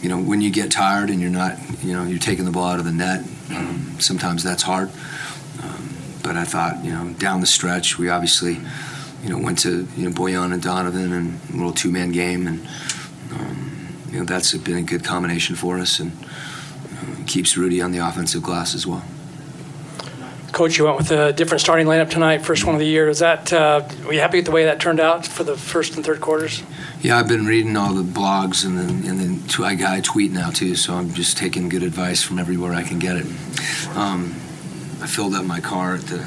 you 0.00 0.08
know, 0.08 0.20
when 0.20 0.40
you 0.40 0.50
get 0.50 0.70
tired 0.70 1.10
and 1.10 1.20
you're 1.20 1.30
not, 1.30 1.58
you 1.82 1.92
know, 1.92 2.04
you're 2.04 2.18
taking 2.18 2.44
the 2.44 2.50
ball 2.50 2.68
out 2.68 2.78
of 2.78 2.84
the 2.84 2.92
net, 2.92 3.24
um, 3.50 3.96
sometimes 3.98 4.42
that's 4.42 4.62
hard. 4.62 4.90
Um, 5.62 5.96
but 6.22 6.36
I 6.36 6.44
thought, 6.44 6.84
you 6.84 6.92
know, 6.92 7.12
down 7.14 7.40
the 7.40 7.46
stretch, 7.46 7.98
we 7.98 8.08
obviously, 8.08 8.60
you 9.22 9.30
know, 9.30 9.38
went 9.38 9.58
to, 9.60 9.88
you 9.96 10.08
know, 10.08 10.14
Bojan 10.14 10.52
and 10.52 10.62
Donovan 10.62 11.12
and 11.12 11.40
a 11.50 11.56
little 11.56 11.72
two 11.72 11.90
man 11.90 12.12
game. 12.12 12.46
And, 12.46 12.66
um, 13.32 13.96
you 14.12 14.18
know, 14.18 14.24
that's 14.24 14.54
been 14.58 14.76
a 14.76 14.82
good 14.82 15.04
combination 15.04 15.56
for 15.56 15.78
us 15.78 15.98
and 15.98 16.12
uh, 16.12 17.24
keeps 17.26 17.56
Rudy 17.56 17.80
on 17.80 17.92
the 17.92 17.98
offensive 17.98 18.42
glass 18.42 18.74
as 18.74 18.86
well. 18.86 19.04
Coach, 20.56 20.78
you 20.78 20.86
went 20.86 20.96
with 20.96 21.10
a 21.10 21.34
different 21.34 21.60
starting 21.60 21.86
lineup 21.86 22.08
tonight, 22.08 22.38
first 22.38 22.64
one 22.64 22.74
of 22.74 22.78
the 22.78 22.86
year. 22.86 23.10
Is 23.10 23.18
that 23.18 23.52
uh, 23.52 23.86
were 24.06 24.14
you 24.14 24.20
happy 24.20 24.38
with 24.38 24.46
the 24.46 24.52
way 24.52 24.64
that 24.64 24.80
turned 24.80 25.00
out 25.00 25.26
for 25.26 25.44
the 25.44 25.54
first 25.54 25.96
and 25.96 26.02
third 26.02 26.22
quarters? 26.22 26.62
Yeah, 27.02 27.18
I've 27.18 27.28
been 27.28 27.44
reading 27.44 27.76
all 27.76 27.92
the 27.92 28.02
blogs 28.02 28.64
and 28.64 28.78
then 28.78 29.04
and 29.06 29.20
then 29.20 29.46
t- 29.48 29.62
I 29.62 29.74
got 29.74 29.92
I 29.92 30.00
tweet 30.00 30.32
now 30.32 30.48
too, 30.48 30.74
so 30.74 30.94
I'm 30.94 31.12
just 31.12 31.36
taking 31.36 31.68
good 31.68 31.82
advice 31.82 32.22
from 32.22 32.38
everywhere 32.38 32.72
I 32.72 32.84
can 32.84 32.98
get 32.98 33.16
it. 33.16 33.26
Um, 33.94 34.34
I 35.02 35.06
filled 35.06 35.34
up 35.34 35.44
my 35.44 35.60
car 35.60 35.96
at 35.96 36.06
the 36.06 36.26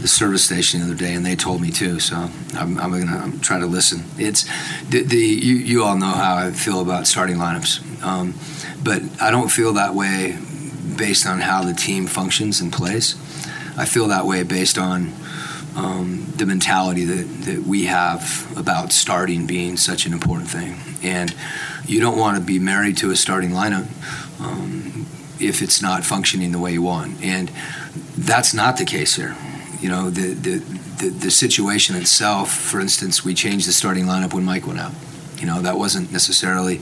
the 0.00 0.08
service 0.08 0.42
station 0.42 0.80
the 0.80 0.86
other 0.86 0.94
day, 0.94 1.12
and 1.12 1.26
they 1.26 1.36
told 1.36 1.60
me 1.60 1.70
too. 1.70 2.00
So 2.00 2.16
I'm, 2.54 2.80
I'm 2.80 2.90
gonna 2.90 3.38
try 3.40 3.58
to 3.58 3.66
listen. 3.66 4.02
It's 4.16 4.44
the, 4.88 5.02
the 5.02 5.18
you, 5.18 5.56
you 5.56 5.84
all 5.84 5.98
know 5.98 6.06
how 6.06 6.36
I 6.36 6.52
feel 6.52 6.80
about 6.80 7.06
starting 7.06 7.36
lineups, 7.36 8.02
um, 8.02 8.32
but 8.82 9.02
I 9.20 9.30
don't 9.30 9.50
feel 9.50 9.74
that 9.74 9.94
way 9.94 10.38
based 10.96 11.26
on 11.26 11.40
how 11.40 11.62
the 11.62 11.74
team 11.74 12.06
functions 12.06 12.60
and 12.60 12.72
plays. 12.72 13.14
I 13.76 13.84
feel 13.84 14.08
that 14.08 14.26
way 14.26 14.42
based 14.42 14.78
on 14.78 15.12
um, 15.76 16.26
the 16.36 16.46
mentality 16.46 17.04
that, 17.04 17.44
that 17.44 17.62
we 17.62 17.84
have 17.84 18.52
about 18.56 18.92
starting 18.92 19.46
being 19.46 19.76
such 19.76 20.06
an 20.06 20.12
important 20.12 20.48
thing. 20.48 20.76
And 21.02 21.34
you 21.86 22.00
don't 22.00 22.18
want 22.18 22.36
to 22.36 22.42
be 22.42 22.58
married 22.58 22.96
to 22.98 23.10
a 23.10 23.16
starting 23.16 23.50
lineup 23.50 23.86
um, 24.40 25.06
if 25.38 25.62
it's 25.62 25.80
not 25.80 26.04
functioning 26.04 26.52
the 26.52 26.58
way 26.58 26.72
you 26.72 26.82
want. 26.82 27.22
And 27.22 27.50
that's 28.16 28.52
not 28.52 28.76
the 28.76 28.84
case 28.84 29.16
here. 29.16 29.36
You 29.80 29.88
know, 29.88 30.10
the, 30.10 30.34
the, 30.34 30.58
the, 30.98 31.08
the 31.08 31.30
situation 31.30 31.96
itself, 31.96 32.52
for 32.52 32.80
instance, 32.80 33.24
we 33.24 33.34
changed 33.34 33.66
the 33.66 33.72
starting 33.72 34.04
lineup 34.04 34.34
when 34.34 34.44
Mike 34.44 34.66
went 34.66 34.80
out. 34.80 34.92
You 35.40 35.46
know, 35.46 35.62
that 35.62 35.78
wasn't 35.78 36.12
necessarily 36.12 36.76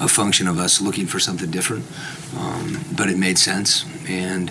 a 0.00 0.08
function 0.08 0.46
of 0.46 0.58
us 0.58 0.80
looking 0.80 1.06
for 1.06 1.18
something 1.18 1.50
different, 1.50 1.84
um, 2.36 2.84
but 2.96 3.08
it 3.08 3.18
made 3.18 3.38
sense. 3.38 3.84
And, 4.08 4.50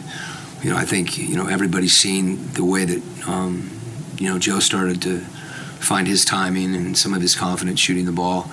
you 0.62 0.70
know, 0.70 0.78
I 0.78 0.86
think, 0.86 1.18
you 1.18 1.36
know, 1.36 1.48
everybody's 1.48 1.96
seen 1.96 2.54
the 2.54 2.64
way 2.66 2.86
that, 2.86 3.28
um, 3.28 3.70
you 4.18 4.30
know, 4.30 4.38
Joe 4.38 4.60
started 4.60 5.02
to 5.04 5.20
find 5.80 6.08
his 6.08 6.26
timing 6.26 6.76
and 6.76 6.98
some 6.98 7.14
of 7.14 7.22
his 7.22 7.36
confidence 7.36 7.80
shooting 7.80 8.06
the 8.06 8.12
ball. 8.12 8.52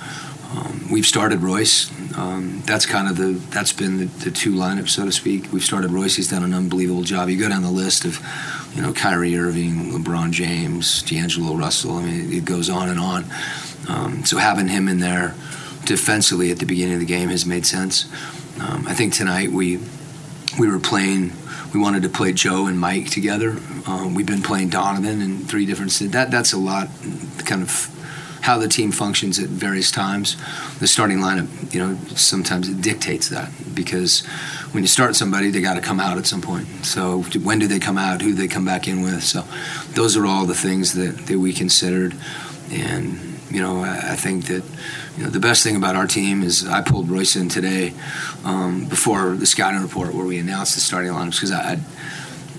Um, 0.53 0.87
we've 0.91 1.07
started 1.07 1.41
Royce. 1.41 1.91
Um, 2.17 2.63
that's 2.65 2.87
kind 2.87 3.09
of 3.09 3.17
the 3.17 3.33
that's 3.51 3.73
been 3.73 3.99
the, 3.99 4.05
the, 4.05 4.31
two 4.31 4.53
lineups, 4.53 4.91
so 4.91 5.05
to 5.05 5.11
speak. 5.11 5.53
We've 5.53 5.65
started 5.65 5.91
Royce. 5.91 6.15
He's 6.15 6.31
done 6.31 6.45
an 6.45 6.55
unbelievable 6.55 7.03
job. 7.03 7.29
You 7.29 7.39
go 7.41 7.49
down 7.49 7.63
the 7.63 7.71
list 7.71 8.05
of, 8.05 8.21
you 8.77 8.83
know, 8.83 8.93
Kyrie 8.93 9.37
Irving, 9.37 9.91
LeBron 9.91 10.31
James, 10.31 11.03
D'Angelo 11.03 11.57
Russell. 11.57 11.97
I 11.97 12.05
mean, 12.05 12.33
it 12.33 12.45
goes 12.45 12.71
on 12.71 12.89
and 12.89 13.01
on. 13.01 13.25
Um, 13.89 14.25
so 14.25 14.39
having 14.39 14.69
him 14.69 14.89
in 14.89 15.01
there 15.01 15.35
defensively 15.85 16.51
at 16.51 16.59
the 16.59 16.67
beginning 16.67 16.95
of 16.95 17.01
the 17.01 17.07
game 17.07 17.29
has 17.29 17.45
made 17.45 17.67
sense. 17.67 18.07
Um, 18.61 18.87
I 18.87 18.95
think 18.95 19.13
tonight 19.13 19.51
we 19.51 19.81
we 20.59 20.71
were 20.71 20.79
playing. 20.79 21.33
We 21.73 21.81
wanted 21.81 22.05
to 22.05 22.09
play 22.09 22.33
Joe 22.33 22.67
and 22.67 22.79
Mike 22.79 23.11
together. 23.11 23.57
Um, 23.87 24.15
we've 24.15 24.27
been 24.27 24.43
playing 24.43 24.69
Donovan 24.69 25.21
in 25.21 25.39
three 25.39 25.67
different. 25.67 25.93
That 26.13 26.31
that's 26.31 26.53
a 26.53 26.59
lot, 26.59 26.89
kind 27.45 27.63
of 27.63 27.91
how 28.43 28.59
the 28.59 28.69
team 28.69 28.93
functions 28.93 29.39
at 29.39 29.49
various 29.49 29.91
times. 29.91 30.37
The 30.79 30.87
starting 30.87 31.19
lineup, 31.19 31.73
you 31.73 31.81
know, 31.81 31.99
sometimes 32.15 32.69
it 32.69 32.83
dictates 32.83 33.31
that 33.31 33.51
because 33.75 34.25
when 34.73 34.85
you 34.85 34.87
start 34.87 35.17
somebody, 35.17 35.51
they 35.51 35.63
got 35.63 35.75
to 35.75 35.81
come 35.81 35.99
out 35.99 36.19
at 36.19 36.27
some 36.27 36.43
point. 36.43 36.67
So 36.85 37.23
when 37.23 37.59
do 37.59 37.67
they 37.67 37.79
come 37.79 37.97
out? 37.97 38.21
Who 38.21 38.29
do 38.29 38.35
they 38.35 38.49
come 38.49 38.67
back 38.67 38.87
in 38.87 39.01
with? 39.03 39.25
So 39.25 39.45
those 39.95 40.15
are 40.17 40.27
all 40.27 40.45
the 40.45 40.55
things 40.55 40.93
that, 40.93 41.27
that 41.27 41.39
we 41.39 41.55
considered. 41.55 42.15
And, 42.71 43.34
you 43.55 43.63
know, 43.63 43.83
I, 43.83 44.17
think 44.17 44.47
that, 44.47 44.65
you 45.17 45.23
know, 45.23 45.31
the 45.31 45.39
best 45.39 45.63
thing 45.63 45.77
about 45.77 45.95
our 45.95 46.09
team 46.09 46.43
is 46.43 46.67
I 46.67 46.83
pulled 46.83 47.09
Royce 47.09 47.37
in 47.37 47.49
today 47.49 47.95
um, 48.45 48.87
before 48.87 49.37
the 49.37 49.47
scouting 49.47 49.81
report 49.81 50.13
where 50.13 50.27
we 50.27 50.39
announced 50.39 50.75
the 50.75 50.81
starting 50.81 51.13
lineups 51.13 51.37
because 51.37 51.53
I, 51.53 51.75
I 51.75 51.79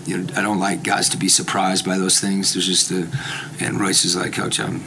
you 0.06 0.18
know, 0.18 0.34
I 0.38 0.42
don't 0.42 0.60
like 0.60 0.84
guys 0.84 1.10
to 1.10 1.18
be 1.18 1.28
surprised 1.28 1.84
by 1.84 1.98
those 1.98 2.22
things. 2.22 2.54
There's 2.54 2.66
just 2.66 2.92
a, 2.92 3.10
and 3.60 3.78
Royce 3.78 4.06
is 4.06 4.16
like, 4.16 4.34
Coach, 4.34 4.58
I'm, 4.60 4.84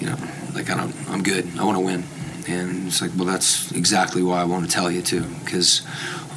you 0.00 0.06
know, 0.06 0.16
like 0.54 0.70
I 0.70 0.76
don't, 0.78 0.94
I'm 1.10 1.22
good. 1.22 1.46
I 1.58 1.64
want 1.64 1.76
to 1.76 1.84
win, 1.84 2.04
and 2.48 2.86
it's 2.86 3.02
like, 3.02 3.10
well, 3.14 3.26
that's 3.26 3.70
exactly 3.72 4.22
why 4.22 4.40
I 4.40 4.44
want 4.44 4.64
to 4.64 4.70
tell 4.70 4.90
you 4.90 5.02
too, 5.02 5.24
because 5.44 5.86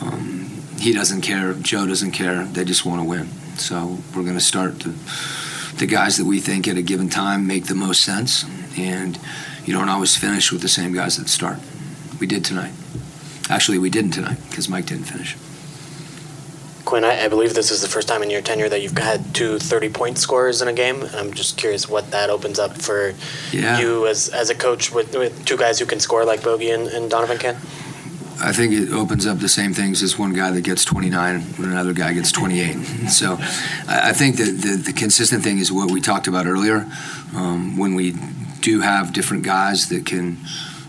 um, 0.02 0.50
he 0.80 0.92
doesn't 0.94 1.22
care, 1.22 1.54
Joe 1.54 1.88
doesn't 1.88 2.12
care. 2.12 2.44
They 2.44 2.66
just 2.66 2.86
want 2.86 3.02
to 3.02 3.08
win. 3.08 3.28
So 3.58 4.00
we're 4.14 4.24
going 4.24 4.34
to 4.34 4.42
start 4.42 4.80
the, 4.80 4.94
the 5.78 5.86
guys 5.86 6.18
that 6.18 6.26
we 6.26 6.40
think 6.40 6.68
at 6.68 6.76
a 6.76 6.82
given 6.82 7.08
time 7.08 7.48
make 7.48 7.66
the 7.66 7.76
most 7.76 8.02
sense, 8.02 8.44
and 8.78 9.20
you 9.66 9.74
don't 9.74 9.90
always 9.90 10.16
finish 10.16 10.52
with 10.52 10.62
the 10.62 10.70
same 10.70 10.94
guys 10.94 11.18
that 11.18 11.30
start. 11.30 11.60
We 12.20 12.28
did 12.28 12.46
tonight. 12.46 12.74
Actually, 13.50 13.80
we 13.80 13.90
didn't 13.90 14.12
tonight 14.12 14.38
because 14.50 14.70
Mike 14.70 14.86
didn't 14.86 15.06
finish. 15.06 15.36
Quin, 16.86 17.04
I, 17.04 17.26
I, 17.26 17.28
believe 17.28 17.54
this 17.54 17.70
is 17.70 17.82
the 17.82 17.88
first 17.88 18.08
time 18.08 18.24
in 18.24 18.30
your 18.30 18.42
tenure 18.42 18.68
that 18.68 18.82
you've 18.82 18.98
had 18.98 19.36
two 19.36 19.60
30 19.60 19.90
point 19.90 20.18
scorers 20.18 20.62
in 20.62 20.68
a 20.68 20.74
game. 20.74 21.04
I'm 21.14 21.34
just 21.34 21.58
curious 21.58 21.88
what 21.88 22.12
that 22.12 22.30
opens 22.30 22.60
up 22.60 22.82
for 22.82 23.14
yeah. 23.52 23.80
you 23.80 24.08
as, 24.08 24.30
as 24.30 24.50
a 24.50 24.56
coach 24.56 24.92
with, 24.92 25.16
with 25.16 25.46
two 25.46 25.58
guys 25.58 25.80
who 25.80 25.86
can 25.86 26.00
score 26.00 26.26
like 26.26 26.44
Bogey 26.44 26.72
and, 26.72 26.88
and 26.88 27.10
Donovan 27.10 27.38
can. 27.38 27.56
I 28.44 28.54
think 28.54 28.74
it 28.74 28.92
opens 28.92 29.28
up 29.28 29.38
the 29.38 29.50
same 29.50 29.74
things 29.74 30.02
as 30.02 30.18
one 30.18 30.34
guy 30.34 30.50
that 30.52 30.64
gets 30.64 30.84
29 30.84 31.36
and 31.36 31.66
another 31.66 31.94
guy 31.94 32.14
gets 32.14 32.32
28. 32.32 32.78
So 33.12 33.38
I 33.88 34.14
think 34.14 34.38
that 34.38 34.52
the, 34.62 34.78
the 34.78 34.94
consistent 34.94 35.44
thing 35.44 35.60
is 35.60 35.72
what 35.72 35.92
we 35.92 36.02
talked 36.02 36.28
about 36.28 36.46
earlier. 36.46 36.88
Um, 37.36 37.78
when 37.78 37.94
we 37.94 38.16
do 38.62 38.82
have 38.82 39.14
different 39.14 39.44
guys 39.44 39.90
that 39.90 40.06
can 40.06 40.38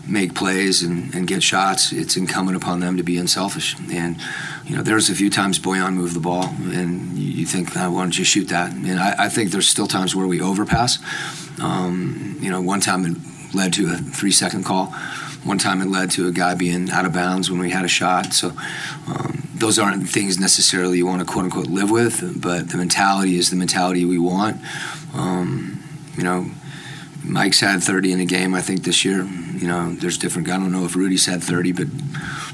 make 0.07 0.35
plays 0.35 0.83
and, 0.83 1.13
and, 1.15 1.27
get 1.27 1.41
shots, 1.41 1.93
it's 1.93 2.17
incumbent 2.17 2.57
upon 2.57 2.81
them 2.81 2.97
to 2.97 3.03
be 3.03 3.17
unselfish. 3.17 3.77
And 3.91 4.17
you 4.65 4.75
know, 4.75 4.83
there's 4.83 5.09
a 5.09 5.15
few 5.15 5.29
times 5.29 5.59
Bojan 5.59 5.93
moved 5.93 6.15
the 6.15 6.19
ball, 6.19 6.45
and 6.45 7.17
you 7.17 7.45
think, 7.45 7.73
why 7.73 7.87
don't 7.87 8.17
you 8.17 8.25
shoot 8.25 8.49
that? 8.49 8.73
And 8.73 8.99
I, 8.99 9.25
I, 9.25 9.29
think 9.29 9.51
there's 9.51 9.67
still 9.67 9.87
times 9.87 10.15
where 10.15 10.27
we 10.27 10.41
overpass. 10.41 10.99
Um, 11.61 12.37
you 12.41 12.49
know, 12.49 12.61
one 12.61 12.81
time 12.81 13.05
it 13.05 13.55
led 13.55 13.73
to 13.73 13.93
a 13.93 13.97
three-second 13.97 14.65
call. 14.65 14.87
One 15.43 15.57
time 15.57 15.81
it 15.81 15.87
led 15.87 16.11
to 16.11 16.27
a 16.27 16.31
guy 16.31 16.55
being 16.55 16.89
out 16.89 17.05
of 17.05 17.13
bounds 17.13 17.51
when 17.51 17.59
we 17.59 17.69
had 17.69 17.83
a 17.83 17.89
shot. 17.89 18.33
So 18.33 18.53
um, 19.07 19.47
those 19.53 19.77
aren't 19.77 20.07
things 20.09 20.39
necessarily 20.39 20.97
you 20.97 21.05
want 21.05 21.19
to 21.19 21.25
quote 21.25 21.45
unquote 21.45 21.67
live 21.67 21.91
with, 21.91 22.41
but 22.41 22.69
the 22.69 22.77
mentality 22.77 23.37
is 23.37 23.49
the 23.49 23.55
mentality 23.55 24.05
we 24.05 24.17
want. 24.17 24.61
Um, 25.13 25.83
you 26.17 26.23
know, 26.23 26.49
Mike's 27.23 27.59
had 27.61 27.81
30 27.81 28.11
in 28.11 28.19
a 28.19 28.25
game, 28.25 28.53
I 28.53 28.61
think, 28.61 28.83
this 28.83 29.05
year. 29.05 29.23
You 29.23 29.67
know, 29.67 29.93
there's 29.93 30.17
different. 30.17 30.49
I 30.49 30.57
don't 30.57 30.71
know 30.71 30.85
if 30.85 30.95
Rudy's 30.95 31.25
had 31.25 31.43
30, 31.43 31.71
but 31.71 31.87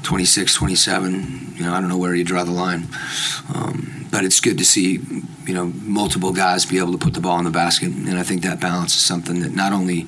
26, 0.02 0.54
27. 0.54 1.54
You 1.56 1.64
know, 1.64 1.74
I 1.74 1.80
don't 1.80 1.88
know 1.88 1.98
where 1.98 2.14
you 2.14 2.24
draw 2.24 2.44
the 2.44 2.52
line. 2.52 2.86
Um, 3.54 4.06
but 4.10 4.24
it's 4.24 4.40
good 4.40 4.58
to 4.58 4.64
see, 4.64 5.00
you 5.46 5.54
know, 5.54 5.66
multiple 5.82 6.32
guys 6.32 6.66
be 6.66 6.78
able 6.78 6.92
to 6.92 6.98
put 6.98 7.14
the 7.14 7.20
ball 7.20 7.38
in 7.38 7.44
the 7.44 7.50
basket, 7.50 7.88
and 7.88 8.18
I 8.18 8.22
think 8.22 8.42
that 8.42 8.60
balance 8.60 8.94
is 8.94 9.02
something 9.02 9.40
that 9.40 9.54
not 9.54 9.72
only 9.72 10.06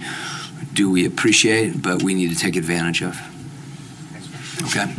do 0.72 0.90
we 0.90 1.04
appreciate, 1.06 1.82
but 1.82 2.02
we 2.02 2.14
need 2.14 2.30
to 2.30 2.36
take 2.36 2.56
advantage 2.56 3.02
of. 3.02 3.20
Okay. 4.64 4.92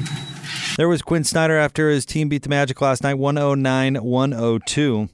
There 0.77 0.87
was 0.87 1.01
Quin 1.01 1.23
Snyder 1.23 1.57
after 1.57 1.89
his 1.89 2.05
team 2.05 2.29
beat 2.29 2.43
the 2.43 2.49
Magic 2.49 2.81
last 2.81 3.03
night, 3.03 3.15
109 3.15 3.95
102. 4.03 5.09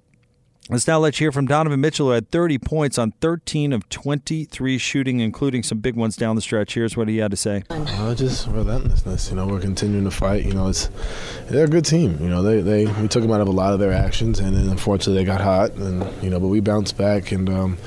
Let's 0.71 0.85
now 0.85 0.99
let's 0.99 1.17
hear 1.17 1.31
from 1.31 1.47
Donovan 1.47 1.81
Mitchell, 1.81 2.05
who 2.05 2.11
had 2.11 2.29
30 2.29 2.59
points 2.59 2.99
on 2.99 3.09
13 3.21 3.73
of 3.73 3.89
23 3.89 4.77
shooting, 4.77 5.19
including 5.19 5.63
some 5.63 5.79
big 5.79 5.95
ones 5.95 6.15
down 6.15 6.35
the 6.35 6.43
stretch. 6.43 6.75
Here's 6.75 6.95
what 6.95 7.07
he 7.07 7.17
had 7.17 7.31
to 7.31 7.37
say. 7.37 7.63
Uh, 7.71 8.13
just 8.13 8.45
relentlessness. 8.45 9.31
You 9.31 9.37
know, 9.37 9.47
we're 9.47 9.61
continuing 9.61 10.03
to 10.03 10.11
fight. 10.11 10.45
You 10.45 10.53
know, 10.53 10.67
it's 10.67 10.91
they're 11.47 11.65
a 11.65 11.67
good 11.67 11.85
team. 11.85 12.19
You 12.21 12.29
know, 12.29 12.43
they, 12.43 12.61
they 12.61 12.85
we 12.85 13.07
took 13.07 13.23
them 13.23 13.31
out 13.31 13.41
of 13.41 13.47
a 13.47 13.51
lot 13.51 13.73
of 13.73 13.79
their 13.79 13.91
actions, 13.91 14.39
and 14.39 14.55
then 14.55 14.69
unfortunately 14.69 15.15
they 15.15 15.25
got 15.25 15.41
hot, 15.41 15.71
and 15.71 16.05
you 16.23 16.29
know, 16.29 16.39
but 16.39 16.49
we 16.49 16.59
bounced 16.59 16.95
back, 16.95 17.31
and 17.31 17.49
um, 17.49 17.77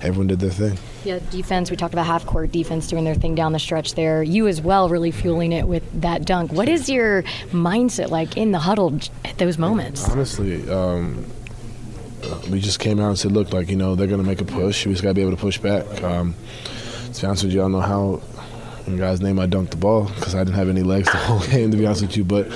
everyone 0.00 0.28
did 0.28 0.40
their 0.40 0.48
thing. 0.48 0.78
Yeah, 1.04 1.18
defense. 1.30 1.70
We 1.70 1.76
talked 1.76 1.92
about 1.92 2.06
half 2.06 2.24
court 2.24 2.52
defense 2.52 2.86
doing 2.86 3.04
their 3.04 3.14
thing 3.14 3.34
down 3.34 3.52
the 3.52 3.58
stretch 3.58 3.96
there. 3.96 4.22
You 4.22 4.48
as 4.48 4.62
well, 4.62 4.88
really 4.88 5.10
fueling 5.10 5.52
it 5.52 5.68
with 5.68 5.84
that 6.00 6.24
dunk. 6.24 6.54
What 6.54 6.70
is 6.70 6.88
your 6.88 7.22
mindset 7.50 8.08
like 8.08 8.38
in 8.38 8.52
the 8.52 8.60
huddle 8.60 8.98
at 9.26 9.36
those 9.36 9.58
moments? 9.58 10.08
Honestly. 10.08 10.66
Um, 10.70 11.26
we 12.50 12.60
just 12.60 12.80
came 12.80 13.00
out 13.00 13.08
and 13.08 13.18
said, 13.18 13.32
look, 13.32 13.52
like 13.52 13.68
you 13.68 13.76
know, 13.76 13.94
they're 13.94 14.06
going 14.06 14.20
to 14.20 14.26
make 14.26 14.40
a 14.40 14.44
push. 14.44 14.86
We 14.86 14.92
just 14.92 15.02
got 15.02 15.10
to 15.10 15.14
be 15.14 15.22
able 15.22 15.32
to 15.32 15.36
push 15.36 15.58
back. 15.58 15.84
Um, 16.02 16.34
to 17.12 17.20
be 17.20 17.26
honest 17.26 17.44
with 17.44 17.52
you, 17.52 17.60
I 17.60 17.64
don't 17.64 17.72
know 17.72 17.80
how 17.80 18.20
And 18.90 18.98
guys' 18.98 19.20
name 19.20 19.38
I 19.38 19.46
dunked 19.46 19.70
the 19.70 19.76
ball 19.76 20.04
because 20.04 20.34
I 20.34 20.44
didn't 20.44 20.56
have 20.56 20.68
any 20.68 20.82
legs 20.82 21.10
the 21.10 21.18
whole 21.18 21.40
game, 21.40 21.70
to 21.70 21.76
be 21.76 21.86
honest 21.86 22.02
with 22.02 22.16
you. 22.16 22.24
But 22.24 22.48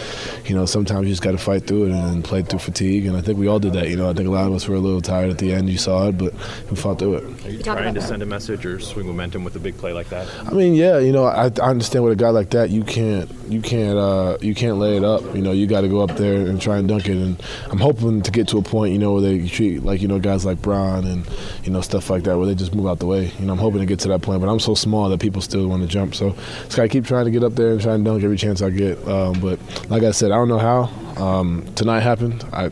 you 0.47 0.55
know, 0.55 0.66
sometimes 0.66 1.07
you 1.07 1.12
just 1.12 1.22
got 1.22 1.32
to 1.32 1.39
fight 1.39 1.66
through 1.66 1.87
it 1.87 1.93
and 1.93 2.24
play 2.24 2.43
through 2.43 2.59
fatigue. 2.59 3.07
And 3.07 3.16
I 3.16 3.20
think 3.20 3.39
we 3.39 3.47
all 3.47 3.59
did 3.59 3.72
that. 3.74 3.89
You 3.89 3.97
know, 3.97 4.11
I 4.11 4.12
think 4.12 4.28
a 4.28 4.30
lot 4.32 4.47
of 4.47 4.53
us 4.53 4.66
were 4.68 4.74
a 4.74 4.80
little 4.80 5.01
tired 5.01 5.30
at 5.30 5.39
the 5.39 5.53
end. 5.53 5.68
You 5.70 5.78
saw 5.78 6.09
it, 6.09 6.18
but 6.18 6.35
we 6.70 6.76
fought 6.76 6.99
through 6.99 7.14
it. 7.16 7.47
Are 7.47 7.51
you 7.51 7.62
trying 7.62 7.95
to 7.95 8.03
send 8.03 8.22
a 8.22 8.26
message 8.26 8.66
or 8.66 8.80
swing 8.80 9.07
momentum 9.07 9.45
with 9.45 9.57
a 9.57 9.61
big 9.61 9.76
play 9.78 9.93
like 9.93 10.09
that? 10.11 10.28
I 10.47 10.51
mean, 10.51 10.74
yeah, 10.74 10.99
you 10.99 11.12
know, 11.12 11.24
I, 11.24 11.45
I 11.62 11.70
understand 11.70 12.05
with 12.05 12.12
a 12.12 12.16
guy 12.16 12.30
like 12.30 12.51
that, 12.51 12.70
you 12.70 12.82
can't, 12.82 13.30
you 13.49 13.62
can't, 13.62 13.99
uh, 13.99 14.39
you 14.41 14.55
can't 14.55 14.78
lay 14.78 14.97
it 14.97 15.05
up. 15.05 15.22
You 15.35 15.43
know, 15.43 15.53
you 15.53 15.66
got 15.66 15.82
to 15.82 15.89
go 15.89 16.01
up 16.01 16.16
there 16.16 16.47
and 16.47 16.61
try 16.61 16.78
and 16.78 16.89
dunk 16.89 17.09
it. 17.09 17.16
And 17.16 17.41
I'm 17.70 17.78
hoping 17.78 18.22
to 18.22 18.30
get 18.30 18.49
to 18.49 18.59
a 18.59 18.62
point, 18.62 18.93
you 18.93 18.99
know, 18.99 19.14
where 19.14 19.22
they 19.22 19.47
treat 19.49 19.82
like 19.82 20.01
you 20.01 20.09
know 20.09 20.18
guys 20.18 20.45
like 20.45 20.61
Bron 20.62 21.05
and 21.05 21.28
you 21.62 21.70
know 21.70 21.80
stuff 21.80 22.11
like 22.11 22.24
that, 22.24 22.37
where 22.37 22.47
they 22.47 22.55
just 22.55 22.74
move 22.74 22.87
out 22.87 22.99
the 22.99 23.07
way. 23.07 23.32
You 23.39 23.47
know, 23.47 23.53
I'm 23.53 23.59
hoping 23.59 23.80
to 23.80 23.87
get 23.87 24.01
to 24.01 24.09
that 24.09 24.22
point, 24.22 24.41
but 24.41 24.49
I'm 24.49 24.61
so 24.61 24.74
small 24.74 25.09
that 25.09 25.20
people 25.20 25.41
still 25.41 25.66
want 25.68 25.82
to 25.82 25.89
jump. 25.89 26.14
So 26.14 26.24
just 26.31 26.77
gotta 26.77 26.89
keep 26.89 27.05
trying 27.05 27.25
to 27.27 27.31
get 27.31 27.43
up 27.45 27.55
there 27.55 27.72
and 27.72 27.81
try 27.81 27.95
and 27.95 28.05
dunk 28.05 28.22
every 28.25 28.37
chance 28.37 28.62
I 28.62 28.70
get. 28.70 28.99
Um, 29.07 29.41
but 29.41 29.59
like 29.91 30.03
I 30.03 30.11
said, 30.11 30.31
I 30.31 30.37
don't 30.37 30.49
know 30.49 30.59
how. 30.59 30.91
Um, 31.22 31.64
tonight 31.75 32.01
happened. 32.01 32.45
I 32.53 32.70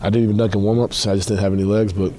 I 0.00 0.10
didn't 0.10 0.24
even 0.24 0.36
dunk 0.36 0.54
in 0.54 0.62
warm-ups. 0.62 1.06
I 1.06 1.16
just 1.16 1.28
didn't 1.28 1.40
have 1.40 1.52
any 1.52 1.64
legs, 1.64 1.92
but 1.92 2.12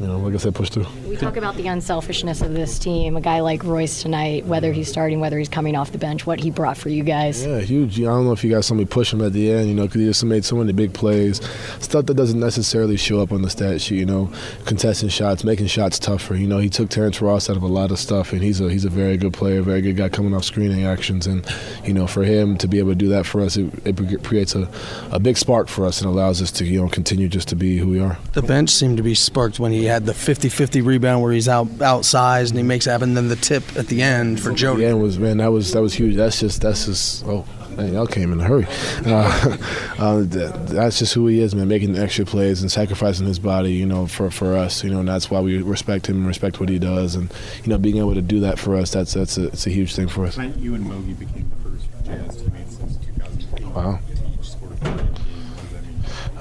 you 0.00 0.06
know, 0.06 0.18
like 0.18 0.34
I 0.34 0.38
said, 0.38 0.54
push 0.54 0.70
through. 0.70 0.86
We 1.06 1.16
talk 1.16 1.36
about 1.36 1.56
the 1.56 1.66
unselfishness 1.66 2.40
of 2.40 2.54
this 2.54 2.78
team. 2.78 3.16
A 3.16 3.20
guy 3.20 3.40
like 3.40 3.62
Royce 3.62 4.00
tonight, 4.00 4.46
whether 4.46 4.72
he's 4.72 4.88
starting, 4.88 5.20
whether 5.20 5.38
he's 5.38 5.48
coming 5.48 5.76
off 5.76 5.92
the 5.92 5.98
bench, 5.98 6.26
what 6.26 6.40
he 6.40 6.50
brought 6.50 6.78
for 6.78 6.88
you 6.88 7.02
guys. 7.02 7.44
Yeah, 7.44 7.60
huge. 7.60 8.00
I 8.00 8.04
don't 8.04 8.24
know 8.24 8.32
if 8.32 8.42
you 8.42 8.50
guys 8.50 8.66
saw 8.66 8.74
me 8.74 8.86
push 8.86 9.12
him 9.12 9.20
at 9.20 9.34
the 9.34 9.50
end, 9.50 9.68
you 9.68 9.74
know, 9.74 9.82
because 9.82 10.00
he 10.00 10.06
just 10.06 10.24
made 10.24 10.44
so 10.44 10.56
many 10.56 10.72
big 10.72 10.94
plays. 10.94 11.40
Stuff 11.80 12.06
that 12.06 12.14
doesn't 12.14 12.40
necessarily 12.40 12.96
show 12.96 13.20
up 13.20 13.30
on 13.30 13.42
the 13.42 13.50
stat 13.50 13.80
sheet, 13.82 13.98
you 13.98 14.06
know, 14.06 14.32
contesting 14.64 15.10
shots, 15.10 15.44
making 15.44 15.66
shots 15.66 15.98
tougher. 15.98 16.34
You 16.34 16.46
know, 16.46 16.58
he 16.58 16.70
took 16.70 16.88
Terrence 16.88 17.20
Ross 17.20 17.50
out 17.50 17.56
of 17.56 17.62
a 17.62 17.68
lot 17.68 17.90
of 17.90 17.98
stuff, 17.98 18.32
and 18.32 18.42
he's 18.42 18.60
a 18.60 18.70
he's 18.70 18.86
a 18.86 18.90
very 18.90 19.18
good 19.18 19.34
player, 19.34 19.60
very 19.60 19.82
good 19.82 19.96
guy 19.96 20.08
coming 20.08 20.34
off 20.34 20.44
screening 20.44 20.84
actions. 20.84 21.26
And, 21.26 21.46
you 21.84 21.92
know, 21.92 22.06
for 22.06 22.24
him 22.24 22.56
to 22.58 22.66
be 22.66 22.78
able 22.78 22.92
to 22.92 22.96
do 22.96 23.08
that 23.08 23.26
for 23.26 23.42
us, 23.42 23.58
it, 23.58 23.70
it 23.84 24.24
creates 24.24 24.54
a, 24.54 24.66
a 25.12 25.18
big 25.18 25.36
spark 25.36 25.68
for 25.68 25.84
us 25.84 26.00
and 26.00 26.08
allows 26.08 26.40
us 26.40 26.50
to, 26.52 26.64
you 26.64 26.80
know, 26.80 26.88
continue 26.88 27.28
just 27.28 27.48
to 27.48 27.56
be 27.56 27.76
who 27.76 27.88
we 27.88 28.00
are. 28.00 28.16
The 28.32 28.42
bench 28.42 28.70
seemed 28.70 28.96
to 28.96 29.02
be 29.02 29.14
sparked 29.14 29.60
when 29.60 29.72
he 29.72 29.89
had 29.90 30.06
the 30.06 30.14
50 30.14 30.48
50 30.48 30.80
rebound 30.80 31.22
where 31.22 31.32
he's 31.32 31.48
out 31.48 31.66
outsized 31.78 32.50
and 32.50 32.58
he 32.58 32.62
makes 32.62 32.86
it 32.86 32.90
happen. 32.90 33.10
And 33.10 33.16
then 33.16 33.28
the 33.28 33.36
tip 33.36 33.64
at 33.76 33.88
the 33.88 34.02
end 34.02 34.40
for 34.40 34.52
Jody. 34.52 34.82
Yeah, 34.82 34.94
was 34.94 35.18
man, 35.18 35.38
that 35.38 35.52
was 35.52 35.72
that 35.72 35.82
was 35.82 35.94
huge. 35.94 36.16
That's 36.16 36.40
just 36.40 36.62
that's 36.62 36.86
just 36.86 37.24
oh. 37.26 37.46
Man, 37.76 37.92
y'all 37.92 38.06
came 38.06 38.32
in 38.32 38.40
a 38.40 38.44
hurry. 38.44 38.66
Uh, 39.06 39.56
uh, 39.98 40.24
that's 40.26 40.98
just 40.98 41.14
who 41.14 41.28
he 41.28 41.40
is, 41.40 41.54
man. 41.54 41.68
Making 41.68 41.92
the 41.92 42.02
extra 42.02 42.24
plays 42.24 42.62
and 42.62 42.70
sacrificing 42.70 43.26
his 43.26 43.38
body, 43.38 43.72
you 43.72 43.86
know, 43.86 44.08
for, 44.08 44.28
for 44.28 44.56
us, 44.56 44.82
you 44.82 44.90
know, 44.90 44.98
and 44.98 45.08
that's 45.08 45.30
why 45.30 45.38
we 45.40 45.62
respect 45.62 46.08
him 46.08 46.16
and 46.16 46.26
respect 46.26 46.58
what 46.58 46.68
he 46.68 46.80
does, 46.80 47.14
and 47.14 47.32
you 47.62 47.70
know, 47.70 47.78
being 47.78 47.98
able 47.98 48.14
to 48.14 48.22
do 48.22 48.40
that 48.40 48.58
for 48.58 48.74
us, 48.74 48.90
that's 48.90 49.14
that's 49.14 49.38
a, 49.38 49.46
it's 49.46 49.68
a 49.68 49.70
huge 49.70 49.94
thing 49.94 50.08
for 50.08 50.26
us. 50.26 50.36
You 50.36 50.74
and 50.74 50.84
Mogi 50.84 51.16
became 51.16 51.48
the 51.62 51.70
first 51.70 51.86
Jazz 52.04 52.36
teammates 52.42 52.76
since 52.76 52.96
2008. 52.96 53.66
Wow. 53.66 54.00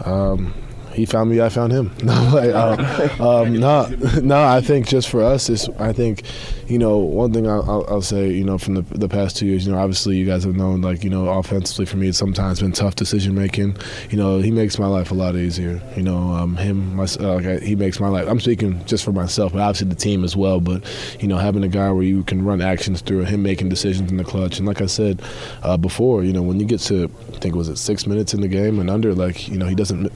Um, 0.05 0.53
he 0.93 1.05
found 1.05 1.29
me, 1.29 1.41
I 1.41 1.49
found 1.49 1.71
him. 1.71 1.91
No, 2.09 2.13
like, 2.33 2.53
um, 2.55 3.21
um, 3.21 3.53
no, 3.53 3.87
no. 4.21 4.43
I 4.43 4.61
think 4.61 4.87
just 4.87 5.09
for 5.09 5.21
us, 5.21 5.49
is 5.49 5.69
I 5.77 5.93
think, 5.93 6.23
you 6.67 6.79
know, 6.79 6.97
one 6.97 7.31
thing 7.31 7.47
I'll, 7.47 7.61
I'll, 7.69 7.85
I'll, 7.87 8.01
say, 8.01 8.31
you 8.31 8.43
know, 8.43 8.57
from 8.57 8.75
the, 8.75 8.81
the 8.81 9.07
past 9.07 9.37
two 9.37 9.45
years, 9.45 9.65
you 9.65 9.71
know, 9.71 9.77
obviously 9.77 10.17
you 10.17 10.25
guys 10.25 10.43
have 10.45 10.55
known, 10.55 10.81
like, 10.81 11.03
you 11.03 11.09
know, 11.09 11.27
offensively 11.29 11.85
for 11.85 11.97
me, 11.97 12.07
it's 12.07 12.17
sometimes 12.17 12.61
been 12.61 12.71
tough 12.71 12.95
decision 12.95 13.35
making. 13.35 13.77
You 14.09 14.17
know, 14.17 14.39
he 14.39 14.49
makes 14.49 14.79
my 14.79 14.87
life 14.87 15.11
a 15.11 15.13
lot 15.13 15.35
easier. 15.35 15.79
You 15.95 16.01
know, 16.01 16.17
um, 16.17 16.57
him, 16.57 16.95
my, 16.95 17.03
uh, 17.19 17.35
like, 17.35 17.61
he 17.61 17.75
makes 17.75 17.99
my 17.99 18.07
life. 18.07 18.27
I'm 18.27 18.39
speaking 18.39 18.83
just 18.85 19.03
for 19.03 19.11
myself, 19.11 19.53
but 19.53 19.61
obviously 19.61 19.89
the 19.89 19.95
team 19.95 20.23
as 20.23 20.35
well. 20.35 20.59
But 20.59 20.83
you 21.19 21.27
know, 21.27 21.37
having 21.37 21.63
a 21.63 21.67
guy 21.67 21.91
where 21.91 22.03
you 22.03 22.23
can 22.23 22.43
run 22.43 22.61
actions 22.61 23.01
through 23.01 23.25
him 23.25 23.43
making 23.43 23.69
decisions 23.69 24.09
in 24.09 24.17
the 24.17 24.23
clutch, 24.23 24.57
and 24.57 24.67
like 24.67 24.81
I 24.81 24.87
said 24.87 25.21
uh, 25.61 25.77
before, 25.77 26.23
you 26.23 26.33
know, 26.33 26.41
when 26.41 26.59
you 26.59 26.65
get 26.65 26.79
to, 26.81 27.11
I 27.33 27.37
think 27.37 27.55
was 27.55 27.69
it 27.69 27.77
six 27.77 28.07
minutes 28.07 28.33
in 28.33 28.41
the 28.41 28.47
game 28.47 28.79
and 28.79 28.89
under, 28.89 29.13
like, 29.13 29.47
you 29.47 29.57
know, 29.57 29.67
he 29.67 29.75
doesn't 29.75 30.11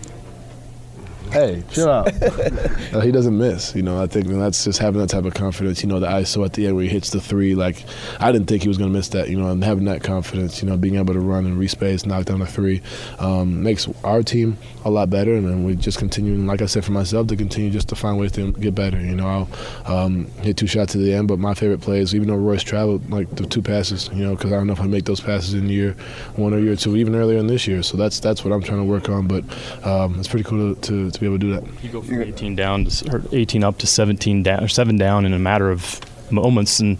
hey, 1.33 1.63
chill 1.71 1.89
out. 1.89 2.07
uh, 2.93 2.99
he 3.01 3.11
doesn't 3.11 3.37
miss. 3.37 3.75
You 3.75 3.81
know, 3.81 4.01
I 4.01 4.07
think 4.07 4.27
that's 4.27 4.63
just 4.63 4.79
having 4.79 5.01
that 5.01 5.09
type 5.09 5.25
of 5.25 5.33
confidence. 5.33 5.81
You 5.81 5.89
know, 5.89 5.99
the 5.99 6.07
ISO 6.07 6.45
at 6.45 6.53
the 6.53 6.67
end 6.67 6.75
where 6.75 6.83
he 6.83 6.89
hits 6.89 7.09
the 7.09 7.19
three. 7.19 7.55
Like, 7.55 7.83
I 8.19 8.31
didn't 8.31 8.47
think 8.47 8.61
he 8.61 8.67
was 8.67 8.77
going 8.77 8.91
to 8.91 8.97
miss 8.97 9.09
that. 9.09 9.29
You 9.29 9.37
know, 9.37 9.49
and 9.49 9.63
having 9.63 9.85
that 9.85 10.03
confidence. 10.03 10.61
You 10.61 10.69
know, 10.69 10.77
being 10.77 10.95
able 10.95 11.13
to 11.13 11.19
run 11.19 11.45
and 11.45 11.59
respace, 11.59 12.05
knock 12.05 12.25
down 12.25 12.41
a 12.41 12.45
three, 12.45 12.81
um, 13.19 13.63
makes 13.63 13.87
our 14.03 14.23
team 14.23 14.57
a 14.85 14.89
lot 14.89 15.09
better. 15.09 15.33
And 15.33 15.49
then 15.49 15.63
we 15.63 15.75
just 15.75 15.97
continue. 15.97 16.35
Like 16.35 16.61
I 16.61 16.67
said 16.67 16.85
for 16.85 16.91
myself, 16.91 17.27
to 17.27 17.35
continue 17.35 17.71
just 17.71 17.89
to 17.89 17.95
find 17.95 18.17
ways 18.17 18.31
to 18.33 18.51
get 18.53 18.75
better. 18.75 18.99
You 18.99 19.15
know, 19.15 19.47
I'll 19.87 19.93
um, 19.93 20.27
hit 20.41 20.57
two 20.57 20.67
shots 20.67 20.95
at 20.95 21.01
the 21.01 21.13
end, 21.13 21.27
but 21.27 21.39
my 21.39 21.53
favorite 21.53 21.81
plays, 21.81 22.13
even 22.13 22.27
though 22.27 22.35
Royce 22.35 22.63
traveled 22.63 23.09
like 23.09 23.29
the 23.35 23.45
two 23.45 23.61
passes. 23.61 24.09
You 24.13 24.23
know, 24.23 24.35
because 24.35 24.51
I 24.51 24.55
don't 24.55 24.67
know 24.67 24.73
if 24.73 24.81
I 24.81 24.87
make 24.87 25.05
those 25.05 25.19
passes 25.19 25.55
in 25.55 25.67
year 25.67 25.95
one 26.35 26.53
or 26.53 26.59
year 26.59 26.75
two, 26.75 26.95
even 26.95 27.15
earlier 27.15 27.39
in 27.39 27.47
this 27.47 27.67
year. 27.67 27.81
So 27.81 27.97
that's 27.97 28.19
that's 28.19 28.43
what 28.43 28.53
I'm 28.53 28.61
trying 28.61 28.79
to 28.79 28.85
work 28.85 29.09
on. 29.09 29.27
But 29.27 29.43
um, 29.85 30.19
it's 30.19 30.27
pretty 30.27 30.43
cool 30.43 30.75
to, 30.75 30.81
to, 30.81 31.11
to 31.11 31.22
be 31.23 31.33
able 31.33 31.39
to 31.39 31.45
do 31.45 31.53
that. 31.53 31.83
You 31.83 31.89
go 31.89 32.01
from 32.01 32.21
18 32.21 32.55
down 32.55 32.85
to 32.85 33.15
or 33.15 33.23
18 33.31 33.63
up 33.63 33.77
to 33.79 33.87
17 33.87 34.43
down 34.43 34.63
or 34.63 34.67
seven 34.67 34.97
down 34.97 35.25
in 35.25 35.33
a 35.33 35.39
matter 35.39 35.71
of 35.71 35.99
moments, 36.31 36.79
and 36.79 36.99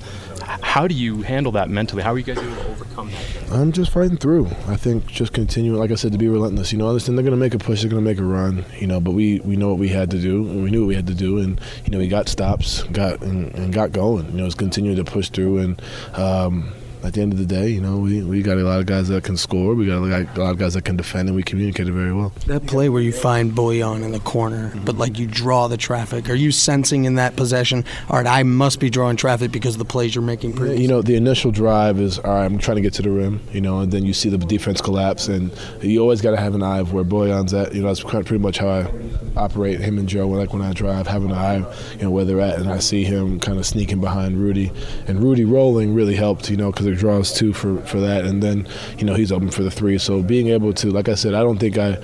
how 0.62 0.88
do 0.88 0.96
you 0.96 1.22
handle 1.22 1.52
that 1.54 1.70
mentally? 1.70 2.04
How 2.04 2.14
are 2.14 2.18
you 2.18 2.24
guys 2.24 2.38
able 2.38 2.56
to 2.56 2.68
overcome 2.68 3.12
that? 3.12 3.52
I'm 3.52 3.72
just 3.72 3.92
fighting 3.92 4.18
through. 4.18 4.48
I 4.68 4.76
think 4.76 5.08
just 5.08 5.34
continuing, 5.34 5.80
like 5.80 5.92
I 5.92 5.96
said, 5.96 6.12
to 6.12 6.18
be 6.18 6.28
relentless. 6.28 6.72
You 6.72 6.78
know, 6.78 6.88
understand 6.88 7.18
they're 7.18 7.24
going 7.24 7.38
to 7.38 7.40
make 7.40 7.54
a 7.54 7.60
push, 7.60 7.82
they're 7.82 7.90
going 7.90 8.04
to 8.04 8.10
make 8.10 8.20
a 8.20 8.24
run. 8.24 8.66
You 8.80 8.88
know, 8.88 9.00
but 9.00 9.12
we 9.12 9.40
we 9.42 9.56
know 9.56 9.70
what 9.70 9.80
we 9.80 9.90
had 9.90 10.12
to 10.12 10.20
do, 10.20 10.48
and 10.48 10.64
we 10.64 10.72
knew 10.72 10.82
what 10.82 10.88
we 10.88 10.96
had 10.96 11.08
to 11.08 11.16
do, 11.16 11.40
and 11.40 11.60
you 11.86 11.92
know, 11.92 11.98
we 11.98 12.08
got 12.08 12.30
stops, 12.30 12.84
got 12.84 13.22
and, 13.22 13.54
and 13.56 13.74
got 13.74 13.92
going. 13.92 14.26
You 14.32 14.38
know, 14.38 14.46
it's 14.46 14.56
continuing 14.56 14.98
to 14.98 15.04
push 15.04 15.30
through 15.30 15.60
and. 15.60 15.82
Um, 16.14 16.74
at 17.04 17.14
the 17.14 17.22
end 17.22 17.34
of 17.34 17.40
the 17.40 17.46
day, 17.46 17.68
you 17.68 17.82
know, 17.82 17.98
we, 17.98 18.24
we 18.24 18.42
got 18.42 18.58
a 18.58 18.64
lot 18.64 18.80
of 18.80 18.86
guys 18.86 19.10
that 19.10 19.24
can 19.24 19.36
score. 19.38 19.76
We 19.76 19.86
got 19.86 19.98
a 19.98 20.40
lot 20.40 20.52
of 20.52 20.58
guys 20.58 20.74
that 20.76 20.86
can 20.86 20.96
defend, 20.96 21.28
and 21.28 21.36
we 21.36 21.44
communicated 21.44 21.94
very 21.94 22.14
well. 22.14 22.32
That 22.48 22.66
play 22.66 22.90
where 22.90 23.02
you 23.02 23.12
find 23.12 23.52
Bojan 23.52 24.04
in 24.04 24.12
the 24.12 24.20
corner, 24.22 24.70
mm-hmm. 24.70 24.86
but 24.86 24.98
like 24.98 25.20
you 25.20 25.28
draw 25.28 25.68
the 25.68 25.78
traffic. 25.78 26.30
Are 26.30 26.36
you 26.36 26.52
sensing 26.52 27.06
in 27.06 27.16
that 27.16 27.36
possession, 27.36 27.84
all 28.10 28.18
right, 28.18 28.28
I 28.28 28.44
must 28.44 28.80
be 28.80 28.90
drawing 28.90 29.18
traffic 29.18 29.52
because 29.52 29.76
of 29.76 29.80
the 29.80 29.86
plays 29.86 30.16
you're 30.16 30.24
making? 30.24 30.54
Previous? 30.54 30.80
You 30.80 30.88
know, 30.88 31.02
the 31.02 31.16
initial 31.16 31.52
drive 31.52 32.00
is, 32.00 32.20
all 32.20 32.32
right, 32.32 32.46
I'm 32.46 32.58
trying 32.58 32.76
to 32.78 32.82
get 32.82 32.94
to 32.94 33.02
the 33.02 33.12
rim, 33.12 33.42
you 33.52 33.62
know, 33.62 33.80
and 33.80 33.92
then 33.92 34.06
you 34.06 34.14
see 34.14 34.30
the 34.30 34.38
defense 34.38 34.82
collapse, 34.82 35.28
and 35.28 35.52
you 35.82 36.00
always 36.00 36.22
got 36.22 36.32
to 36.32 36.38
have 36.38 36.56
an 36.56 36.64
eye 36.64 36.80
of 36.80 36.94
where 36.94 37.04
Bojan's 37.04 37.54
at. 37.54 37.74
You 37.76 37.82
know, 37.82 37.88
that's 37.88 38.02
pretty 38.02 38.38
much 38.38 38.58
how 38.58 38.70
I 38.70 38.92
operate 39.36 39.80
him 39.80 39.98
and 39.98 40.08
Joe. 40.08 40.28
Like 40.28 40.54
when 40.54 40.62
I 40.62 40.74
drive, 40.74 41.08
having 41.08 41.32
an 41.32 41.38
eye, 41.38 41.58
you 41.94 42.04
know, 42.04 42.12
where 42.12 42.26
they're 42.26 42.40
at, 42.40 42.60
and 42.60 42.70
I 42.70 42.80
see 42.80 43.04
him 43.04 43.40
kind 43.40 43.58
of 43.58 43.66
sneaking 43.66 44.00
behind 44.00 44.38
Rudy, 44.38 44.72
and 45.08 45.22
Rudy 45.22 45.44
rolling 45.44 45.94
really 45.94 46.16
helped, 46.16 46.50
you 46.50 46.58
know, 46.58 46.72
because 46.72 46.93
it 46.94 47.00
draws 47.00 47.34
two 47.34 47.54
for 47.54 47.82
for 47.82 48.00
that, 48.00 48.26
and 48.26 48.42
then 48.42 48.68
you 48.98 49.06
know 49.06 49.14
he's 49.14 49.32
open 49.32 49.50
for 49.50 49.64
the 49.64 49.72
three. 49.72 49.98
So 49.98 50.22
being 50.22 50.48
able 50.48 50.74
to, 50.74 50.92
like 50.92 51.10
I 51.10 51.16
said, 51.16 51.34
I 51.34 51.42
don't 51.42 51.58
think 51.58 51.78
I 51.78 51.98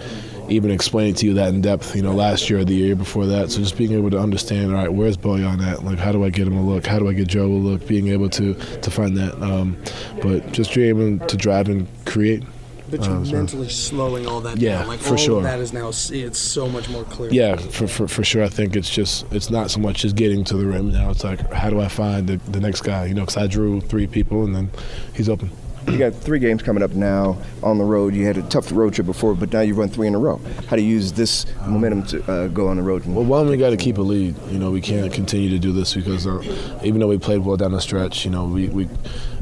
even 0.49 0.71
explained 0.71 1.17
to 1.17 1.25
you 1.25 1.33
that 1.35 1.49
in 1.49 1.61
depth, 1.61 1.95
you 1.95 2.01
know, 2.01 2.13
last 2.13 2.49
year 2.49 2.59
or 2.59 2.65
the 2.65 2.73
year 2.73 2.95
before 2.95 3.25
that. 3.27 3.51
So 3.51 3.59
just 3.59 3.77
being 3.77 3.91
able 3.93 4.09
to 4.09 4.19
understand, 4.19 4.75
all 4.75 4.81
right, 4.81 4.91
where's 4.91 5.15
Bojan 5.15 5.65
at? 5.65 5.83
Like, 5.83 5.99
how 5.99 6.11
do 6.11 6.25
I 6.25 6.29
get 6.29 6.47
him 6.47 6.57
a 6.57 6.61
look? 6.61 6.85
How 6.85 6.99
do 6.99 7.07
I 7.07 7.13
get 7.13 7.27
Joe 7.27 7.45
a 7.45 7.47
look? 7.47 7.87
Being 7.87 8.07
able 8.09 8.29
to 8.31 8.53
to 8.55 8.91
find 8.91 9.15
that, 9.17 9.41
um, 9.41 9.77
but 10.21 10.51
just 10.51 10.73
being 10.73 10.89
able 10.89 11.25
to 11.25 11.37
drive 11.37 11.69
and 11.69 11.87
create. 12.05 12.43
But 12.89 13.03
you're 13.05 13.15
uh, 13.15 13.25
mentally 13.25 13.69
slowing 13.69 14.27
all 14.27 14.41
that 14.41 14.57
yeah, 14.57 14.79
down. 14.79 14.87
Like 14.87 14.99
for 14.99 15.11
all 15.11 15.17
sure. 15.17 15.37
of 15.37 15.43
that 15.43 15.59
is 15.59 15.73
now 15.73 15.89
it's 15.89 16.39
so 16.39 16.67
much 16.67 16.89
more 16.89 17.03
clear. 17.05 17.31
Yeah, 17.31 17.55
for, 17.55 17.87
for, 17.87 18.07
for 18.07 18.23
sure. 18.23 18.43
I 18.43 18.49
think 18.49 18.75
it's 18.75 18.89
just 18.89 19.31
it's 19.31 19.49
not 19.49 19.71
so 19.71 19.79
much 19.79 20.01
just 20.01 20.15
getting 20.15 20.43
to 20.45 20.57
the 20.57 20.65
rim 20.65 20.91
now. 20.91 21.11
It's 21.11 21.23
like 21.23 21.51
how 21.51 21.69
do 21.69 21.79
I 21.79 21.87
find 21.87 22.27
the, 22.27 22.37
the 22.51 22.59
next 22.59 22.81
guy? 22.81 23.05
You 23.05 23.13
know, 23.13 23.21
because 23.21 23.37
I 23.37 23.47
drew 23.47 23.81
three 23.81 24.07
people 24.07 24.43
and 24.43 24.55
then 24.55 24.71
he's 25.13 25.29
open 25.29 25.51
you 25.91 25.97
got 25.97 26.13
three 26.13 26.39
games 26.39 26.61
coming 26.61 26.83
up 26.83 26.91
now 26.91 27.37
on 27.63 27.77
the 27.77 27.83
road. 27.83 28.13
You 28.13 28.25
had 28.25 28.37
a 28.37 28.43
tough 28.43 28.71
road 28.71 28.93
trip 28.93 29.07
before, 29.07 29.35
but 29.35 29.51
now 29.51 29.61
you've 29.61 29.77
run 29.77 29.89
three 29.89 30.07
in 30.07 30.15
a 30.15 30.19
row. 30.19 30.39
How 30.67 30.75
do 30.75 30.81
you 30.81 30.89
use 30.89 31.13
this 31.13 31.45
momentum 31.65 32.03
to 32.07 32.31
uh, 32.31 32.47
go 32.47 32.67
on 32.67 32.77
the 32.77 32.83
road? 32.83 33.05
Well, 33.05 33.25
one, 33.25 33.49
we 33.49 33.57
got 33.57 33.71
to 33.71 33.77
keep 33.77 33.97
a 33.97 34.01
lead. 34.01 34.35
You 34.49 34.59
know, 34.59 34.71
we 34.71 34.81
can't 34.81 35.11
continue 35.11 35.49
to 35.49 35.59
do 35.59 35.71
this 35.71 35.93
because 35.93 36.27
uh, 36.27 36.79
even 36.83 36.99
though 36.99 37.07
we 37.07 37.17
played 37.17 37.39
well 37.39 37.57
down 37.57 37.71
the 37.71 37.81
stretch, 37.81 38.25
you 38.25 38.31
know, 38.31 38.45
we, 38.45 38.69
we 38.69 38.89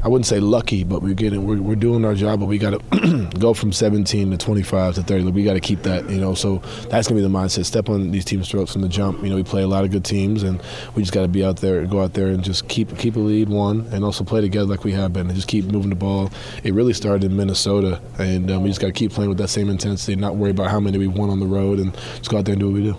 I 0.02 0.08
wouldn't 0.08 0.26
say 0.26 0.40
lucky, 0.40 0.84
but 0.84 1.02
we're 1.02 1.14
getting 1.14 1.46
we're, 1.46 1.60
we're 1.60 1.76
doing 1.76 2.04
our 2.04 2.14
job. 2.14 2.40
But 2.40 2.46
we 2.46 2.58
got 2.58 2.70
to 2.70 3.30
go 3.38 3.54
from 3.54 3.72
17 3.72 4.30
to 4.30 4.36
25 4.36 4.94
to 4.96 5.02
30. 5.02 5.30
We 5.30 5.44
got 5.44 5.54
to 5.54 5.60
keep 5.60 5.82
that. 5.82 6.08
You 6.08 6.20
know, 6.20 6.34
so 6.34 6.58
that's 6.88 7.08
gonna 7.08 7.20
be 7.20 7.22
the 7.22 7.28
mindset. 7.28 7.64
Step 7.64 7.88
on 7.88 8.10
these 8.10 8.24
teams' 8.24 8.48
throats 8.48 8.72
from 8.72 8.82
the 8.82 8.88
jump. 8.88 9.22
You 9.22 9.30
know, 9.30 9.36
we 9.36 9.44
play 9.44 9.62
a 9.62 9.68
lot 9.68 9.84
of 9.84 9.90
good 9.90 10.04
teams, 10.04 10.42
and 10.42 10.62
we 10.94 11.02
just 11.02 11.12
got 11.12 11.22
to 11.22 11.28
be 11.28 11.44
out 11.44 11.56
there, 11.58 11.84
go 11.86 12.02
out 12.02 12.14
there, 12.14 12.28
and 12.28 12.42
just 12.42 12.68
keep 12.68 12.96
keep 12.98 13.16
a 13.16 13.20
lead 13.20 13.48
one, 13.48 13.86
and 13.92 14.04
also 14.04 14.24
play 14.24 14.40
together 14.40 14.66
like 14.66 14.84
we 14.84 14.92
have 14.92 15.12
been, 15.12 15.26
and 15.26 15.34
just 15.34 15.48
keep 15.48 15.64
moving 15.66 15.90
the 15.90 15.96
ball. 15.96 16.30
It 16.62 16.74
really 16.74 16.92
started 16.92 17.24
in 17.24 17.36
Minnesota, 17.36 18.00
and 18.18 18.50
um, 18.50 18.62
we 18.62 18.70
just 18.70 18.80
got 18.80 18.88
to 18.88 18.92
keep 18.92 19.12
playing 19.12 19.28
with 19.28 19.38
that 19.38 19.48
same 19.48 19.68
intensity, 19.68 20.16
not 20.16 20.36
worry 20.36 20.50
about 20.50 20.70
how 20.70 20.80
many 20.80 20.98
we 20.98 21.08
won 21.08 21.30
on 21.30 21.40
the 21.40 21.46
road, 21.46 21.78
and 21.78 21.94
just 22.16 22.30
go 22.30 22.38
out 22.38 22.44
there 22.44 22.52
and 22.52 22.60
do 22.60 22.66
what 22.66 22.74
we 22.74 22.82
do. 22.82 22.96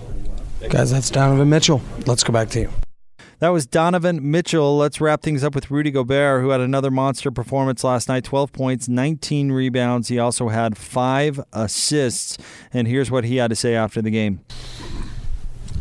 Guys, 0.69 0.91
that's 0.91 1.09
Donovan 1.09 1.49
Mitchell. 1.49 1.81
Let's 2.05 2.23
go 2.23 2.33
back 2.33 2.49
to 2.49 2.61
you. 2.61 2.88
That 3.39 3.49
was 3.49 3.65
Donovan 3.65 4.29
Mitchell. 4.29 4.77
Let's 4.77 4.99
wrap 4.99 5.21
things 5.21 5.45
up 5.45 5.55
with 5.55 5.71
Rudy 5.71 5.91
Gobert, 5.91 6.41
who 6.41 6.49
had 6.49 6.59
another 6.59 6.91
monster 6.91 7.31
performance 7.31 7.85
last 7.85 8.09
night 8.09 8.25
12 8.25 8.51
points, 8.51 8.89
19 8.89 9.53
rebounds. 9.53 10.09
He 10.09 10.19
also 10.19 10.49
had 10.49 10.77
five 10.77 11.39
assists. 11.53 12.37
And 12.73 12.85
here's 12.85 13.09
what 13.09 13.23
he 13.23 13.37
had 13.37 13.49
to 13.49 13.55
say 13.55 13.75
after 13.75 14.01
the 14.01 14.11
game. 14.11 14.41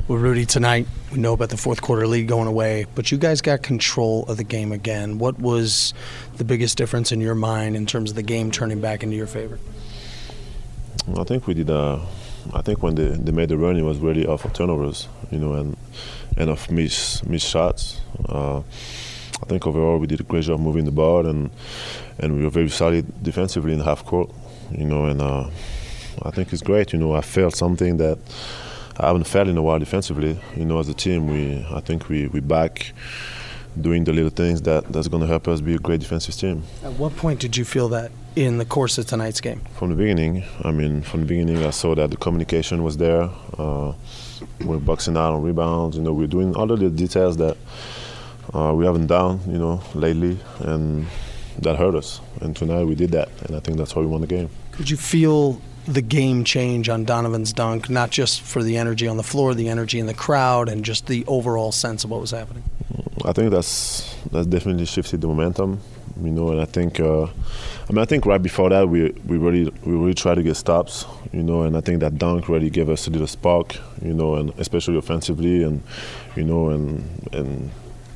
Well, 0.06 0.18
Rudy, 0.18 0.46
tonight 0.46 0.86
we 1.10 1.18
know 1.18 1.32
about 1.32 1.50
the 1.50 1.56
fourth 1.56 1.82
quarter 1.82 2.06
lead 2.06 2.28
going 2.28 2.46
away, 2.46 2.86
but 2.94 3.10
you 3.10 3.18
guys 3.18 3.42
got 3.42 3.64
control 3.64 4.24
of 4.26 4.36
the 4.36 4.44
game 4.44 4.70
again. 4.70 5.18
What 5.18 5.40
was 5.40 5.94
the 6.36 6.44
biggest 6.44 6.78
difference 6.78 7.10
in 7.10 7.20
your 7.20 7.34
mind 7.34 7.74
in 7.74 7.86
terms 7.86 8.10
of 8.10 8.16
the 8.16 8.22
game 8.22 8.52
turning 8.52 8.80
back 8.80 9.02
into 9.02 9.16
your 9.16 9.26
favor? 9.26 9.58
I 11.16 11.24
think 11.24 11.48
we 11.48 11.54
did. 11.54 11.70
Uh, 11.70 11.98
I 12.54 12.62
think 12.62 12.82
when 12.82 12.94
they, 12.94 13.08
they 13.08 13.32
made 13.32 13.48
the 13.48 13.58
run, 13.58 13.76
it 13.76 13.82
was 13.82 13.98
really 13.98 14.26
off 14.26 14.44
of 14.44 14.52
turnovers, 14.52 15.08
you 15.30 15.38
know, 15.38 15.54
and 15.54 15.76
and 16.36 16.50
of 16.50 16.70
miss 16.70 17.24
miss 17.24 17.42
shots. 17.42 18.00
Uh, 18.28 18.58
I 18.58 19.46
think 19.46 19.66
overall 19.66 19.98
we 19.98 20.06
did 20.06 20.20
a 20.20 20.24
great 20.24 20.44
job 20.44 20.60
moving 20.60 20.84
the 20.84 20.90
ball, 20.90 21.26
and 21.26 21.50
and 22.18 22.36
we 22.36 22.44
were 22.44 22.50
very 22.50 22.68
solid 22.68 23.22
defensively 23.22 23.72
in 23.72 23.80
half 23.80 24.04
court, 24.04 24.30
you 24.70 24.84
know, 24.84 25.04
and 25.04 25.20
uh, 25.20 25.48
I 26.22 26.30
think 26.30 26.52
it's 26.52 26.62
great. 26.62 26.92
You 26.92 26.98
know, 26.98 27.12
I 27.14 27.20
felt 27.20 27.54
something 27.54 27.98
that 27.98 28.18
I 28.96 29.06
haven't 29.06 29.24
felt 29.24 29.48
in 29.48 29.56
a 29.56 29.62
while 29.62 29.78
defensively. 29.78 30.38
You 30.56 30.64
know, 30.64 30.78
as 30.78 30.88
a 30.88 30.94
team, 30.94 31.28
we 31.28 31.64
I 31.70 31.80
think 31.80 32.08
we 32.08 32.26
we 32.28 32.40
back 32.40 32.92
doing 33.80 34.04
the 34.04 34.12
little 34.12 34.30
things 34.30 34.62
that 34.62 34.92
that's 34.92 35.08
going 35.08 35.20
to 35.20 35.26
help 35.26 35.46
us 35.46 35.60
be 35.60 35.74
a 35.74 35.78
great 35.78 36.00
defensive 36.00 36.34
team. 36.34 36.64
At 36.82 36.92
what 36.94 37.16
point 37.16 37.40
did 37.40 37.56
you 37.56 37.64
feel 37.64 37.88
that 37.90 38.10
in 38.38 38.58
the 38.58 38.64
course 38.64 38.98
of 38.98 39.06
tonight's 39.06 39.40
game? 39.40 39.60
From 39.74 39.90
the 39.90 39.96
beginning, 39.96 40.44
I 40.62 40.70
mean, 40.70 41.02
from 41.02 41.20
the 41.20 41.26
beginning, 41.26 41.64
I 41.64 41.70
saw 41.70 41.94
that 41.96 42.10
the 42.10 42.16
communication 42.16 42.82
was 42.82 42.96
there. 42.96 43.28
Uh, 43.58 43.92
we're 44.64 44.78
boxing 44.78 45.16
out 45.16 45.34
on 45.34 45.42
rebounds. 45.42 45.96
You 45.96 46.02
know, 46.02 46.12
we're 46.12 46.28
doing 46.28 46.54
all 46.54 46.70
of 46.70 46.78
the 46.78 46.90
details 46.90 47.36
that 47.38 47.56
uh, 48.54 48.72
we 48.74 48.86
haven't 48.86 49.08
done, 49.08 49.40
you 49.46 49.58
know, 49.58 49.82
lately, 49.94 50.38
and 50.60 51.06
that 51.58 51.76
hurt 51.76 51.94
us. 51.94 52.20
And 52.40 52.54
tonight 52.54 52.84
we 52.84 52.94
did 52.94 53.10
that, 53.10 53.28
and 53.42 53.56
I 53.56 53.60
think 53.60 53.76
that's 53.76 53.94
why 53.96 54.02
we 54.02 54.08
won 54.08 54.20
the 54.20 54.26
game. 54.26 54.50
Could 54.72 54.88
you 54.88 54.96
feel 54.96 55.60
the 55.86 56.02
game 56.02 56.44
change 56.44 56.88
on 56.88 57.04
Donovan's 57.04 57.52
dunk, 57.52 57.90
not 57.90 58.10
just 58.10 58.42
for 58.42 58.62
the 58.62 58.76
energy 58.76 59.08
on 59.08 59.16
the 59.16 59.22
floor, 59.22 59.54
the 59.54 59.68
energy 59.68 59.98
in 59.98 60.06
the 60.06 60.14
crowd, 60.14 60.68
and 60.68 60.84
just 60.84 61.06
the 61.06 61.24
overall 61.26 61.72
sense 61.72 62.04
of 62.04 62.10
what 62.10 62.20
was 62.20 62.30
happening? 62.30 62.62
I 63.24 63.32
think 63.32 63.50
that's 63.50 64.14
that's 64.30 64.46
definitely 64.46 64.86
shifted 64.86 65.20
the 65.20 65.26
momentum, 65.26 65.80
you 66.22 66.30
know, 66.30 66.50
and 66.50 66.60
I 66.60 66.64
think, 66.64 67.00
uh, 67.00 67.24
I 67.24 67.90
mean, 67.90 67.98
I 67.98 68.04
think 68.04 68.26
right 68.26 68.42
before 68.42 68.70
that 68.70 68.88
we 68.88 69.10
we 69.26 69.38
really 69.38 69.72
we 69.84 69.92
really 69.92 70.14
tried 70.14 70.36
to 70.36 70.42
get 70.42 70.56
stops, 70.56 71.06
you 71.32 71.42
know, 71.42 71.62
and 71.62 71.76
I 71.76 71.80
think 71.80 72.00
that 72.00 72.18
dunk 72.18 72.48
really 72.48 72.70
gave 72.70 72.88
us 72.88 73.06
a 73.06 73.10
little 73.10 73.26
spark, 73.26 73.76
you 74.02 74.14
know, 74.14 74.34
and 74.34 74.52
especially 74.58 74.98
offensively, 74.98 75.62
and 75.62 75.82
you 76.36 76.44
know, 76.44 76.70
and 76.70 77.28
and 77.32 77.70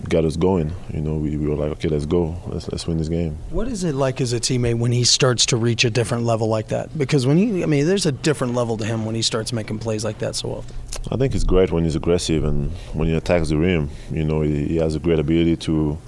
got 0.08 0.24
us 0.24 0.36
going. 0.36 0.72
You 0.92 1.00
know, 1.00 1.14
we, 1.14 1.36
we 1.36 1.46
were 1.46 1.54
like, 1.54 1.70
okay, 1.72 1.88
let's 1.88 2.06
go, 2.06 2.36
let's 2.46 2.68
let's 2.70 2.86
win 2.86 2.98
this 2.98 3.08
game. 3.08 3.38
What 3.50 3.68
is 3.68 3.84
it 3.84 3.94
like 3.94 4.20
as 4.20 4.32
a 4.32 4.40
teammate 4.40 4.78
when 4.78 4.92
he 4.92 5.04
starts 5.04 5.46
to 5.46 5.56
reach 5.56 5.84
a 5.84 5.90
different 5.90 6.24
level 6.24 6.48
like 6.48 6.68
that? 6.68 6.96
Because 6.96 7.26
when 7.26 7.36
he, 7.36 7.62
I 7.62 7.66
mean, 7.66 7.86
there's 7.86 8.06
a 8.06 8.12
different 8.12 8.54
level 8.54 8.76
to 8.78 8.84
him 8.84 9.04
when 9.04 9.14
he 9.14 9.22
starts 9.22 9.52
making 9.52 9.78
plays 9.78 10.04
like 10.04 10.18
that 10.18 10.34
so 10.34 10.50
often. 10.50 10.74
I 11.10 11.16
think 11.16 11.34
it's 11.34 11.44
great 11.44 11.72
when 11.72 11.84
he's 11.84 11.96
aggressive 11.96 12.44
and 12.44 12.70
when 12.92 13.08
he 13.08 13.14
attacks 13.14 13.48
the 13.48 13.56
rim. 13.56 13.90
You 14.10 14.24
know, 14.24 14.42
he, 14.42 14.66
he 14.66 14.76
has 14.76 14.94
a 14.94 14.98
great 14.98 15.18
ability 15.18 15.56
to, 15.58 15.98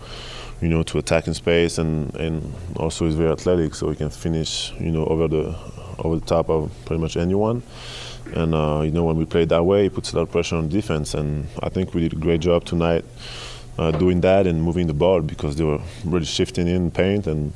you 0.61 0.69
know, 0.69 0.83
to 0.85 0.99
attack 0.99 1.27
in 1.27 1.35
space 1.35 1.79
and, 1.79 2.15
and 2.17 2.55
also 2.77 3.07
he's 3.07 3.15
very 3.15 3.31
athletic, 3.31 3.75
so 3.75 3.91
he 3.91 3.97
can 3.97 4.11
finish, 4.11 4.73
you 4.79 4.91
know, 4.91 5.05
over 5.07 5.29
the 5.29 5.57
over 5.99 6.17
the 6.17 6.27
top 6.27 6.49
of 6.51 6.73
pretty 6.85 7.01
much 7.01 7.17
anyone. 7.17 7.63
And 8.35 8.55
uh, 8.55 8.83
you 8.85 8.91
know, 8.91 9.05
when 9.05 9.17
we 9.17 9.25
play 9.25 9.45
that 9.45 9.65
way, 9.65 9.87
it 9.87 9.95
puts 9.95 10.13
a 10.13 10.17
lot 10.17 10.23
of 10.23 10.31
pressure 10.31 10.57
on 10.57 10.69
defense. 10.69 11.15
And 11.15 11.47
I 11.63 11.69
think 11.69 11.95
we 11.95 12.01
did 12.01 12.15
a 12.15 12.17
great 12.17 12.41
job 12.41 12.65
tonight 12.65 13.05
uh, 13.79 13.91
doing 13.93 14.21
that 14.23 14.47
and 14.47 14.63
moving 14.63 14.87
the 14.87 14.95
ball 14.95 15.21
because 15.21 15.57
they 15.57 15.65
were 15.65 15.81
really 16.05 16.25
shifting 16.25 16.69
in 16.69 16.91
paint 16.91 17.27
and 17.27 17.53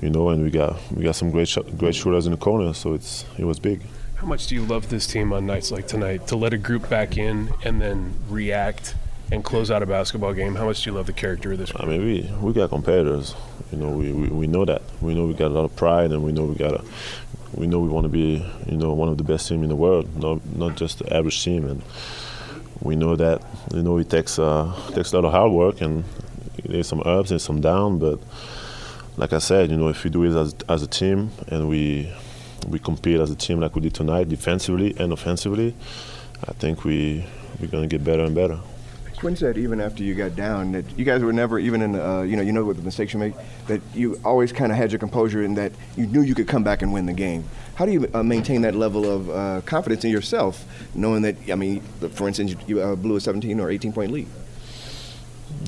you 0.00 0.10
know, 0.10 0.30
and 0.30 0.42
we 0.42 0.50
got 0.50 0.76
we 0.90 1.04
got 1.04 1.14
some 1.14 1.30
great 1.30 1.48
sh- 1.48 1.58
great 1.76 1.94
shooters 1.94 2.26
in 2.26 2.32
the 2.32 2.38
corner, 2.38 2.74
so 2.74 2.92
it's 2.92 3.24
it 3.38 3.44
was 3.44 3.60
big. 3.60 3.82
How 4.16 4.26
much 4.26 4.48
do 4.48 4.54
you 4.54 4.64
love 4.64 4.88
this 4.88 5.06
team 5.06 5.32
on 5.32 5.46
nights 5.46 5.70
like 5.70 5.86
tonight 5.86 6.26
to 6.28 6.36
let 6.36 6.52
a 6.52 6.58
group 6.58 6.88
back 6.88 7.16
in 7.16 7.52
and 7.64 7.80
then 7.80 8.14
react 8.28 8.94
and 9.32 9.42
close 9.42 9.70
out 9.70 9.82
a 9.82 9.86
basketball 9.86 10.34
game? 10.34 10.54
How 10.54 10.66
much 10.66 10.84
do 10.84 10.90
you 10.90 10.96
love 10.96 11.06
the 11.06 11.12
character 11.12 11.52
of 11.52 11.58
this? 11.58 11.72
I 11.74 11.86
mean, 11.86 12.04
we 12.04 12.30
we 12.40 12.52
got 12.52 12.68
competitors. 12.68 13.34
You 13.72 13.78
know, 13.78 13.88
we, 13.88 14.12
we, 14.12 14.28
we 14.28 14.46
know 14.46 14.64
that. 14.66 14.82
We 15.00 15.14
know 15.14 15.26
we 15.26 15.32
got 15.34 15.48
a 15.48 15.54
lot 15.54 15.64
of 15.64 15.74
pride, 15.74 16.12
and 16.12 16.22
we 16.22 16.32
know 16.32 16.44
we 16.44 16.54
got 16.54 16.74
a, 16.74 16.84
we 17.54 17.66
know 17.66 17.80
we 17.80 17.88
want 17.88 18.04
to 18.04 18.10
be 18.10 18.46
you 18.66 18.76
know 18.76 18.92
one 18.92 19.08
of 19.08 19.16
the 19.16 19.24
best 19.24 19.48
team 19.48 19.62
in 19.62 19.70
the 19.70 19.76
world, 19.76 20.14
not 20.16 20.44
not 20.54 20.76
just 20.76 20.98
the 20.98 21.16
average 21.16 21.42
team. 21.42 21.66
And 21.66 21.82
we 22.80 22.94
know 22.94 23.16
that 23.16 23.42
you 23.74 23.82
know 23.82 23.96
it 23.98 24.10
takes 24.10 24.38
uh, 24.38 24.72
takes 24.94 25.12
a 25.12 25.16
lot 25.16 25.24
of 25.24 25.32
hard 25.32 25.52
work, 25.52 25.80
and 25.80 26.04
there's 26.64 26.86
some 26.86 27.00
ups 27.00 27.30
and 27.30 27.40
some 27.40 27.60
downs, 27.60 28.00
but 28.00 28.20
like 29.16 29.32
I 29.32 29.38
said, 29.38 29.70
you 29.70 29.76
know, 29.76 29.88
if 29.88 30.04
we 30.04 30.10
do 30.10 30.24
it 30.24 30.38
as, 30.38 30.54
as 30.68 30.82
a 30.82 30.86
team 30.86 31.30
and 31.48 31.68
we 31.68 32.12
we 32.68 32.78
compete 32.78 33.18
as 33.18 33.30
a 33.30 33.34
team 33.34 33.60
like 33.60 33.74
we 33.74 33.80
did 33.80 33.94
tonight, 33.94 34.28
defensively 34.28 34.94
and 34.98 35.12
offensively, 35.12 35.74
I 36.46 36.52
think 36.52 36.84
we 36.84 37.24
we're 37.60 37.68
gonna 37.68 37.86
get 37.86 38.04
better 38.04 38.24
and 38.24 38.34
better. 38.34 38.60
Quin 39.22 39.36
said 39.36 39.56
even 39.56 39.80
after 39.80 40.02
you 40.02 40.16
got 40.16 40.34
down 40.34 40.72
that 40.72 40.98
you 40.98 41.04
guys 41.04 41.22
were 41.22 41.32
never 41.32 41.56
even 41.56 41.80
in 41.80 41.94
uh, 41.94 42.22
you 42.22 42.34
know 42.34 42.42
you 42.42 42.50
know 42.50 42.64
what 42.64 42.74
the 42.74 42.82
mistakes 42.82 43.12
you 43.12 43.20
make 43.20 43.34
that 43.68 43.80
you 43.94 44.18
always 44.24 44.50
kind 44.50 44.72
of 44.72 44.78
had 44.78 44.90
your 44.90 44.98
composure 44.98 45.44
and 45.44 45.56
that 45.56 45.70
you 45.96 46.06
knew 46.06 46.22
you 46.22 46.34
could 46.34 46.48
come 46.48 46.64
back 46.64 46.82
and 46.82 46.92
win 46.92 47.06
the 47.06 47.12
game. 47.12 47.44
How 47.76 47.86
do 47.86 47.92
you 47.92 48.10
uh, 48.14 48.24
maintain 48.24 48.62
that 48.62 48.74
level 48.74 49.08
of 49.08 49.30
uh, 49.30 49.60
confidence 49.60 50.02
in 50.04 50.10
yourself, 50.10 50.64
knowing 50.96 51.22
that 51.22 51.36
I 51.48 51.54
mean, 51.54 51.82
for 52.10 52.26
instance, 52.26 52.50
you, 52.50 52.58
you 52.66 52.82
uh, 52.82 52.96
blew 52.96 53.14
a 53.14 53.20
17 53.20 53.60
or 53.60 53.70
18 53.70 53.92
point 53.92 54.10
lead? 54.10 54.26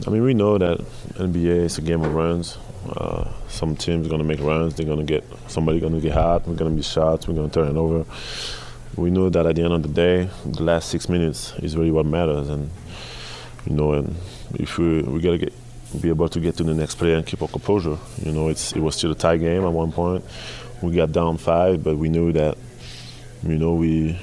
I 0.05 0.11
mean, 0.11 0.25
we 0.25 0.35
know 0.35 0.59
that 0.59 0.81
NBA 1.15 1.67
is 1.67 1.79
a 1.79 1.83
game 1.83 2.03
of 2.03 2.13
runs. 2.13 2.59
Uh, 2.89 3.33
some 3.47 3.77
teams 3.77 4.05
are 4.05 4.11
going 4.11 4.21
to 4.21 4.27
make 4.27 4.41
runs. 4.41 4.75
They're 4.75 4.85
going 4.85 4.99
to 4.99 5.05
get 5.05 5.23
somebody 5.47 5.79
going 5.79 5.95
to 5.95 6.01
get 6.01 6.13
hot. 6.13 6.49
We're 6.49 6.57
going 6.57 6.73
to 6.73 6.77
be 6.77 6.83
shots. 6.83 7.29
We're 7.29 7.35
going 7.35 7.51
to 7.51 7.55
turn 7.55 7.69
it 7.69 7.79
over. 7.79 8.05
We 8.97 9.13
know 9.13 9.29
that 9.29 9.47
at 9.47 9.55
the 9.55 9.63
end 9.63 9.75
of 9.75 9.83
the 9.85 9.89
day, 9.91 10.29
the 10.45 10.65
last 10.65 10.89
six 10.89 11.09
minutes 11.09 11.53
is 11.59 11.77
really 11.77 11.93
what 11.93 12.05
matters. 12.05 12.49
And 12.49 12.69
you 13.67 13.75
know, 13.75 13.93
and 13.93 14.17
if 14.55 14.79
we 14.79 15.03
we 15.03 15.21
got 15.21 15.33
to 15.33 15.39
get 15.39 15.53
be 16.01 16.09
able 16.09 16.29
to 16.29 16.41
get 16.41 16.57
to 16.57 16.65
the 16.65 16.75
next 16.75 16.97
play 16.97 17.15
and 17.15 17.27
keep 17.27 17.41
our 17.43 17.49
composure. 17.49 17.97
You 18.23 18.33
know, 18.33 18.49
it's 18.49 18.73
it 18.73 18.81
was 18.81 18.97
still 18.97 19.13
a 19.13 19.15
tie 19.15 19.37
game 19.37 19.65
at 19.65 19.73
one 19.73 19.93
point. 19.93 20.25
We 20.83 20.95
got 20.95 21.13
down 21.13 21.39
five, 21.39 21.83
but 21.83 21.97
we 21.97 22.09
knew 22.09 22.33
that 22.33 22.59
you 23.43 23.59
know 23.59 23.75
we 23.75 24.19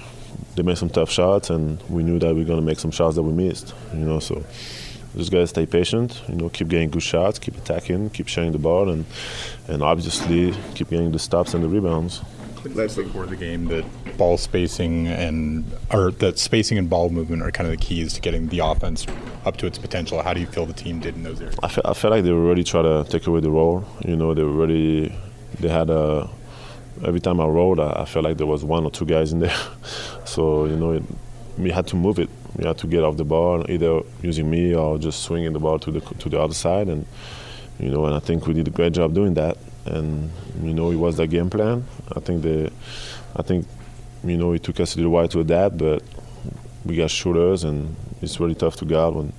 they 0.55 0.63
made 0.63 0.77
some 0.77 0.89
tough 0.89 1.09
shots, 1.09 1.49
and 1.49 1.81
we 1.89 2.03
knew 2.03 2.19
that 2.19 2.35
we 2.35 2.43
are 2.43 2.45
to 2.45 2.61
make 2.61 2.79
some 2.79 2.91
shots 2.91 3.15
that 3.15 3.23
we 3.23 3.33
missed. 3.33 3.73
You 3.93 4.05
know, 4.05 4.19
so 4.19 4.43
just 5.15 5.31
gotta 5.31 5.47
stay 5.47 5.65
patient. 5.65 6.21
You 6.27 6.35
know, 6.35 6.49
keep 6.49 6.67
getting 6.67 6.89
good 6.89 7.03
shots, 7.03 7.39
keep 7.39 7.57
attacking, 7.57 8.09
keep 8.11 8.27
sharing 8.27 8.51
the 8.51 8.59
ball, 8.59 8.89
and 8.89 9.05
and 9.67 9.81
obviously 9.81 10.53
keep 10.75 10.89
getting 10.89 11.11
the 11.11 11.19
stops 11.19 11.53
and 11.53 11.63
the 11.63 11.69
rebounds. 11.69 12.21
Let's 12.63 12.95
before 12.95 13.25
the 13.25 13.35
game 13.35 13.65
that 13.65 13.83
ball 14.17 14.37
spacing 14.37 15.07
and 15.07 15.65
or 15.91 16.11
that 16.11 16.37
spacing 16.37 16.77
and 16.77 16.89
ball 16.89 17.09
movement 17.09 17.41
are 17.41 17.51
kind 17.51 17.67
of 17.67 17.77
the 17.77 17.83
keys 17.83 18.13
to 18.13 18.21
getting 18.21 18.49
the 18.49 18.59
offense 18.59 19.07
up 19.45 19.57
to 19.57 19.65
its 19.65 19.77
potential. 19.77 20.21
How 20.21 20.33
do 20.33 20.39
you 20.39 20.45
feel 20.45 20.65
the 20.65 20.73
team 20.73 20.99
did 20.99 21.15
in 21.15 21.23
those 21.23 21.41
areas? 21.41 21.57
I 21.63 21.67
felt, 21.67 21.87
I 21.87 21.93
felt 21.93 22.11
like 22.11 22.23
they 22.23 22.31
were 22.31 22.43
really 22.43 22.63
trying 22.63 22.83
to 22.83 23.09
take 23.09 23.25
away 23.25 23.39
the 23.39 23.49
role. 23.49 23.83
You 24.05 24.15
know, 24.15 24.33
they 24.33 24.43
were 24.43 24.51
really 24.51 25.13
they 25.59 25.69
had 25.69 25.89
a 25.89 26.29
every 27.03 27.19
time 27.19 27.39
I 27.39 27.45
rolled, 27.45 27.79
I, 27.79 28.01
I 28.01 28.05
felt 28.05 28.25
like 28.25 28.37
there 28.37 28.47
was 28.47 28.63
one 28.63 28.85
or 28.85 28.91
two 28.91 29.05
guys 29.05 29.31
in 29.31 29.39
there. 29.39 29.57
so 30.25 30.65
you 30.65 30.75
know, 30.75 30.91
it, 30.91 31.03
we 31.57 31.71
had 31.71 31.87
to 31.87 31.95
move 31.95 32.19
it. 32.19 32.29
We 32.55 32.65
had 32.65 32.77
to 32.79 32.87
get 32.87 33.03
off 33.03 33.17
the 33.17 33.25
ball, 33.25 33.69
either 33.69 34.01
using 34.21 34.49
me 34.49 34.75
or 34.75 34.97
just 34.97 35.23
swinging 35.23 35.53
the 35.53 35.59
ball 35.59 35.79
to 35.79 35.91
the 35.91 36.01
to 36.01 36.29
the 36.29 36.39
other 36.39 36.53
side, 36.53 36.89
and 36.89 37.05
you 37.79 37.89
know, 37.89 38.05
and 38.05 38.15
I 38.15 38.19
think 38.19 38.45
we 38.45 38.53
did 38.53 38.67
a 38.67 38.71
great 38.71 38.93
job 38.93 39.13
doing 39.13 39.33
that. 39.35 39.57
And 39.85 40.31
you 40.61 40.73
know, 40.73 40.91
it 40.91 40.95
was 40.95 41.17
the 41.17 41.27
game 41.27 41.49
plan. 41.49 41.85
I 42.15 42.19
think 42.19 42.43
the, 42.43 42.71
I 43.35 43.41
think, 43.41 43.67
you 44.23 44.37
know, 44.37 44.53
it 44.53 44.63
took 44.63 44.79
us 44.79 44.95
a 44.95 44.97
little 44.97 45.11
while 45.11 45.27
to 45.29 45.39
adapt, 45.39 45.77
but 45.77 46.03
we 46.85 46.95
got 46.95 47.09
shooters, 47.11 47.63
and 47.63 47.95
it's 48.21 48.39
really 48.39 48.55
tough 48.55 48.75
to 48.77 48.85
guard 48.85 49.15
when 49.15 49.33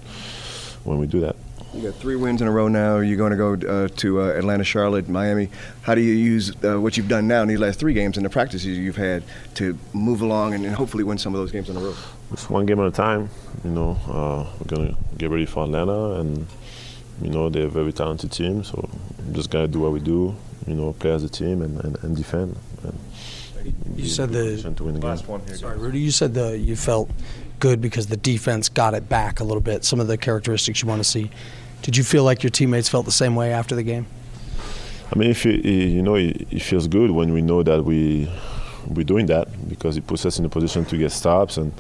when 0.85 0.99
we 0.99 1.07
do 1.07 1.21
that. 1.21 1.37
You 1.75 1.91
got 1.91 1.95
three 1.95 2.17
wins 2.17 2.43
in 2.43 2.49
a 2.49 2.51
row 2.51 2.69
now. 2.69 2.99
You're 2.99 3.17
going 3.17 3.31
to 3.31 3.37
go 3.37 3.55
uh, 3.55 3.89
to 3.89 4.21
uh, 4.21 4.27
Atlanta, 4.27 4.63
Charlotte, 4.63 5.09
Miami. 5.09 5.49
How 5.81 5.95
do 5.95 6.03
you 6.03 6.13
use 6.13 6.53
uh, 6.63 6.79
what 6.79 6.99
you've 6.99 7.09
done 7.09 7.27
now 7.27 7.41
in 7.41 7.49
these 7.49 7.61
last 7.61 7.81
three 7.81 7.95
games 7.95 8.19
and 8.19 8.27
the 8.27 8.31
practices 8.31 8.77
you've 8.77 8.97
had 8.97 9.23
to 9.55 9.79
move 9.95 10.21
along 10.21 10.53
and, 10.53 10.67
and 10.67 10.75
hopefully 10.75 11.03
win 11.03 11.17
some 11.17 11.35
of 11.35 11.41
those 11.41 11.51
games 11.51 11.71
in 11.71 11.77
a 11.79 11.81
row? 11.81 11.95
It's 12.31 12.51
one 12.51 12.67
game 12.67 12.79
at 12.79 12.87
a 12.87 12.91
time. 12.91 13.31
You 13.65 13.71
know, 13.71 13.99
uh, 14.07 14.47
we're 14.59 14.77
gonna 14.77 14.95
get 15.17 15.31
ready 15.31 15.47
for 15.47 15.65
Atlanta, 15.65 16.21
and 16.21 16.47
you 17.21 17.31
know 17.31 17.49
they're 17.49 17.67
a 17.67 17.71
very 17.71 17.93
talented 17.93 18.33
team. 18.33 18.65
So 18.65 18.89
we 19.27 19.35
just 19.35 19.51
gotta 19.51 19.69
do 19.69 19.81
what 19.81 19.93
we 19.93 20.01
do. 20.01 20.35
You 20.67 20.75
know, 20.75 20.93
play 20.93 21.11
as 21.11 21.25
a 21.25 21.29
team 21.29 21.61
and, 21.63 21.79
and, 21.85 21.99
and 22.05 22.17
defend. 22.17 22.57
And 22.85 22.99
You 23.97 24.07
said 24.07 24.31
the 24.31 24.73
to 24.77 24.85
win 24.85 24.99
the 25.01 25.07
last 25.07 25.23
game. 25.23 25.33
one 25.33 25.41
here. 25.47 25.57
Sorry, 25.57 25.77
Rudy. 25.79 25.99
You 25.99 26.11
said 26.13 26.35
the 26.35 26.57
you 26.59 26.77
felt 26.77 27.11
good 27.59 27.81
because 27.81 28.07
the 28.07 28.17
defense 28.17 28.69
got 28.69 28.95
it 28.95 29.09
back 29.09 29.41
a 29.41 29.45
little 29.45 29.61
bit. 29.61 29.85
Some 29.85 30.01
of 30.01 30.07
the 30.07 30.17
characteristics 30.17 30.83
you 30.83 30.89
want 30.89 31.01
to 31.01 31.09
see. 31.09 31.31
Did 31.83 31.97
you 31.97 32.05
feel 32.05 32.23
like 32.23 32.43
your 32.45 32.51
teammates 32.51 32.89
felt 32.89 33.07
the 33.07 33.13
same 33.13 33.35
way 33.35 33.53
after 33.53 33.75
the 33.75 33.83
game? 33.83 34.07
I 35.15 35.19
mean, 35.19 35.31
if 35.31 35.45
you, 35.45 35.53
you 35.53 36.01
know, 36.01 36.15
it, 36.15 36.47
it 36.51 36.63
feels 36.63 36.87
good 36.89 37.11
when 37.11 37.33
we 37.33 37.43
know 37.43 37.63
that 37.63 37.85
we 37.85 38.31
we're 38.87 39.05
doing 39.05 39.27
that 39.27 39.69
because 39.69 39.97
it 39.97 40.07
puts 40.07 40.25
us 40.27 40.39
in 40.39 40.45
a 40.45 40.49
position 40.49 40.85
to 40.87 40.97
get 40.97 41.11
stops 41.13 41.57
and 41.57 41.73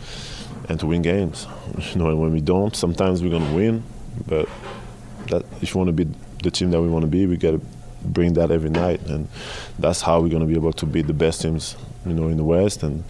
and 0.68 0.78
to 0.80 0.86
win 0.86 1.02
games. 1.02 1.46
You 1.92 1.98
know, 2.00 2.08
and 2.08 2.20
when 2.20 2.32
we 2.32 2.40
don't, 2.40 2.74
sometimes 2.76 3.22
we're 3.22 3.30
gonna 3.30 3.54
win, 3.54 3.82
but 4.26 4.48
that 5.28 5.44
if 5.60 5.74
you 5.74 5.78
want 5.78 5.88
to 5.88 5.92
be 5.92 6.08
the 6.42 6.50
team 6.50 6.70
that 6.70 6.80
we 6.80 6.88
want 6.88 7.02
to 7.02 7.10
be, 7.10 7.26
we 7.26 7.36
got 7.36 7.52
to 7.52 7.60
bring 8.04 8.34
that 8.34 8.50
every 8.50 8.70
night, 8.70 9.00
and 9.06 9.28
that's 9.78 10.00
how 10.00 10.20
we're 10.20 10.28
gonna 10.28 10.46
be 10.46 10.54
able 10.54 10.72
to 10.72 10.86
beat 10.86 11.06
the 11.06 11.14
best 11.14 11.42
teams, 11.42 11.76
you 12.04 12.12
know, 12.12 12.28
in 12.28 12.36
the 12.36 12.44
West 12.44 12.82
and 12.82 13.04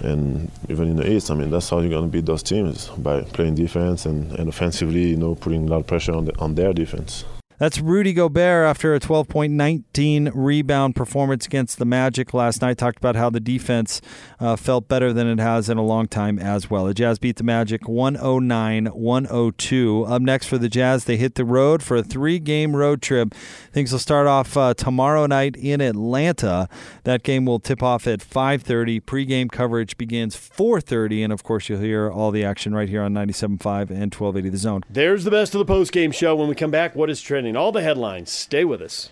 and 0.00 0.50
even 0.68 0.88
in 0.88 0.96
the 0.96 1.10
East, 1.10 1.30
I 1.30 1.34
mean, 1.34 1.50
that's 1.50 1.70
how 1.70 1.80
you're 1.80 1.90
going 1.90 2.04
to 2.04 2.10
beat 2.10 2.26
those 2.26 2.42
teams 2.42 2.88
by 2.98 3.22
playing 3.22 3.54
defense 3.54 4.04
and, 4.04 4.30
and 4.32 4.48
offensively, 4.48 5.08
you 5.08 5.16
know, 5.16 5.34
putting 5.34 5.66
a 5.66 5.70
lot 5.70 5.78
of 5.78 5.86
pressure 5.86 6.12
on 6.12 6.26
the, 6.26 6.38
on 6.38 6.54
their 6.54 6.72
defense. 6.72 7.24
That's 7.58 7.80
Rudy 7.80 8.12
Gobert 8.12 8.66
after 8.66 8.94
a 8.94 9.00
12.19 9.00 10.30
rebound 10.34 10.94
performance 10.94 11.46
against 11.46 11.78
the 11.78 11.86
Magic 11.86 12.34
last 12.34 12.60
night. 12.60 12.76
Talked 12.76 12.98
about 12.98 13.16
how 13.16 13.30
the 13.30 13.40
defense 13.40 14.02
uh, 14.38 14.56
felt 14.56 14.88
better 14.88 15.10
than 15.14 15.26
it 15.26 15.38
has 15.38 15.70
in 15.70 15.78
a 15.78 15.82
long 15.82 16.06
time 16.06 16.38
as 16.38 16.68
well. 16.68 16.84
The 16.84 16.92
Jazz 16.92 17.18
beat 17.18 17.36
the 17.36 17.44
Magic 17.44 17.88
109 17.88 18.86
102. 18.88 20.04
Up 20.04 20.20
next 20.20 20.48
for 20.48 20.58
the 20.58 20.68
Jazz, 20.68 21.06
they 21.06 21.16
hit 21.16 21.36
the 21.36 21.46
road 21.46 21.82
for 21.82 21.96
a 21.96 22.02
three 22.02 22.38
game 22.38 22.76
road 22.76 23.00
trip. 23.00 23.34
Things 23.72 23.90
will 23.90 24.00
start 24.00 24.26
off 24.26 24.54
uh, 24.54 24.74
tomorrow 24.74 25.24
night 25.24 25.56
in 25.56 25.80
Atlanta. 25.80 26.68
That 27.04 27.22
game 27.22 27.46
will 27.46 27.60
tip 27.60 27.82
off 27.82 28.06
at 28.06 28.20
5.30. 28.20 29.06
Pre-game 29.06 29.48
coverage 29.48 29.96
begins 29.96 30.36
4.30. 30.36 31.24
And 31.24 31.32
of 31.32 31.42
course, 31.42 31.70
you'll 31.70 31.80
hear 31.80 32.10
all 32.10 32.30
the 32.30 32.44
action 32.44 32.74
right 32.74 32.88
here 32.88 33.00
on 33.00 33.14
97.5 33.14 33.88
and 33.88 34.14
1280 34.14 34.50
The 34.50 34.56
Zone. 34.58 34.82
There's 34.90 35.24
the 35.24 35.30
best 35.30 35.54
of 35.54 35.60
the 35.60 35.64
post 35.64 35.90
game 35.90 36.12
show. 36.12 36.36
When 36.36 36.48
we 36.48 36.54
come 36.54 36.70
back, 36.70 36.94
what 36.94 37.08
is 37.08 37.22
trending? 37.22 37.45
All 37.54 37.70
the 37.70 37.82
headlines. 37.82 38.30
Stay 38.30 38.64
with 38.64 38.80
us. 38.80 39.10